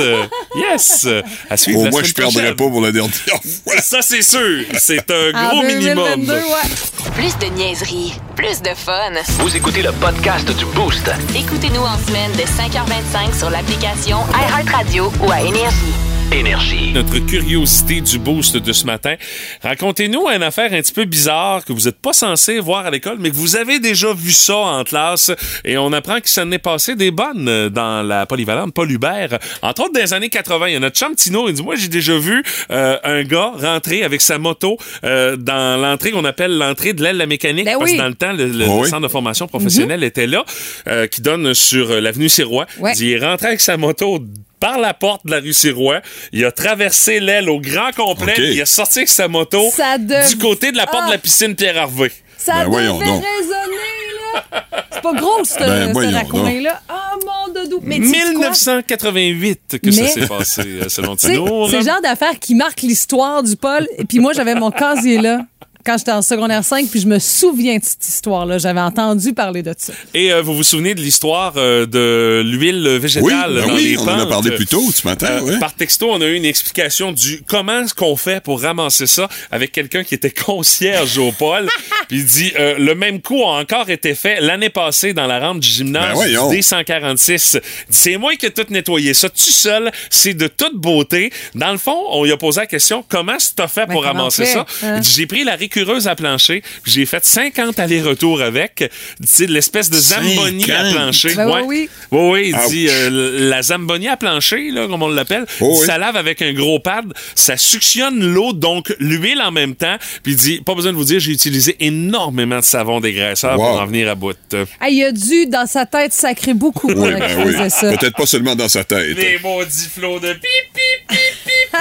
Yes! 0.56 1.06
À 1.50 1.56
suivre 1.56 1.80
Au 1.80 1.90
moins, 1.90 2.02
je 2.02 2.12
perdrai 2.12 2.50
pas 2.54 2.68
pour 2.68 2.80
la 2.80 2.92
dernière 2.92 3.14
fois. 3.64 3.74
Ça, 3.86 4.00
c'est 4.00 4.22
sûr. 4.22 4.64
C'est 4.78 5.10
un 5.10 5.34
En 5.34 5.48
gros 5.50 5.60
2022, 5.60 6.16
minimum. 6.16 6.30
ouais. 6.30 7.10
Plus 7.14 7.36
de 7.38 7.52
niaiserie, 7.54 8.14
plus 8.34 8.62
de 8.62 8.70
fun. 8.74 9.12
Vous 9.40 9.54
écoutez 9.54 9.82
le 9.82 9.92
podcast 9.92 10.50
du 10.56 10.64
Boost. 10.64 11.10
Écoutez-nous 11.36 11.82
en 11.82 11.98
semaine 11.98 12.32
de 12.32 12.44
5h25 12.44 13.38
sur 13.38 13.50
l'application 13.50 14.20
iHeartRadio 14.32 15.12
ou 15.22 15.30
à 15.30 15.42
Énergie. 15.42 15.92
Énergie. 16.32 16.90
Notre 16.92 17.18
curiosité 17.26 18.00
du 18.00 18.18
boost 18.18 18.56
de 18.56 18.72
ce 18.72 18.84
matin. 18.86 19.14
Racontez-nous 19.62 20.28
une 20.28 20.42
affaire 20.42 20.72
un 20.72 20.80
petit 20.80 20.92
peu 20.92 21.04
bizarre 21.04 21.64
que 21.64 21.72
vous 21.72 21.82
n'êtes 21.82 22.00
pas 22.00 22.12
censé 22.12 22.58
voir 22.58 22.86
à 22.86 22.90
l'école, 22.90 23.18
mais 23.20 23.30
que 23.30 23.36
vous 23.36 23.54
avez 23.56 23.78
déjà 23.78 24.12
vu 24.12 24.32
ça 24.32 24.56
en 24.56 24.84
classe. 24.84 25.30
Et 25.64 25.78
on 25.78 25.92
apprend 25.92 26.16
qu'il 26.16 26.28
s'en 26.28 26.50
est 26.50 26.58
passé 26.58 26.96
des 26.96 27.10
bonnes 27.10 27.68
dans 27.68 28.02
la 28.02 28.26
polyvalente 28.26 28.74
Paul 28.74 28.90
Hubert. 28.90 29.38
Entre 29.62 29.82
autres, 29.82 29.92
dans 29.92 30.00
les 30.00 30.12
années 30.12 30.28
80, 30.28 30.68
il 30.68 30.72
y 30.72 30.76
a 30.76 30.80
notre 30.80 30.96
chum 30.98 31.14
Tino, 31.14 31.48
il 31.48 31.54
dit, 31.54 31.62
moi, 31.62 31.76
j'ai 31.76 31.88
déjà 31.88 32.16
vu 32.18 32.42
euh, 32.70 32.96
un 33.04 33.22
gars 33.22 33.52
rentrer 33.56 34.02
avec 34.02 34.20
sa 34.20 34.38
moto 34.38 34.76
euh, 35.04 35.36
dans 35.36 35.80
l'entrée 35.80 36.10
qu'on 36.10 36.24
appelle 36.24 36.56
l'entrée 36.58 36.94
de 36.94 37.02
l'aile 37.02 37.14
de 37.14 37.20
la 37.20 37.26
mécanique. 37.26 37.64
Ben 37.66 37.78
parce 37.78 37.90
oui. 37.90 37.96
que 37.96 38.02
dans 38.02 38.08
le 38.08 38.14
temps, 38.14 38.32
le, 38.32 38.46
le- 38.46 38.52
le 38.64 38.68
oui. 38.68 38.88
centre 38.88 39.02
de 39.02 39.08
formation 39.08 39.46
professionnelle 39.46 40.02
était 40.02 40.26
là, 40.26 40.44
euh, 40.88 41.06
qui 41.06 41.20
donne 41.22 41.54
sur 41.54 42.00
l'avenue 42.00 42.28
Sirois. 42.28 42.66
Ouais. 42.80 42.92
Il 42.94 42.96
dit, 42.96 43.06
il 43.06 43.12
est 43.12 43.24
rentré 43.26 43.48
avec 43.48 43.60
sa 43.60 43.76
moto 43.76 44.18
par 44.64 44.78
la 44.78 44.94
porte 44.94 45.26
de 45.26 45.30
la 45.32 45.40
rue 45.40 45.52
Sirois. 45.52 46.00
Il 46.32 46.42
a 46.46 46.50
traversé 46.52 47.20
l'aile 47.20 47.50
au 47.50 47.60
grand 47.60 47.90
complet. 47.94 48.34
Il 48.38 48.60
a 48.62 48.66
sorti 48.66 49.00
avec 49.00 49.08
sa 49.10 49.28
moto 49.28 49.60
dev- 49.98 50.28
du 50.30 50.38
côté 50.38 50.72
de 50.72 50.78
la 50.78 50.86
porte 50.86 51.02
Ah. 51.04 51.06
de 51.08 51.12
la 51.12 51.18
piscine 51.18 51.54
Pierre 51.54 51.76
Harvey. 51.76 52.10
Ça 52.38 52.64
Ben, 52.64 52.70
devait 52.70 52.86
donc. 52.86 53.00
résonner, 53.02 54.04
là. 54.32 54.64
C'est 54.90 55.02
pas 55.02 55.12
gros, 55.12 55.44
ce, 55.44 55.58
Ben, 55.58 55.92
ce 55.94 56.14
raccoin-là. 56.14 56.80
Ah, 56.88 57.12
mon 57.26 57.52
doudou. 57.52 57.80
Mais 57.82 57.98
tu 57.98 58.08
sais 58.08 58.20
quoi? 58.34 58.50
1988 58.50 59.78
que 59.82 59.90
ça 59.90 60.06
s'est 60.08 60.26
passé, 60.26 60.62
euh, 60.64 60.88
selon 60.88 61.14
Tino. 61.16 61.68
C'est 61.68 61.80
le 61.80 61.84
genre 61.84 62.00
d'affaires 62.02 62.38
qui 62.40 62.54
marque 62.54 62.80
l'histoire 62.80 63.42
du 63.42 63.56
Paul. 63.56 63.86
Et 63.98 64.04
puis 64.04 64.18
moi, 64.18 64.32
j'avais 64.32 64.54
mon 64.54 64.70
casier 64.70 65.18
là 65.18 65.40
quand 65.84 65.98
j'étais 65.98 66.12
en 66.12 66.22
secondaire 66.22 66.64
5, 66.64 66.88
puis 66.88 67.00
je 67.00 67.06
me 67.06 67.18
souviens 67.18 67.76
de 67.76 67.84
cette 67.84 68.06
histoire-là. 68.06 68.58
J'avais 68.58 68.80
entendu 68.80 69.34
parler 69.34 69.62
de 69.62 69.74
ça. 69.76 69.92
Et 70.14 70.32
euh, 70.32 70.40
vous 70.42 70.54
vous 70.56 70.62
souvenez 70.62 70.94
de 70.94 71.00
l'histoire 71.00 71.54
euh, 71.56 71.84
de 71.86 72.42
l'huile 72.44 72.84
Oui, 72.94 72.98
végétale 72.98 73.54
ben 73.54 73.66
dans 73.68 73.74
oui, 73.74 73.84
les 73.90 73.98
on 73.98 74.08
en 74.08 74.18
a 74.20 74.26
parlé 74.26 74.50
plus 74.52 74.66
tôt 74.66 74.82
ce 74.92 75.06
matin. 75.06 75.26
Euh, 75.26 75.40
ouais. 75.42 75.58
Par 75.58 75.74
texto, 75.74 76.10
on 76.10 76.20
a 76.20 76.26
eu 76.26 76.34
une 76.36 76.44
explication 76.44 77.12
du 77.12 77.42
comment 77.46 77.80
est-ce 77.82 77.94
qu'on 77.94 78.16
fait 78.16 78.42
pour 78.42 78.62
ramasser 78.62 79.06
ça 79.06 79.28
avec 79.50 79.72
quelqu'un 79.72 80.04
qui 80.04 80.14
était 80.14 80.30
concierge 80.46 81.18
au 81.18 81.32
pôle. 81.32 81.68
Puis 82.08 82.18
il 82.18 82.24
dit 82.26 82.52
euh, 82.58 82.76
le 82.78 82.94
même 82.94 83.20
coup 83.20 83.42
a 83.42 83.58
encore 83.60 83.90
été 83.90 84.14
fait 84.14 84.40
l'année 84.40 84.70
passée 84.70 85.12
dans 85.12 85.26
la 85.26 85.38
rampe 85.38 85.60
du 85.60 85.68
Ben 85.68 85.74
gymnase 85.76 86.14
voyons. 86.14 86.48
du 86.50 86.58
D146. 86.58 87.60
C'est 87.90 88.16
moi 88.16 88.34
qui 88.36 88.46
ai 88.46 88.50
tout 88.50 88.66
nettoyé 88.70 89.14
ça 89.14 89.28
tout 89.28 89.36
seul. 89.38 89.90
C'est 90.10 90.34
de 90.34 90.46
toute 90.46 90.76
beauté. 90.76 91.32
Dans 91.54 91.72
le 91.72 91.78
fond, 91.78 91.96
on 92.10 92.24
lui 92.24 92.32
a 92.32 92.36
posé 92.36 92.60
la 92.60 92.66
question 92.66 93.04
comment 93.06 93.34
est-ce 93.36 93.50
que 93.50 93.56
t'as 93.56 93.68
fait 93.68 93.86
Ben, 93.86 93.92
pour 93.92 94.04
ramasser 94.04 94.44
fait, 94.46 94.52
ça? 94.52 94.66
Hein? 94.82 94.94
Il 94.96 95.00
dit, 95.00 95.12
J'ai 95.14 95.26
pris 95.26 95.44
la 95.44 95.56
récureuse 95.74 96.08
à 96.08 96.14
plancher. 96.14 96.62
puis 96.82 96.92
J'ai 96.92 97.06
fait 97.06 97.24
50 97.24 97.78
allers-retours 97.78 98.40
avec. 98.42 98.76
Tu 98.76 98.86
sais, 99.26 99.46
l'espèce 99.46 99.90
de 99.90 99.96
zamboni 99.96 100.64
à 100.70 100.84
50? 100.84 100.92
plancher. 100.94 101.34
Ben 101.34 101.44
Ouais. 101.48 101.62
oui, 101.66 101.88
Oui, 102.10 102.20
oui, 102.30 102.52
il 102.54 102.70
dit 102.70 102.86
euh, 102.88 103.48
la 103.50 103.62
zamboni 103.62 104.08
à 104.08 104.16
plancher, 104.16 104.70
là, 104.70 104.86
comme 104.88 105.02
on 105.02 105.08
l'appelle, 105.08 105.44
Oh 105.60 105.76
oui. 105.80 105.86
ça 105.86 105.98
lave 105.98 106.16
avec 106.16 106.42
un 106.42 106.52
gros 106.52 106.78
pad, 106.80 107.12
ça 107.34 107.56
suctionne 107.56 108.24
l'eau, 108.24 108.52
donc 108.52 108.94
l'huile 108.98 109.40
en 109.42 109.50
même 109.52 109.74
temps. 109.74 109.96
Puis 110.22 110.32
il 110.32 110.36
dit, 110.36 110.60
pas 110.64 110.74
besoin 110.74 110.92
de 110.92 110.96
vous 110.96 111.04
dire, 111.04 111.20
j'ai 111.20 111.32
utilisé 111.32 111.76
énormément 111.80 112.58
de 112.58 112.64
savon 112.64 113.00
dégraisseur 113.00 113.54
pour 113.56 113.64
en 113.80 113.86
venir 113.86 114.08
à 114.10 114.14
bout. 114.14 114.36
Ah, 114.80 114.88
il 114.88 115.02
a 115.04 115.12
dû, 115.12 115.46
dans 115.46 115.66
sa 115.66 115.86
tête, 115.86 116.12
sacrer 116.12 116.54
beaucoup 116.54 116.88
Oui, 116.88 117.12
ben 117.12 117.44
oui. 117.46 117.54
Peut-être 117.96 118.16
pas 118.16 118.26
seulement 118.26 118.54
dans 118.56 118.68
sa 118.68 118.84
tête. 118.84 119.16
Les 119.16 119.38
maudits 119.42 119.88
flots 119.94 120.18
de 120.20 120.32
pip, 120.32 120.40
pip, 120.40 120.82
pip, 121.08 121.18
pip, 121.18 121.18
pip, 121.18 121.18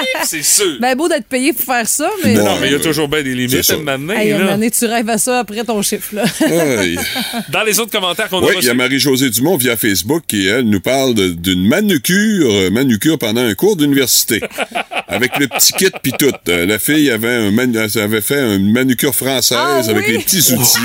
c'est 0.26 0.44
sûr. 0.44 0.78
Ben 0.80 0.96
beau 0.96 1.08
d'être 1.08 1.28
payé 1.28 1.54
pour 1.54 1.66
faire 1.66 1.88
ça, 1.88 2.10
mais... 2.24 2.34
Non, 2.34 2.58
mais 2.60 2.68
il 2.68 2.74
y 2.74 2.76
a 2.76 2.80
toujours 2.80 3.08
bien 3.08 3.24
des 3.24 3.34
limites 3.34 3.64
ça. 3.64 3.74
à 3.74 3.76
un 3.76 3.80
moment 3.80 3.98
donné, 4.14 4.20
Hey, 4.28 4.32
une 4.32 4.48
année, 4.48 4.72
tu 4.72 4.86
rêves 4.86 5.10
à 5.10 5.18
ça 5.18 5.40
après 5.40 5.64
ton 5.64 5.82
chiffre, 5.82 6.16
là. 6.16 6.24
Dans 7.50 7.64
les 7.64 7.80
autres 7.80 7.92
commentaires 7.92 8.30
qu'on 8.30 8.40
a 8.44 8.48
Oui, 8.48 8.56
il 8.62 8.66
y 8.66 8.70
a 8.70 8.74
Marie-Josée 8.74 9.30
Dumont 9.30 9.58
via 9.58 9.78
Facebook 9.78 10.24
qui, 10.28 10.48
elle, 10.48 10.66
nous 10.70 10.80
parle 10.82 11.14
d'une 11.16 11.68
manucure, 11.68 12.50
euh, 12.52 12.70
manucure 12.70 13.18
pendant 13.18 13.42
un 13.42 13.54
cours 13.56 13.76
d'université. 13.76 14.42
avec 15.08 15.38
le 15.38 15.48
petit 15.48 15.74
kit 15.74 15.92
pis 16.02 16.12
tout. 16.18 16.32
Euh, 16.50 16.66
la 16.66 16.80
fille 16.80 17.10
avait, 17.12 17.28
un 17.34 17.52
manu- 17.52 17.78
avait 17.78 18.22
fait 18.22 18.40
une 18.56 18.72
manucure 18.72 19.14
française 19.14 19.58
Ah 19.60 19.82
avec 19.88 20.08
oui? 20.08 20.14
les 20.14 20.20
petits 20.20 20.54
outils, 20.54 20.80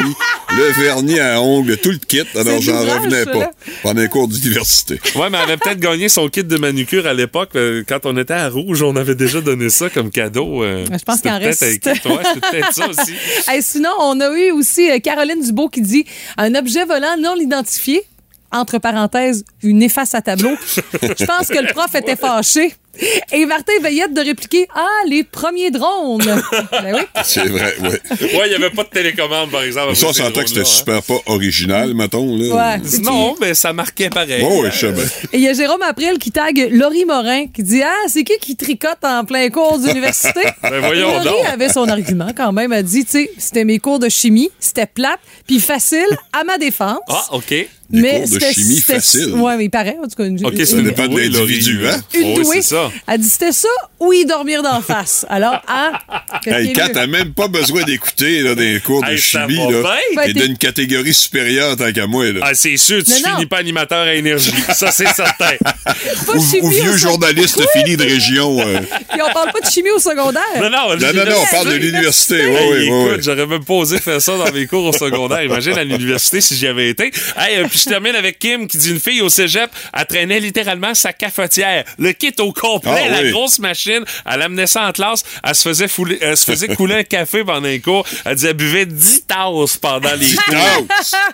le 0.56 0.82
vernis 0.82 1.18
à 1.18 1.40
ongles, 1.40 1.78
tout 1.78 1.90
le 1.90 1.96
kit. 1.98 2.22
Alors, 2.34 2.60
j'en 2.60 2.78
revenais 2.80 3.24
pas 3.24 3.38
là. 3.38 3.50
pendant 3.82 4.02
un 4.02 4.06
cours 4.08 4.28
d'université. 4.28 5.00
Ouais, 5.16 5.30
mais 5.30 5.38
elle 5.38 5.44
avait 5.52 5.56
peut-être 5.56 5.80
gagné 5.80 6.08
son 6.08 6.28
kit 6.28 6.44
de 6.44 6.56
manucure 6.58 7.06
à 7.06 7.14
l'époque. 7.14 7.50
euh, 7.56 7.82
quand 7.88 8.00
on 8.04 8.16
était 8.18 8.34
à 8.34 8.48
Rouge, 8.48 8.82
on 8.82 8.96
avait 8.98 9.14
déjà 9.14 9.40
donné 9.40 9.70
ça 9.70 9.88
comme 9.90 10.10
cadeau. 10.10 10.62
euh, 10.62 10.84
Je 10.90 11.04
pense 11.04 11.20
qu'il 11.20 11.30
en 11.30 11.38
reste. 11.38 11.64
c'était 11.64 11.94
peut-être 11.94 12.72
ça 12.72 12.88
aussi. 12.88 13.14
Hey, 13.48 13.62
sinon, 13.62 13.90
on 14.00 14.20
a 14.20 14.28
eu 14.36 14.50
aussi 14.52 14.90
euh, 14.90 14.98
Caroline 14.98 15.42
Dubo 15.42 15.68
qui 15.68 15.80
dit 15.80 16.04
un 16.36 16.54
objet 16.54 16.84
volant 16.84 17.16
non 17.18 17.36
identifié. 17.36 18.02
Entre 18.50 18.78
parenthèses, 18.78 19.44
une 19.62 19.82
efface 19.82 20.14
à 20.14 20.22
tableau. 20.22 20.50
Je 21.02 21.24
pense 21.26 21.48
que 21.48 21.58
le 21.58 21.70
prof 21.74 21.94
était 21.94 22.16
fâché. 22.16 22.74
Et 23.32 23.46
Martin 23.46 23.72
Veillette 23.82 24.12
de 24.14 24.20
répliquer 24.20 24.66
Ah, 24.74 24.86
les 25.06 25.22
premiers 25.24 25.70
drones. 25.70 26.22
ben 26.24 26.94
oui. 26.94 27.00
C'est 27.24 27.46
vrai, 27.46 27.74
oui. 27.82 27.88
Ouais, 27.88 28.46
il 28.46 28.48
n'y 28.48 28.54
avait 28.54 28.70
pas 28.70 28.84
de 28.84 28.88
télécommande, 28.88 29.50
par 29.50 29.62
exemple. 29.62 29.94
Ça, 29.96 30.06
on 30.08 30.12
s'entend 30.12 30.40
que 30.42 30.48
c'était 30.48 30.60
drones-là, 30.60 30.64
super 30.64 31.02
pas 31.02 31.18
original, 31.26 31.94
mettons. 31.94 32.36
Là. 32.36 32.54
Ouais. 32.54 32.60
hein. 32.60 33.00
Non, 33.02 33.34
mais 33.40 33.54
ça 33.54 33.72
marquait 33.72 34.10
pareil. 34.10 34.42
Oh, 34.44 34.60
oui, 34.62 34.68
je 34.72 34.78
sais 34.78 34.92
bien. 34.92 35.04
Et 35.32 35.38
il 35.38 35.40
y 35.42 35.48
a 35.48 35.52
Jérôme 35.52 35.82
April 35.82 36.18
qui 36.18 36.30
tague 36.32 36.68
Laurie 36.72 37.04
Morin 37.04 37.46
qui 37.46 37.62
dit 37.62 37.82
Ah, 37.82 37.92
c'est 38.08 38.24
qui 38.24 38.38
qui 38.40 38.56
tricote 38.56 38.98
en 39.04 39.24
plein 39.24 39.48
cours 39.50 39.78
d'université? 39.78 40.40
Ben 40.62 40.80
voyons 40.80 41.08
Laurie 41.12 41.24
donc. 41.24 41.46
avait 41.52 41.68
son 41.68 41.88
argument 41.88 42.30
quand 42.36 42.52
même. 42.52 42.72
Elle 42.72 42.84
dit 42.84 43.04
Tu 43.04 43.12
sais, 43.12 43.30
c'était 43.38 43.64
mes 43.64 43.78
cours 43.78 43.98
de 43.98 44.08
chimie, 44.08 44.50
c'était 44.58 44.86
plate, 44.86 45.20
puis 45.46 45.60
facile 45.60 46.06
à 46.32 46.44
ma 46.44 46.58
défense. 46.58 46.98
Ah, 47.08 47.24
OK. 47.32 47.48
Des 47.50 47.68
mais 48.02 48.10
cours 48.20 48.20
de 48.20 48.26
c'était- 48.34 48.52
chimie 48.52 48.80
facile. 48.80 49.34
Ouais, 49.34 49.56
mais 49.56 49.64
il 49.64 49.70
paraît, 49.70 49.96
en 50.02 50.06
tout 50.06 50.14
cas. 50.16 50.24
Une, 50.24 50.44
OK, 50.44 50.56
ça 50.66 50.76
dépend 50.82 51.06
de 51.08 51.14
Oui, 51.14 51.28
l'individu, 51.30 51.80
hein? 51.88 51.96
une 52.14 52.36
Oui, 52.38 52.44
douée. 52.44 52.60
Ça. 52.88 53.12
Elle 53.14 53.20
dit 53.20 53.28
c'était 53.28 53.52
ça 53.52 53.68
ou 54.00 54.12
y 54.12 54.24
dormir 54.24 54.62
d'en 54.62 54.80
face? 54.80 55.24
Alors, 55.28 55.60
hein? 55.68 55.92
Hey, 56.46 56.72
Kat, 56.72 56.90
t'as 56.90 57.06
même 57.06 57.32
pas 57.34 57.48
besoin 57.48 57.82
d'écouter 57.82 58.40
là, 58.40 58.54
des 58.54 58.80
cours 58.80 59.02
de 59.02 59.08
Hey, 59.10 59.18
chimie. 59.18 59.56
Là. 59.72 59.96
T'es 60.24 60.32
d'une 60.32 60.56
catégorie 60.56 61.12
supérieure 61.12 61.76
tant 61.76 61.92
qu'à 61.92 62.06
moi. 62.06 62.30
Là. 62.32 62.40
Ah, 62.42 62.54
c'est 62.54 62.76
sûr, 62.76 63.02
tu 63.04 63.10
Non, 63.10 63.16
non. 63.30 63.34
finis 63.36 63.46
pas 63.46 63.58
animateur 63.58 64.06
à 64.06 64.14
énergie. 64.14 64.52
Ça, 64.74 64.90
c'est 64.90 65.08
certain. 65.08 65.52
Ou, 66.34 66.40
chimie 66.44 66.60
ou 66.62 66.68
vieux 66.70 66.96
journaliste 66.96 67.60
fini 67.72 67.96
de 67.96 68.02
région. 68.04 68.60
euh. 68.60 68.80
Puis 69.10 69.20
on 69.22 69.32
parle 69.32 69.52
pas 69.52 69.60
de 69.60 69.70
chimie 69.70 69.90
au 69.90 69.98
secondaire. 69.98 70.42
Non, 70.56 70.70
non, 70.70 70.96
Non, 70.96 71.12
non, 71.14 71.24
non, 71.24 71.36
on 71.40 71.46
parle 71.54 71.70
de 71.72 71.76
l'université. 71.76 72.46
Oui, 72.46 72.56
Hey, 72.56 72.70
oui, 72.72 72.84
écoute, 72.86 73.12
oui. 73.16 73.22
j'aurais 73.22 73.46
même 73.46 73.64
pas 73.64 73.74
osé 73.74 73.98
faire 73.98 74.20
ça 74.20 74.36
dans 74.36 74.52
mes 74.52 74.66
cours 74.66 74.84
au 74.86 74.92
secondaire. 74.92 75.42
Imagine 75.42 75.78
à 75.78 75.84
l'université 75.84 76.40
si 76.40 76.56
j'y 76.56 76.66
avais 76.66 76.88
été. 76.90 77.10
Hey, 77.36 77.58
euh, 77.58 77.66
puis 77.68 77.78
je 77.78 77.88
termine 77.88 78.14
avec 78.14 78.38
Kim 78.38 78.66
qui 78.68 78.78
dit 78.78 78.90
une 78.90 79.00
fille 79.00 79.22
au 79.22 79.28
cégep, 79.28 79.70
elle 79.96 80.06
traînait 80.06 80.40
littéralement 80.40 80.94
sa 80.94 81.12
cafetière. 81.12 81.84
Le 81.98 82.12
kit 82.12 82.32
au 82.40 82.52
complet, 82.80 83.04
Ah 83.06 83.10
la 83.10 83.22
oui. 83.22 83.30
grosse 83.30 83.58
machine. 83.58 84.04
Elle 84.30 84.42
amenait 84.42 84.66
ça 84.66 84.86
en 84.86 84.92
classe. 84.92 85.22
Elle 85.42 85.54
se 85.54 85.68
faisait, 85.68 85.86
fouler- 85.88 86.18
elle 86.20 86.36
se 86.36 86.44
faisait 86.44 86.68
couler 86.74 86.94
un 86.96 87.04
café 87.04 87.44
pendant 87.44 87.60
les 87.66 87.80
cours. 87.80 88.06
Elle 88.24 88.34
disait, 88.36 88.48
elle 88.50 88.54
buvait 88.56 88.86
10 88.86 89.24
tasses 89.26 89.76
pendant 89.80 90.14
les 90.18 90.34
cours. 90.34 90.86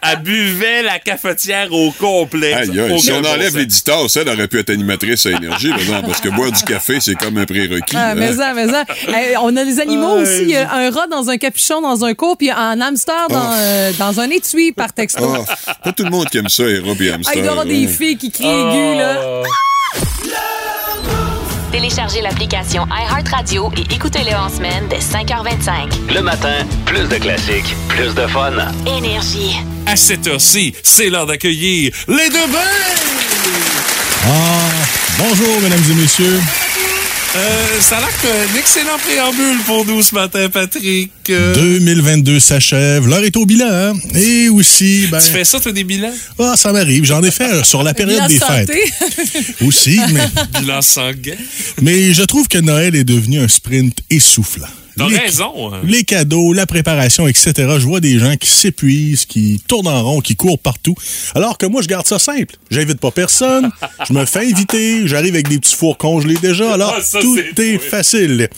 Elle 0.03 0.19
buvait 0.23 0.83
la 0.83 0.99
cafetière 0.99 1.73
au 1.73 1.91
complet. 1.93 2.55
Aïe, 2.55 2.81
aïe. 2.81 3.01
Si 3.01 3.13
on 3.13 3.19
enlève 3.25 3.57
les 3.57 3.67
10 3.67 3.85
tasses, 3.85 4.17
elle 4.17 4.29
aurait 4.29 4.49
pu 4.49 4.59
être 4.59 4.71
animatrice 4.71 5.27
à 5.27 5.31
énergie, 5.31 5.69
par 5.71 5.79
exemple, 5.79 6.07
parce 6.09 6.21
que 6.21 6.29
boire 6.31 6.53
du 6.53 6.63
café, 6.63 6.99
c'est 7.01 7.15
comme 7.15 7.39
un 7.39 7.45
prérequis. 7.47 7.97
Ah, 7.97 8.11
hein? 8.11 8.15
mais 8.15 8.33
ça, 8.35 8.53
mais 8.55 8.69
ça. 8.69 8.85
On 9.43 9.57
a 9.57 9.65
des 9.65 9.81
animaux 9.81 10.21
aussi. 10.21 10.43
Il 10.43 10.51
y 10.51 10.57
a 10.57 10.73
un 10.73 10.91
rat 10.91 11.07
dans 11.07 11.29
un 11.31 11.37
capuchon 11.37 11.81
dans 11.81 12.05
un 12.05 12.15
cours, 12.15 12.37
puis 12.37 12.51
un 12.51 12.81
hamster 12.81 13.29
dans, 13.29 13.35
Oh. 13.51 13.55
euh, 13.57 13.93
dans 13.99 14.21
un 14.21 14.31
étui 14.31 14.73
par 14.73 14.93
texto. 14.93 15.25
Ah, 15.67 15.75
pas 15.85 15.93
tout 15.93 16.05
le 16.05 16.11
monde 16.11 16.29
qui 16.31 16.39
aime 16.39 16.49
ça, 16.49 16.65
Héros 16.65 16.95
et 17.01 17.11
Ah, 17.11 17.15
hamster. 17.17 17.35
il 17.37 17.43
doit 17.43 17.47
y 17.47 17.49
avoir 17.51 17.67
des 17.67 17.85
hein? 17.85 17.89
filles 17.89 18.17
qui 18.17 18.31
crient 18.31 18.47
aigu, 18.47 18.97
là. 18.99 19.43
Téléchargez 21.75 22.21
l'application 22.21 22.87
iHeartRadio 22.87 23.73
et 23.77 23.93
écoutez-le 23.93 24.33
en 24.37 24.49
semaine 24.49 24.87
dès 24.89 25.01
5h25. 25.01 26.15
Le 26.15 26.21
matin, 26.21 26.65
plus 26.87 27.09
de 27.09 27.17
classiques, 27.17 27.75
plus 27.89 28.15
de 28.15 28.29
fun. 28.29 28.53
Énergie. 28.87 29.57
À 29.85 29.97
cette 29.97 30.25
heure-ci, 30.29 30.73
c'est 30.85 31.11
l'heure 31.11 31.27
d'accueillir 31.27 31.93
les 32.07 32.29
deux 32.29 32.47
bains! 32.47 32.79
Ah, 34.25 34.71
bonjour, 35.19 35.61
mesdames 35.63 35.83
et 35.91 35.95
messieurs. 35.95 36.41
Euh, 37.37 37.81
ça 37.81 37.97
a 37.97 38.01
l'air 38.01 38.21
qu'un 38.23 38.59
excellent 38.59 38.97
préambule 38.99 39.59
pour 39.67 39.85
nous 39.85 40.03
ce 40.03 40.15
matin, 40.15 40.49
Patrick. 40.49 41.11
Euh, 41.31 41.53
2022 41.55 42.39
s'achève, 42.39 43.09
l'heure 43.09 43.25
est 43.25 43.37
au 43.37 43.45
bilan. 43.45 43.67
hein? 43.69 43.93
Et 44.15 44.49
aussi, 44.49 45.09
ben, 45.11 45.19
Tu 45.19 45.31
fais 45.33 45.45
ça, 45.45 45.59
toi, 45.59 45.73
des 45.73 45.83
bilans? 45.83 46.13
ah, 46.39 46.55
ça 46.57 46.73
m'arrive, 46.73 47.05
j'en 47.05 47.23
ai 47.25 47.33
fait 47.33 47.65
sur 47.65 47.83
la 47.83 47.93
période 47.93 48.29
des 48.29 48.39
santé. 48.39 48.75
fêtes. 48.87 49.45
Aussi, 49.67 49.99
mais, 50.13 50.61
Bilan 50.61 50.81
sanguin? 50.81 51.35
mais 51.83 52.15
je 52.15 52.23
trouve 52.23 52.47
que 52.47 52.59
Noël 52.59 52.95
est 52.95 53.05
devenu 53.05 53.41
un 53.41 53.49
sprint 53.49 53.97
essoufflant. 54.11 54.69
T'as 54.97 55.09
Les- 55.09 55.19
raison. 55.19 55.73
hein. 55.75 55.81
Les 55.85 56.05
cadeaux, 56.05 56.53
la 56.53 56.67
préparation, 56.67 57.27
etc. 57.27 57.53
Je 57.57 57.87
vois 57.87 58.01
des 58.01 58.19
gens 58.19 58.37
qui 58.37 58.49
s'épuisent, 58.51 59.25
qui 59.27 59.61
tournent 59.67 59.89
en 59.89 60.03
rond, 60.03 60.21
qui 60.21 60.37
courent 60.37 60.59
partout. 60.59 60.95
Alors 61.35 61.59
que 61.59 61.67
moi, 61.67 61.83
je 61.83 61.89
garde 61.89 62.07
ça 62.07 62.19
simple. 62.19 62.57
J'invite 62.71 63.01
pas 63.01 63.11
personne. 63.11 63.71
je 64.09 64.13
me 64.13 64.25
fais 64.25 64.41
inviter. 64.51 65.07
J'arrive 65.07 65.35
avec 65.35 65.49
des 65.49 65.59
petits 65.59 65.75
fours 65.75 65.99
congelés 65.99 66.37
déjà. 66.41 66.73
Alors, 66.75 66.95
Ah, 66.97 67.03
ça, 67.03 67.21
tout 67.21 67.39
est 67.61 67.79
facile. 67.79 68.49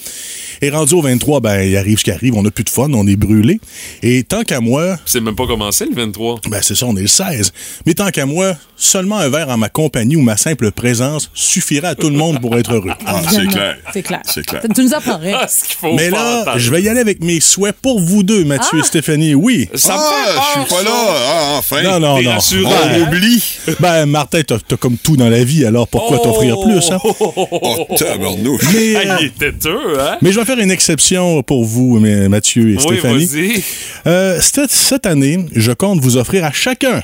Et 0.63 0.71
rendu 0.71 0.95
au 0.95 1.03
23, 1.03 1.41
ben, 1.41 1.63
il 1.63 1.77
arrive 1.77 1.99
ce 1.99 2.05
qui 2.05 2.11
arrive. 2.11 2.35
On 2.35 2.43
n'a 2.43 2.51
plus 2.51 2.65
de 2.65 2.71
fun. 2.71 2.89
On 2.93 3.07
est 3.07 3.17
brûlé. 3.17 3.61
Et 4.03 4.23
tant 4.25 4.43
qu'à 4.43 4.61
moi, 4.61 4.97
C'est 5.05 5.21
même 5.21 5.35
pas 5.37 5.47
commencé, 5.47 5.87
le 5.87 5.95
23. 5.95 6.41
ben, 6.49 6.61
c'est 6.63 6.75
ça, 6.75 6.87
on 6.87 6.97
est 6.97 7.03
le 7.03 7.07
16. 7.07 7.53
Mais 7.87 7.95
tant 7.95 8.09
qu'à 8.11 8.27
moi, 8.27 8.55
seulement 8.77 9.17
un 9.19 9.29
verre 9.29 9.49
en 9.49 9.57
ma 9.57 9.69
compagnie 9.69 10.17
ou 10.17 10.23
ma 10.23 10.37
simple 10.37 10.71
présence 10.71 11.31
suffira 11.35 11.89
à 11.89 11.95
tout 11.95 12.11
le 12.11 12.17
monde 12.17 12.41
pour 12.41 12.57
être 12.57 12.73
heureux. 12.75 12.91
Ah, 13.07 13.21
c'est 13.31 13.47
clair. 13.47 13.77
C'est 13.93 14.03
clair. 14.03 14.21
C'est 14.25 14.45
clair. 14.47 14.63
Tu 14.75 14.83
nous 14.83 14.95
apprendrais. 14.95 15.33
Ah, 15.35 15.47
ce 15.49 15.65
qu'il 15.65 15.77
faut 15.77 15.95
Mais 15.95 16.11
là, 16.11 16.57
je 16.57 16.71
vais 16.71 16.83
y 16.83 16.89
aller 16.89 17.01
avec 17.01 17.23
mes 17.23 17.41
souhaits 17.41 17.77
pour 17.81 18.01
vous 18.01 18.23
deux, 18.23 18.45
Mathieu 18.45 18.79
Ah! 18.79 18.85
et 18.85 18.87
Stéphanie. 18.87 19.35
Oui. 19.35 19.69
Ça 19.75 19.93
me 19.95 19.99
fait 19.99 20.05
Ah, 20.39 20.43
je 20.57 20.61
suis 20.61 20.75
pas 20.75 20.83
là. 20.83 20.91
Ah, 21.09 21.55
enfin. 21.59 21.83
Non, 21.83 22.01
non, 22.01 22.21
non. 22.23 22.31
rassuré, 22.31 22.65
On 22.67 23.03
oublie. 23.03 23.43
Ben, 23.81 24.07
Martin, 24.07 24.43
t'as 24.47 24.59
t'as 24.67 24.77
comme 24.77 24.97
tout 24.97 25.17
dans 25.17 25.29
la 25.29 25.45
vie, 25.45 25.65
alors 25.65 25.89
pourquoi 25.89 26.19
t'offrir 26.19 26.57
plus, 26.61 26.91
hein? 26.91 26.99
Oh, 27.05 27.87
tabarnouche. 27.99 28.63
Mais, 28.73 28.95
Ah, 28.97 28.99
euh, 29.15 29.17
il 29.21 29.27
était 29.27 29.53
têteux, 29.53 30.01
hein? 30.01 30.17
mais 30.23 30.33
je 30.33 30.39
vais 30.41 30.46
faire 30.47 30.59
une 30.59 30.71
exception 30.71 31.43
pour 31.43 31.65
vous, 31.65 31.99
mais 32.01 32.29
Mathieu 32.29 32.71
et 32.71 32.77
Oui, 32.77 32.81
Stéphanie. 32.99 33.63
Euh, 34.07 34.39
cette, 34.41 34.71
cette 34.71 35.07
année, 35.07 35.45
je 35.55 35.73
compte 35.73 36.01
vous 36.01 36.17
offrir 36.17 36.45
à 36.45 36.53
chacun 36.53 37.03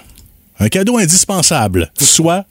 un 0.58 0.68
cadeau 0.68 0.96
indispensable, 0.98 1.90
soit 2.00 2.44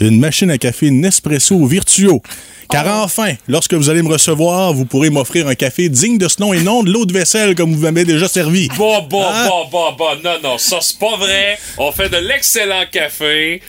une 0.00 0.18
machine 0.20 0.50
à 0.50 0.58
café 0.58 0.90
Nespresso 0.90 1.66
Virtuo. 1.66 2.22
Car 2.68 2.84
Oh. 2.86 3.04
enfin, 3.04 3.32
lorsque 3.48 3.74
vous 3.74 3.88
allez 3.90 4.02
me 4.02 4.08
recevoir, 4.12 4.72
vous 4.72 4.84
pourrez 4.86 5.08
m'offrir 5.10 5.46
un 5.48 5.54
café 5.54 5.88
digne 5.88 6.18
de 6.18 6.26
ce 6.28 6.40
nom 6.40 6.52
et 6.52 6.60
non 6.62 6.82
de 6.82 6.90
l'eau 6.90 7.06
de 7.06 7.12
vaisselle 7.12 7.54
comme 7.54 7.72
vous 7.72 7.80
m'avez 7.80 8.04
déjà 8.04 8.26
servi. 8.28 8.68
Bon, 8.76 9.02
bon, 9.08 9.22
Hein? 9.24 9.46
bon, 9.48 9.68
bon, 9.70 9.92
bon. 9.96 10.10
Non, 10.24 10.36
non, 10.42 10.58
ça, 10.58 10.78
c'est 10.80 10.98
pas 10.98 11.16
vrai. 11.16 11.58
On 11.78 11.92
fait 11.92 12.08
de 12.08 12.16
l'excellent 12.18 12.84
café. 12.90 13.62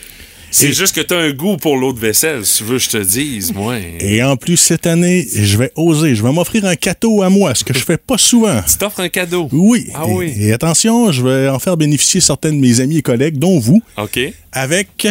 C'est 0.50 0.74
juste 0.74 0.96
que 0.96 1.02
t'as 1.02 1.18
un 1.18 1.32
goût 1.32 1.58
pour 1.58 1.78
l'eau 1.78 1.94
de 1.94 2.00
vaisselle, 2.00 2.46
si 2.46 2.60
tu 2.60 2.64
veux 2.64 2.78
que 2.78 2.84
je 2.84 2.90
te 2.90 2.98
dise, 2.98 3.54
moi. 3.54 3.76
Et 4.00 4.24
en 4.24 4.36
plus, 4.38 4.58
cette 4.58 4.88
année, 4.88 5.28
je 5.36 5.58
vais 5.58 5.72
oser. 5.76 6.16
Je 6.16 6.24
vais 6.24 6.32
m'offrir 6.32 6.66
un 6.66 6.76
cadeau 6.76 7.22
à 7.22 7.30
moi, 7.30 7.54
ce 7.54 7.64
que 7.64 7.74
je 7.74 7.84
fais 7.84 7.98
pas 7.98 8.18
souvent. 8.18 8.62
Tu 8.70 8.78
t'offres 8.78 9.02
un 9.02 9.10
cadeau? 9.10 9.50
Oui. 9.52 9.88
Ah 9.94 10.04
et, 10.08 10.12
oui. 10.12 10.34
et 10.40 10.54
attention, 10.54 11.12
je 11.12 11.22
vais 11.22 11.50
en 11.50 11.60
faire 11.60 11.78
bénéficier 11.78 12.22
certains 12.22 12.52
de 12.52 12.58
mes 12.58 12.80
amis 12.80 12.98
et 12.98 13.02
collègues, 13.02 13.38
dont 13.38 13.60
vous, 13.60 13.82
OK. 13.98 14.20
avec 14.52 15.08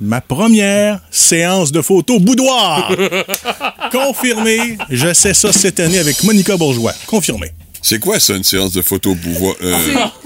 ma 0.00 0.20
première 0.20 1.00
séance 1.10 1.72
de 1.72 1.80
photo 1.80 2.20
boudoir. 2.20 2.94
Confirmé. 3.92 4.76
Je 4.90 5.14
sais 5.14 5.34
ça 5.34 5.52
cette 5.52 5.80
année 5.80 5.98
avec 5.98 6.22
Monica 6.24 6.56
Bourgeois. 6.56 6.92
Confirmé. 7.06 7.52
C'est 7.86 7.98
quoi 7.98 8.18
ça, 8.18 8.32
une 8.32 8.44
séance 8.44 8.72
de 8.72 8.80
photo 8.80 9.14
bouvoir? 9.14 9.56
Euh, 9.62 9.76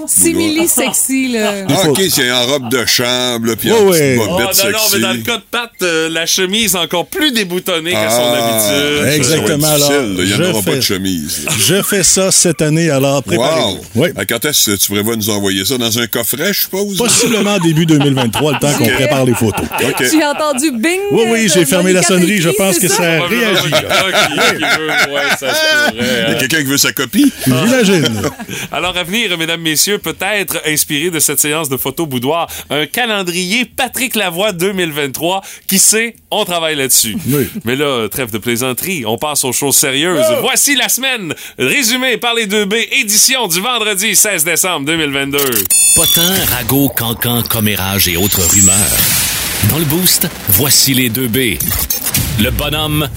Simili 0.06 0.68
sexy, 0.68 1.32
là. 1.32 1.54
ah, 1.68 1.88
OK, 1.88 2.00
c'est 2.08 2.30
en 2.30 2.46
robe 2.46 2.70
de 2.70 2.86
chambre, 2.86 3.52
puis 3.56 3.72
en 3.72 3.80
ouais. 3.86 4.14
petite 4.16 4.28
Oh, 4.30 4.38
non, 4.40 4.52
sexy. 4.52 4.66
non, 4.72 4.78
mais 4.94 5.00
dans 5.00 5.12
le 5.12 5.18
cas 5.18 5.36
de 5.38 5.42
Pat, 5.50 5.70
euh, 5.82 6.08
la 6.08 6.24
chemise 6.24 6.76
encore 6.76 7.08
plus 7.08 7.32
déboutonnée 7.32 7.90
qu'à 7.90 8.10
son 8.10 8.22
Ah, 8.22 8.60
habitude. 9.02 9.12
Exactement, 9.12 9.66
alors. 9.70 9.92
Il 10.18 10.24
n'y 10.24 10.34
en 10.34 10.50
aura 10.52 10.62
pas 10.62 10.76
de 10.76 10.80
chemise. 10.80 11.46
là. 11.46 11.52
Je 11.58 11.82
fais 11.82 12.04
ça 12.04 12.30
cette 12.30 12.62
année, 12.62 12.90
alors 12.90 13.24
préparez-vous. 13.24 13.70
Wow! 13.72 13.80
Oui. 13.96 14.08
Quand 14.28 14.44
est-ce 14.44 14.70
que 14.70 14.76
tu 14.76 14.92
prévois 14.92 15.16
nous 15.16 15.28
envoyer 15.30 15.64
ça? 15.64 15.76
Dans 15.78 15.98
un 15.98 16.06
coffret, 16.06 16.52
je 16.52 16.60
suppose? 16.60 16.96
Possiblement 16.96 17.58
début 17.58 17.86
2023, 17.86 18.52
le 18.52 18.58
temps 18.60 18.72
qu'on 18.78 18.86
prépare 18.86 19.24
les 19.24 19.34
photos. 19.34 19.66
OK. 19.82 20.04
Tu 20.08 20.22
as 20.22 20.30
entendu 20.30 20.70
bing? 20.70 21.00
Oui, 21.10 21.24
oui, 21.28 21.50
j'ai 21.52 21.64
fermé 21.64 21.92
la 21.92 22.04
sonnerie. 22.04 22.40
Je 22.40 22.50
pense 22.50 22.78
que 22.78 22.86
ça 22.86 23.02
réagit. 23.26 23.66
Il 23.66 23.70
y 23.72 23.74
a 26.04 26.30
hein. 26.30 26.34
quelqu'un 26.38 26.58
qui 26.58 26.64
veut 26.70 26.78
sa 26.78 26.92
copie? 26.92 27.32
J'imagine. 27.48 28.22
Alors, 28.72 28.96
à 28.96 29.04
venir, 29.04 29.36
mesdames, 29.38 29.60
messieurs, 29.60 29.98
peut-être 29.98 30.60
inspiré 30.66 31.10
de 31.10 31.18
cette 31.20 31.40
séance 31.40 31.68
de 31.68 31.76
photo 31.76 32.06
boudoir, 32.06 32.48
un 32.70 32.86
calendrier 32.86 33.64
Patrick 33.64 34.14
Lavoie 34.14 34.52
2023. 34.52 35.42
Qui 35.66 35.78
sait, 35.78 36.16
on 36.30 36.44
travaille 36.44 36.76
là-dessus. 36.76 37.16
Oui. 37.28 37.48
Mais 37.64 37.76
là, 37.76 38.08
trêve 38.08 38.30
de 38.30 38.38
plaisanterie, 38.38 39.04
on 39.06 39.18
passe 39.18 39.44
aux 39.44 39.52
choses 39.52 39.76
sérieuses. 39.76 40.24
Voici 40.40 40.76
la 40.76 40.88
semaine, 40.88 41.34
résumée 41.58 42.16
par 42.16 42.34
les 42.34 42.46
2B, 42.46 42.88
édition 43.00 43.46
du 43.48 43.60
vendredi 43.60 44.14
16 44.14 44.44
décembre 44.44 44.86
2022. 44.86 45.38
Potin, 45.96 46.34
ragot, 46.56 46.88
cancan, 46.90 47.42
commérage 47.42 48.08
et 48.08 48.16
autres 48.16 48.42
rumeurs. 48.54 48.74
Dans 49.70 49.78
le 49.78 49.84
boost, 49.84 50.28
voici 50.48 50.94
les 50.94 51.08
deux 51.08 51.28
B. 51.28 51.58
Le 52.40 52.50
bonhomme 52.50 53.08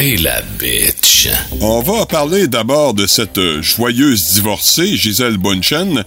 et 0.00 0.16
la 0.16 0.40
bitch. 0.58 1.28
On 1.60 1.80
va 1.82 2.06
parler 2.06 2.46
d'abord 2.48 2.94
de 2.94 3.06
cette 3.06 3.38
euh, 3.38 3.60
joyeuse 3.62 4.32
divorcée, 4.32 4.96
Gisèle 4.96 5.36
Bunchen, 5.36 6.04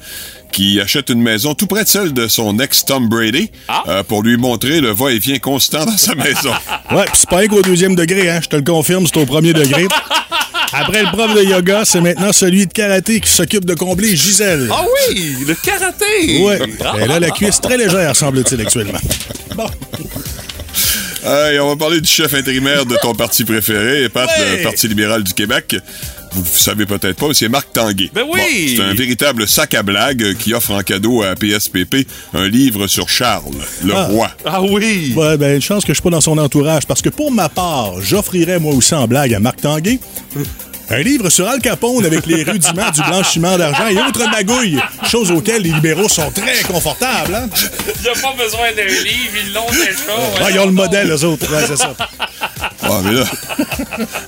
qui 0.52 0.80
achète 0.82 1.10
une 1.10 1.22
maison 1.22 1.54
tout 1.54 1.68
près 1.68 1.84
de 1.84 1.90
celle 1.90 2.14
de 2.14 2.28
son 2.28 2.60
ex 2.60 2.86
Tom 2.86 3.08
Brady 3.08 3.52
Ah. 3.68 3.84
euh, 3.88 4.04
pour 4.04 4.24
lui 4.24 4.38
montrer 4.38 4.82
le 4.82 4.92
va-et-vient 4.92 5.40
constant 5.40 5.86
dans 5.86 5.98
sa 5.98 6.16
maison. 6.16 6.52
Ouais, 6.92 7.06
pis 7.06 7.12
c'est 7.14 7.30
pas 7.30 7.46
qu'au 7.48 7.62
deuxième 7.62 7.96
degré, 7.96 8.30
hein. 8.30 8.40
Je 8.44 8.50
te 8.50 8.56
le 8.56 8.62
confirme, 8.62 9.06
c'est 9.08 9.18
au 9.18 9.26
premier 9.26 9.54
degré. 9.54 9.88
Après 10.74 11.02
le 11.04 11.08
prof 11.12 11.34
de 11.36 11.44
yoga, 11.44 11.84
c'est 11.86 12.02
maintenant 12.02 12.32
celui 12.34 12.68
de 12.68 12.74
karaté 12.74 13.20
qui 13.20 13.30
s'occupe 13.30 13.66
de 13.66 13.74
combler 13.76 14.16
Gisèle. 14.16 14.70
Ah 14.72 14.86
oui, 15.10 15.36
le 15.48 15.54
karaté! 15.56 16.40
Ouais. 16.44 16.60
Elle 17.00 17.12
a 17.12 17.20
la 17.20 17.30
cuisse 17.32 17.62
très 17.62 17.78
légère, 17.78 18.16
semble-t-il, 18.16 18.60
actuellement. 18.62 19.00
Bon. 19.56 19.68
Euh, 21.26 21.60
on 21.60 21.70
va 21.70 21.76
parler 21.78 22.02
du 22.02 22.10
chef 22.10 22.34
intérimaire 22.34 22.86
de 22.86 22.96
ton 23.02 23.14
parti 23.14 23.46
préféré, 23.46 24.10
Pat, 24.14 24.28
Ouais. 24.28 24.58
le 24.58 24.64
Parti 24.64 24.88
libéral 24.88 25.24
du 25.24 25.34
Québec. 25.34 25.76
Vous 26.34 26.44
savez 26.46 26.86
peut-être 26.88 27.16
pas, 27.16 27.28
mais 27.28 27.34
c'est 27.36 27.48
Marc 27.48 27.72
Tanguay. 27.74 28.10
Ben 28.14 28.24
oui! 28.28 28.76
Bon, 28.76 28.84
c'est 28.84 28.90
un 28.90 28.94
véritable 28.96 29.48
sac 29.48 29.76
à 29.76 29.84
blagues 29.84 30.36
qui 30.38 30.54
offre 30.56 30.72
en 30.72 30.82
cadeau 30.82 31.22
à 31.22 31.36
PSPP 31.36 32.08
un 32.34 32.48
livre 32.48 32.88
sur 32.88 33.08
Charles, 33.08 33.54
le 33.86 33.94
Ah. 33.96 34.06
roi. 34.08 34.32
Ah 34.44 34.62
oui! 34.64 35.14
Ouais, 35.16 35.38
ben, 35.38 35.56
une 35.56 35.62
chance 35.62 35.84
que 35.86 35.90
je 35.94 36.00
suis 36.00 36.02
pas 36.04 36.10
dans 36.10 36.22
son 36.22 36.38
entourage, 36.40 36.88
parce 36.88 37.02
que 37.04 37.10
pour 37.10 37.32
ma 37.32 37.50
part, 37.50 38.02
j'offrirais 38.02 38.60
moi 38.60 38.74
aussi 38.74 38.96
en 38.96 39.08
blague 39.08 39.34
à 39.36 39.40
Marc 39.40 39.62
Tanguay 39.62 40.00
un 40.90 41.00
livre 41.00 41.30
sur 41.30 41.48
Al 41.48 41.60
Capone 41.60 42.06
avec 42.06 42.26
les 42.26 42.44
rudiments 42.44 42.92
du 42.92 43.02
blanchiment 43.02 43.58
d'argent 43.58 43.88
et 43.88 43.98
autres 43.98 44.30
magouilles, 44.30 44.80
choses 45.10 45.32
auxquelles 45.32 45.62
les 45.64 45.72
libéraux 45.72 46.10
sont 46.10 46.30
très 46.32 46.62
confortables, 46.64 47.34
hein? 47.36 47.50
Il 48.02 48.10
a 48.10 48.14
pas 48.14 48.34
besoin 48.38 48.72
d'un 48.76 48.86
livre, 48.86 49.38
ils 49.46 49.54
l'ont 49.54 49.70
déjà. 49.72 50.44
Ouais, 50.46 50.52
ils 50.54 50.60
ont 50.60 50.66
le 50.66 50.72
modèle, 50.72 51.10
eux 51.12 51.24
autres. 51.26 51.52
Ouais, 51.52 51.64
c'est 51.68 51.78
ça. 51.78 51.96
Ah, 52.84 53.00
mais 53.04 53.14
là, 53.14 53.26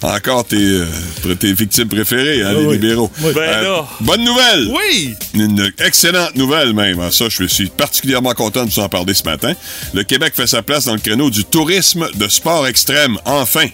encore 0.02 0.46
tes, 0.46 0.56
euh, 0.56 0.86
tes 1.40 1.54
victimes 1.54 1.88
préférées, 1.90 2.42
hein, 2.44 2.54
Oui, 2.56 2.62
les 2.62 2.68
oui. 2.68 2.74
libéraux. 2.76 3.12
Oui. 3.22 3.32
Ben 3.36 3.62
là. 3.62 3.86
Bonne 4.00 4.24
nouvelle! 4.24 4.70
Oui! 4.70 5.14
Une 5.34 5.72
excellente 5.80 6.36
nouvelle 6.36 6.74
même. 6.74 7.00
Ah, 7.02 7.12
Ça, 7.12 7.26
je 7.30 7.46
suis 7.46 7.68
particulièrement 7.68 8.34
content 8.34 8.66
de 8.66 8.72
vous 8.72 8.80
en 8.80 8.90
parler 8.90 9.14
ce 9.14 9.24
matin. 9.24 9.54
Le 9.94 10.04
Québec 10.04 10.34
fait 10.36 10.48
sa 10.48 10.62
place 10.62 10.86
dans 10.86 10.94
le 10.94 11.00
créneau 11.00 11.30
du 11.30 11.44
tourisme 11.44 12.08
de 12.16 12.28
sport 12.28 12.66
extrême, 12.68 13.18
enfin. 13.26 13.68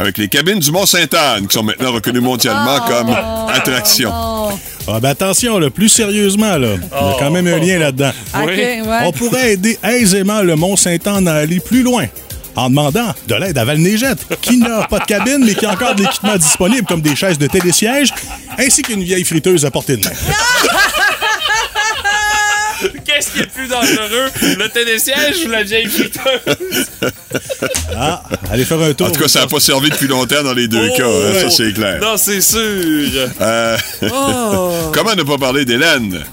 Avec 0.00 0.16
les 0.18 0.28
cabines 0.28 0.58
du 0.58 0.72
Mont-Sainte-Anne, 0.72 1.46
qui 1.46 1.52
sont 1.54 1.62
maintenant 1.62 1.92
reconnues 1.92 2.20
mondialement 2.20 2.80
comme 2.88 3.14
attraction. 3.54 4.10
Oh, 4.12 4.50
Ah, 4.88 4.98
ben 4.98 5.10
attention, 5.10 5.58
là, 5.58 5.68
plus 5.70 5.88
sérieusement, 5.90 6.56
là. 6.56 6.68
Il 6.74 7.06
y 7.06 7.10
a 7.10 7.16
quand 7.18 7.30
même 7.30 7.46
un 7.46 7.58
lien 7.58 7.78
là-dedans. 7.78 8.10
Ouais. 8.44 8.80
On 9.04 9.12
pourrait 9.12 9.52
aider 9.52 9.78
aisément 9.84 10.40
le 10.42 10.56
Mont-Saint-Anne 10.56 11.28
à 11.28 11.34
aller 11.34 11.60
plus 11.60 11.82
loin. 11.82 12.06
en 12.56 12.68
demandant 12.68 13.14
de 13.28 13.34
l'aide 13.36 13.56
à 13.58 13.64
Val-Négette, 13.64 14.26
qui 14.42 14.58
n'a 14.58 14.82
pas 14.88 14.98
de 14.98 15.04
cabine, 15.04 15.44
mais 15.44 15.54
qui 15.54 15.64
a 15.66 15.70
encore 15.70 15.94
de 15.94 16.02
l'équipement 16.02 16.36
disponible, 16.36 16.84
comme 16.86 17.00
des 17.00 17.14
chaises 17.14 17.38
de 17.38 17.46
télésiège, 17.46 18.12
ainsi 18.58 18.82
qu'une 18.82 19.02
vieille 19.04 19.24
friteuse 19.24 19.64
à 19.64 19.70
portée 19.70 19.96
de 19.96 20.04
main. 20.04 20.10
Qu'est-ce 23.20 23.32
qui 23.34 23.40
est 23.40 23.46
plus 23.52 23.68
dangereux, 23.68 24.30
le 24.58 24.68
télésiège 24.70 25.44
ou 25.44 25.50
la 25.50 25.62
vieille 25.62 25.86
friteuse? 25.86 26.86
Ah, 27.94 28.22
allez 28.50 28.64
faire 28.64 28.80
un 28.80 28.94
tour. 28.94 29.08
En 29.08 29.10
tout 29.10 29.20
cas, 29.20 29.28
ça 29.28 29.40
n'a 29.40 29.46
pas 29.46 29.60
servi 29.60 29.90
depuis 29.90 30.08
longtemps 30.08 30.42
dans 30.42 30.54
les 30.54 30.68
deux 30.68 30.88
Oh, 30.90 30.96
cas, 30.96 31.04
hein, 31.06 31.34
ça 31.42 31.50
c'est 31.50 31.72
clair. 31.74 31.98
Non, 32.00 32.16
c'est 32.16 32.40
sûr. 32.40 32.58
Euh, 33.40 33.76
Oh. 34.10 34.72
Comment 34.94 35.14
ne 35.14 35.22
pas 35.22 35.36
parler 35.36 35.66
d'Hélène? 35.66 36.24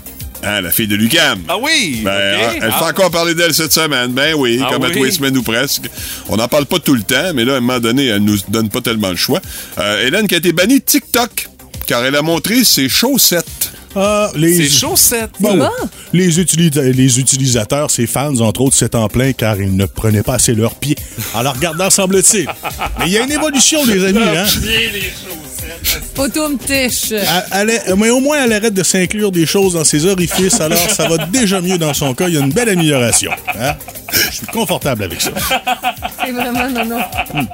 Hein, 0.44 0.62
la 0.62 0.72
fille 0.72 0.88
de 0.88 0.96
Lucam. 0.96 1.40
Ah 1.50 1.58
oui? 1.62 2.02
Ben. 2.06 2.52
Elle 2.56 2.62
fait 2.62 2.68
Ah. 2.72 2.86
encore 2.90 3.12
parler 3.12 3.36
d'elle 3.36 3.54
cette 3.54 3.74
semaine. 3.74 4.12
Ben 4.12 4.34
oui, 4.38 4.62
Ah 4.64 4.70
comme 4.72 4.86
à 4.86 4.90
tous 4.92 5.04
les 5.04 5.12
semaines 5.12 5.36
ou 5.38 5.44
presque. 5.44 5.90
On 6.30 6.38
n'en 6.38 6.48
parle 6.48 6.68
pas 6.68 6.80
tout 6.80 6.94
le 6.94 7.02
temps, 7.04 7.34
mais 7.34 7.44
là, 7.44 7.56
à 7.56 7.58
un 7.58 7.60
moment 7.60 7.80
donné, 7.82 8.06
elle 8.08 8.24
nous 8.24 8.38
donne 8.48 8.70
pas 8.70 8.80
tellement 8.80 9.10
le 9.10 9.18
choix. 9.18 9.42
Euh, 9.78 10.08
Hélène 10.08 10.26
qui 10.28 10.36
a 10.36 10.38
été 10.38 10.54
bannie 10.54 10.80
de 10.80 10.86
TikTok, 10.86 11.50
car 11.86 12.06
elle 12.06 12.16
a 12.16 12.22
montré 12.22 12.64
ses 12.64 12.88
chaussettes. 12.88 13.72
Ah, 14.00 14.30
les... 14.36 14.54
C'est 14.56 14.70
chaussettes. 14.70 15.32
Bon, 15.40 15.68
les, 16.14 16.40
utilisa- 16.40 16.82
les 16.92 17.20
utilisateurs, 17.20 17.90
ses 17.92 18.06
fans, 18.08 18.38
entre 18.42 18.62
autres, 18.62 18.76
s'étaient 18.76 18.96
en 18.98 19.08
plein 19.08 19.34
car 19.34 19.60
ils 19.60 19.76
ne 19.76 19.86
prenaient 19.86 20.24
pas 20.24 20.36
assez 20.36 20.54
leurs 20.54 20.76
pieds. 20.76 20.96
En 21.34 21.42
la 21.42 21.52
regardant, 21.52 21.90
semble-t-il. 21.90 22.46
Mais 23.00 23.06
il 23.08 23.12
y 23.14 23.18
a 23.18 23.24
une 23.24 23.32
évolution, 23.32 23.84
les 23.86 24.04
amis. 24.06 24.20
Hein? 24.24 24.46
Pieds, 24.62 24.90
les. 24.94 25.04
Elle- 27.52 27.70
elle 27.86 27.96
mais 27.96 28.10
au 28.10 28.20
moins, 28.20 28.44
elle 28.44 28.54
arrête 28.54 28.74
de 28.74 28.84
s'inclure 28.84 29.32
des 29.32 29.46
choses 29.46 29.74
dans 29.74 29.84
ses 29.84 30.06
orifices, 30.06 30.60
alors 30.60 30.80
ça 30.80 31.08
va 31.08 31.18
déjà 31.28 31.62
mieux 31.62 31.78
dans 31.78 31.94
son 31.94 32.14
cas. 32.14 32.28
Il 32.28 32.34
y 32.34 32.38
a 32.38 32.42
une 32.42 32.52
belle 32.52 32.70
amélioration. 32.70 33.32
hein. 33.60 33.74
Je 34.12 34.38
suis 34.38 34.46
confortable 34.48 35.04
avec 35.04 35.22
ça. 35.22 35.32
C'est 36.26 36.32
vraiment 36.32 36.70
non, 36.70 36.86
non. 36.86 37.48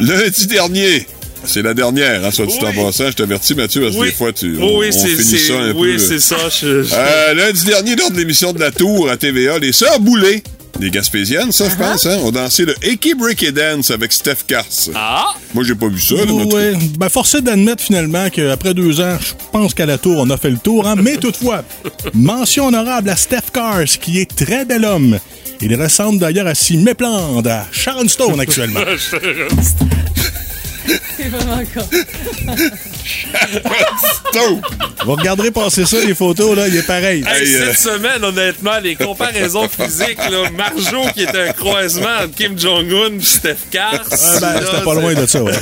Lundi 0.00 0.46
dernier, 0.46 1.06
c'est 1.46 1.62
la 1.62 1.74
dernière, 1.74 2.24
hein, 2.24 2.30
soit 2.30 2.46
dit 2.46 2.58
en 2.62 2.68
Oui. 2.70 2.74
passant, 2.84 3.06
je 3.10 3.12
t'avertis, 3.16 3.54
Mathieu, 3.54 3.82
parce 3.82 3.94
que 3.94 4.00
Oui. 4.00 4.08
des 4.08 4.14
fois, 4.14 4.32
tu, 4.32 4.50
Oui, 4.52 4.58
on, 4.60 4.78
oui, 4.78 4.88
on 4.92 5.06
finit 5.06 5.38
ça 5.38 5.52
un 5.54 5.72
oui, 5.72 5.92
peu. 5.94 5.98
c'est 5.98 6.20
ça. 6.20 6.36
je- 6.50 6.82
je- 6.82 6.94
Euh, 6.94 7.34
lundi 7.34 7.64
dernier, 7.64 7.96
lors 7.96 8.10
de 8.10 8.16
l'émission 8.18 8.52
de 8.52 8.60
la 8.60 8.70
Tour 8.70 9.08
à 9.10 9.16
TVA, 9.16 9.58
les 9.58 9.72
Sœurs 9.72 10.00
Boulay, 10.00 10.42
les 10.80 10.90
Gaspésiennes, 10.90 11.52
ça, 11.52 11.64
Uh-huh. 11.66 11.70
je 11.70 11.76
pense, 11.76 12.06
hein, 12.06 12.18
ont 12.22 12.30
dansé 12.30 12.64
le 12.66 12.74
Eki 12.82 13.14
Breaky 13.14 13.50
Dance 13.52 13.90
avec 13.90 14.12
Steph 14.12 14.44
Kars. 14.46 14.64
Ah! 14.94 15.24
Moi, 15.54 15.64
j'ai 15.64 15.74
pas 15.74 15.88
vu 15.88 15.98
ça, 16.00 16.14
là, 16.16 16.30
en 16.30 16.46
cas, 16.48 16.54
Ouais, 16.54 16.74
ben 16.98 17.08
forcé 17.08 17.40
d'admettre 17.40 17.82
finalement 17.82 18.28
qu'après 18.28 18.74
deux 18.74 19.00
ans, 19.00 19.16
je 19.20 19.32
pense 19.52 19.72
qu'à 19.72 19.86
la 19.86 19.96
tour, 19.96 20.16
on 20.18 20.28
a 20.30 20.36
fait 20.36 20.50
le 20.50 20.58
tour. 20.58 20.86
Hein? 20.86 20.96
Mais 21.00 21.16
toutefois, 21.16 21.64
mention 22.14 22.66
honorable 22.66 23.08
à 23.08 23.16
Steph 23.16 23.50
Cars, 23.54 23.84
qui 24.00 24.20
est 24.20 24.36
très 24.36 24.64
bel 24.66 24.84
homme. 24.84 25.18
Il 25.62 25.74
ressemble 25.80 26.18
d'ailleurs 26.18 26.46
à 26.46 26.54
s'y 26.54 26.76
méplande 26.76 27.46
à 27.46 27.66
Sharon 27.72 28.06
Stone 28.08 28.38
actuellement. 28.38 28.80
C'est 31.16 31.28
vraiment 31.28 31.62
con. 31.74 31.80
Tôt! 31.80 32.95
Vous 35.04 35.12
regarderez 35.14 35.50
passer 35.50 35.84
ça, 35.86 35.98
les 36.04 36.14
photos, 36.14 36.56
là, 36.56 36.66
il 36.68 36.76
est 36.76 36.86
pareil. 36.86 37.24
Hey, 37.26 37.46
Hey, 37.46 37.54
euh, 37.54 37.72
cette 37.72 37.78
semaine, 37.92 38.24
honnêtement, 38.24 38.78
les 38.82 38.96
comparaisons 38.96 39.68
physiques, 39.68 40.18
là, 40.18 40.50
Marjo 40.50 41.02
qui 41.14 41.22
est 41.22 41.34
un 41.48 41.52
croisement 41.52 42.08
entre 42.24 42.34
Kim 42.34 42.58
Jong-un 42.58 43.18
et 43.18 43.22
Steph 43.22 43.56
Kars. 43.70 44.00
Ah, 44.10 44.16
ben, 44.40 44.60
c'était 44.64 44.84
pas 44.84 44.94
loin 44.94 45.14
de 45.14 45.26
ça, 45.26 45.42
ouais. 45.42 45.52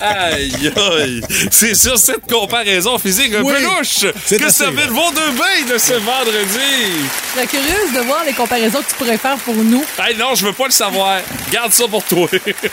Aïe, 0.00 0.72
aïe. 1.00 1.20
C'est 1.50 1.74
sur 1.74 1.96
cette 1.98 2.26
comparaison 2.30 2.98
physique 2.98 3.34
un 3.34 3.42
Oui, 3.42 3.54
peu 3.54 3.62
louche 3.62 4.12
c'est 4.26 4.38
que 4.38 4.44
assez, 4.44 4.64
ça 4.64 4.70
fait 4.70 4.86
là. 4.86 4.90
vos 4.90 5.10
deux 5.12 5.30
bains 5.38 5.72
de 5.74 5.78
ce 5.78 5.94
vendredi. 5.94 6.92
Je 7.34 7.34
serais 7.40 7.46
curieuse 7.46 7.92
de 7.94 8.00
voir 8.06 8.24
les 8.26 8.32
comparaisons 8.34 8.80
que 8.80 8.90
tu 8.90 8.94
pourrais 8.96 9.18
faire 9.18 9.36
pour 9.38 9.54
nous. 9.54 9.84
Hey, 9.98 10.16
non, 10.16 10.34
je 10.34 10.44
veux 10.46 10.52
pas 10.52 10.66
le 10.66 10.70
savoir. 10.72 11.20
Garde 11.50 11.72
ça 11.72 11.84
pour 11.88 12.04
toi. 12.04 12.28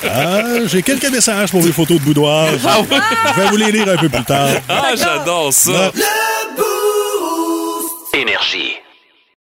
Ah, 0.10 0.42
j'ai 0.66 0.82
quelques 0.82 1.10
messages 1.10 1.50
pour 1.52 1.64
les 1.64 1.72
photos 1.72 2.00
de 2.00 2.04
boudoir. 2.04 2.48
Je 2.52 3.42
vais 3.42 3.50
vous 3.50 3.58
les 3.58 3.72
lire 3.72 3.88
un 3.94 3.98
peu 3.98 4.10
plus 4.10 4.24
tard. 4.24 4.48
Ah, 4.70 4.92
j'adore 4.96 5.54
ça. 5.54 5.92
Énergie. 8.14 8.83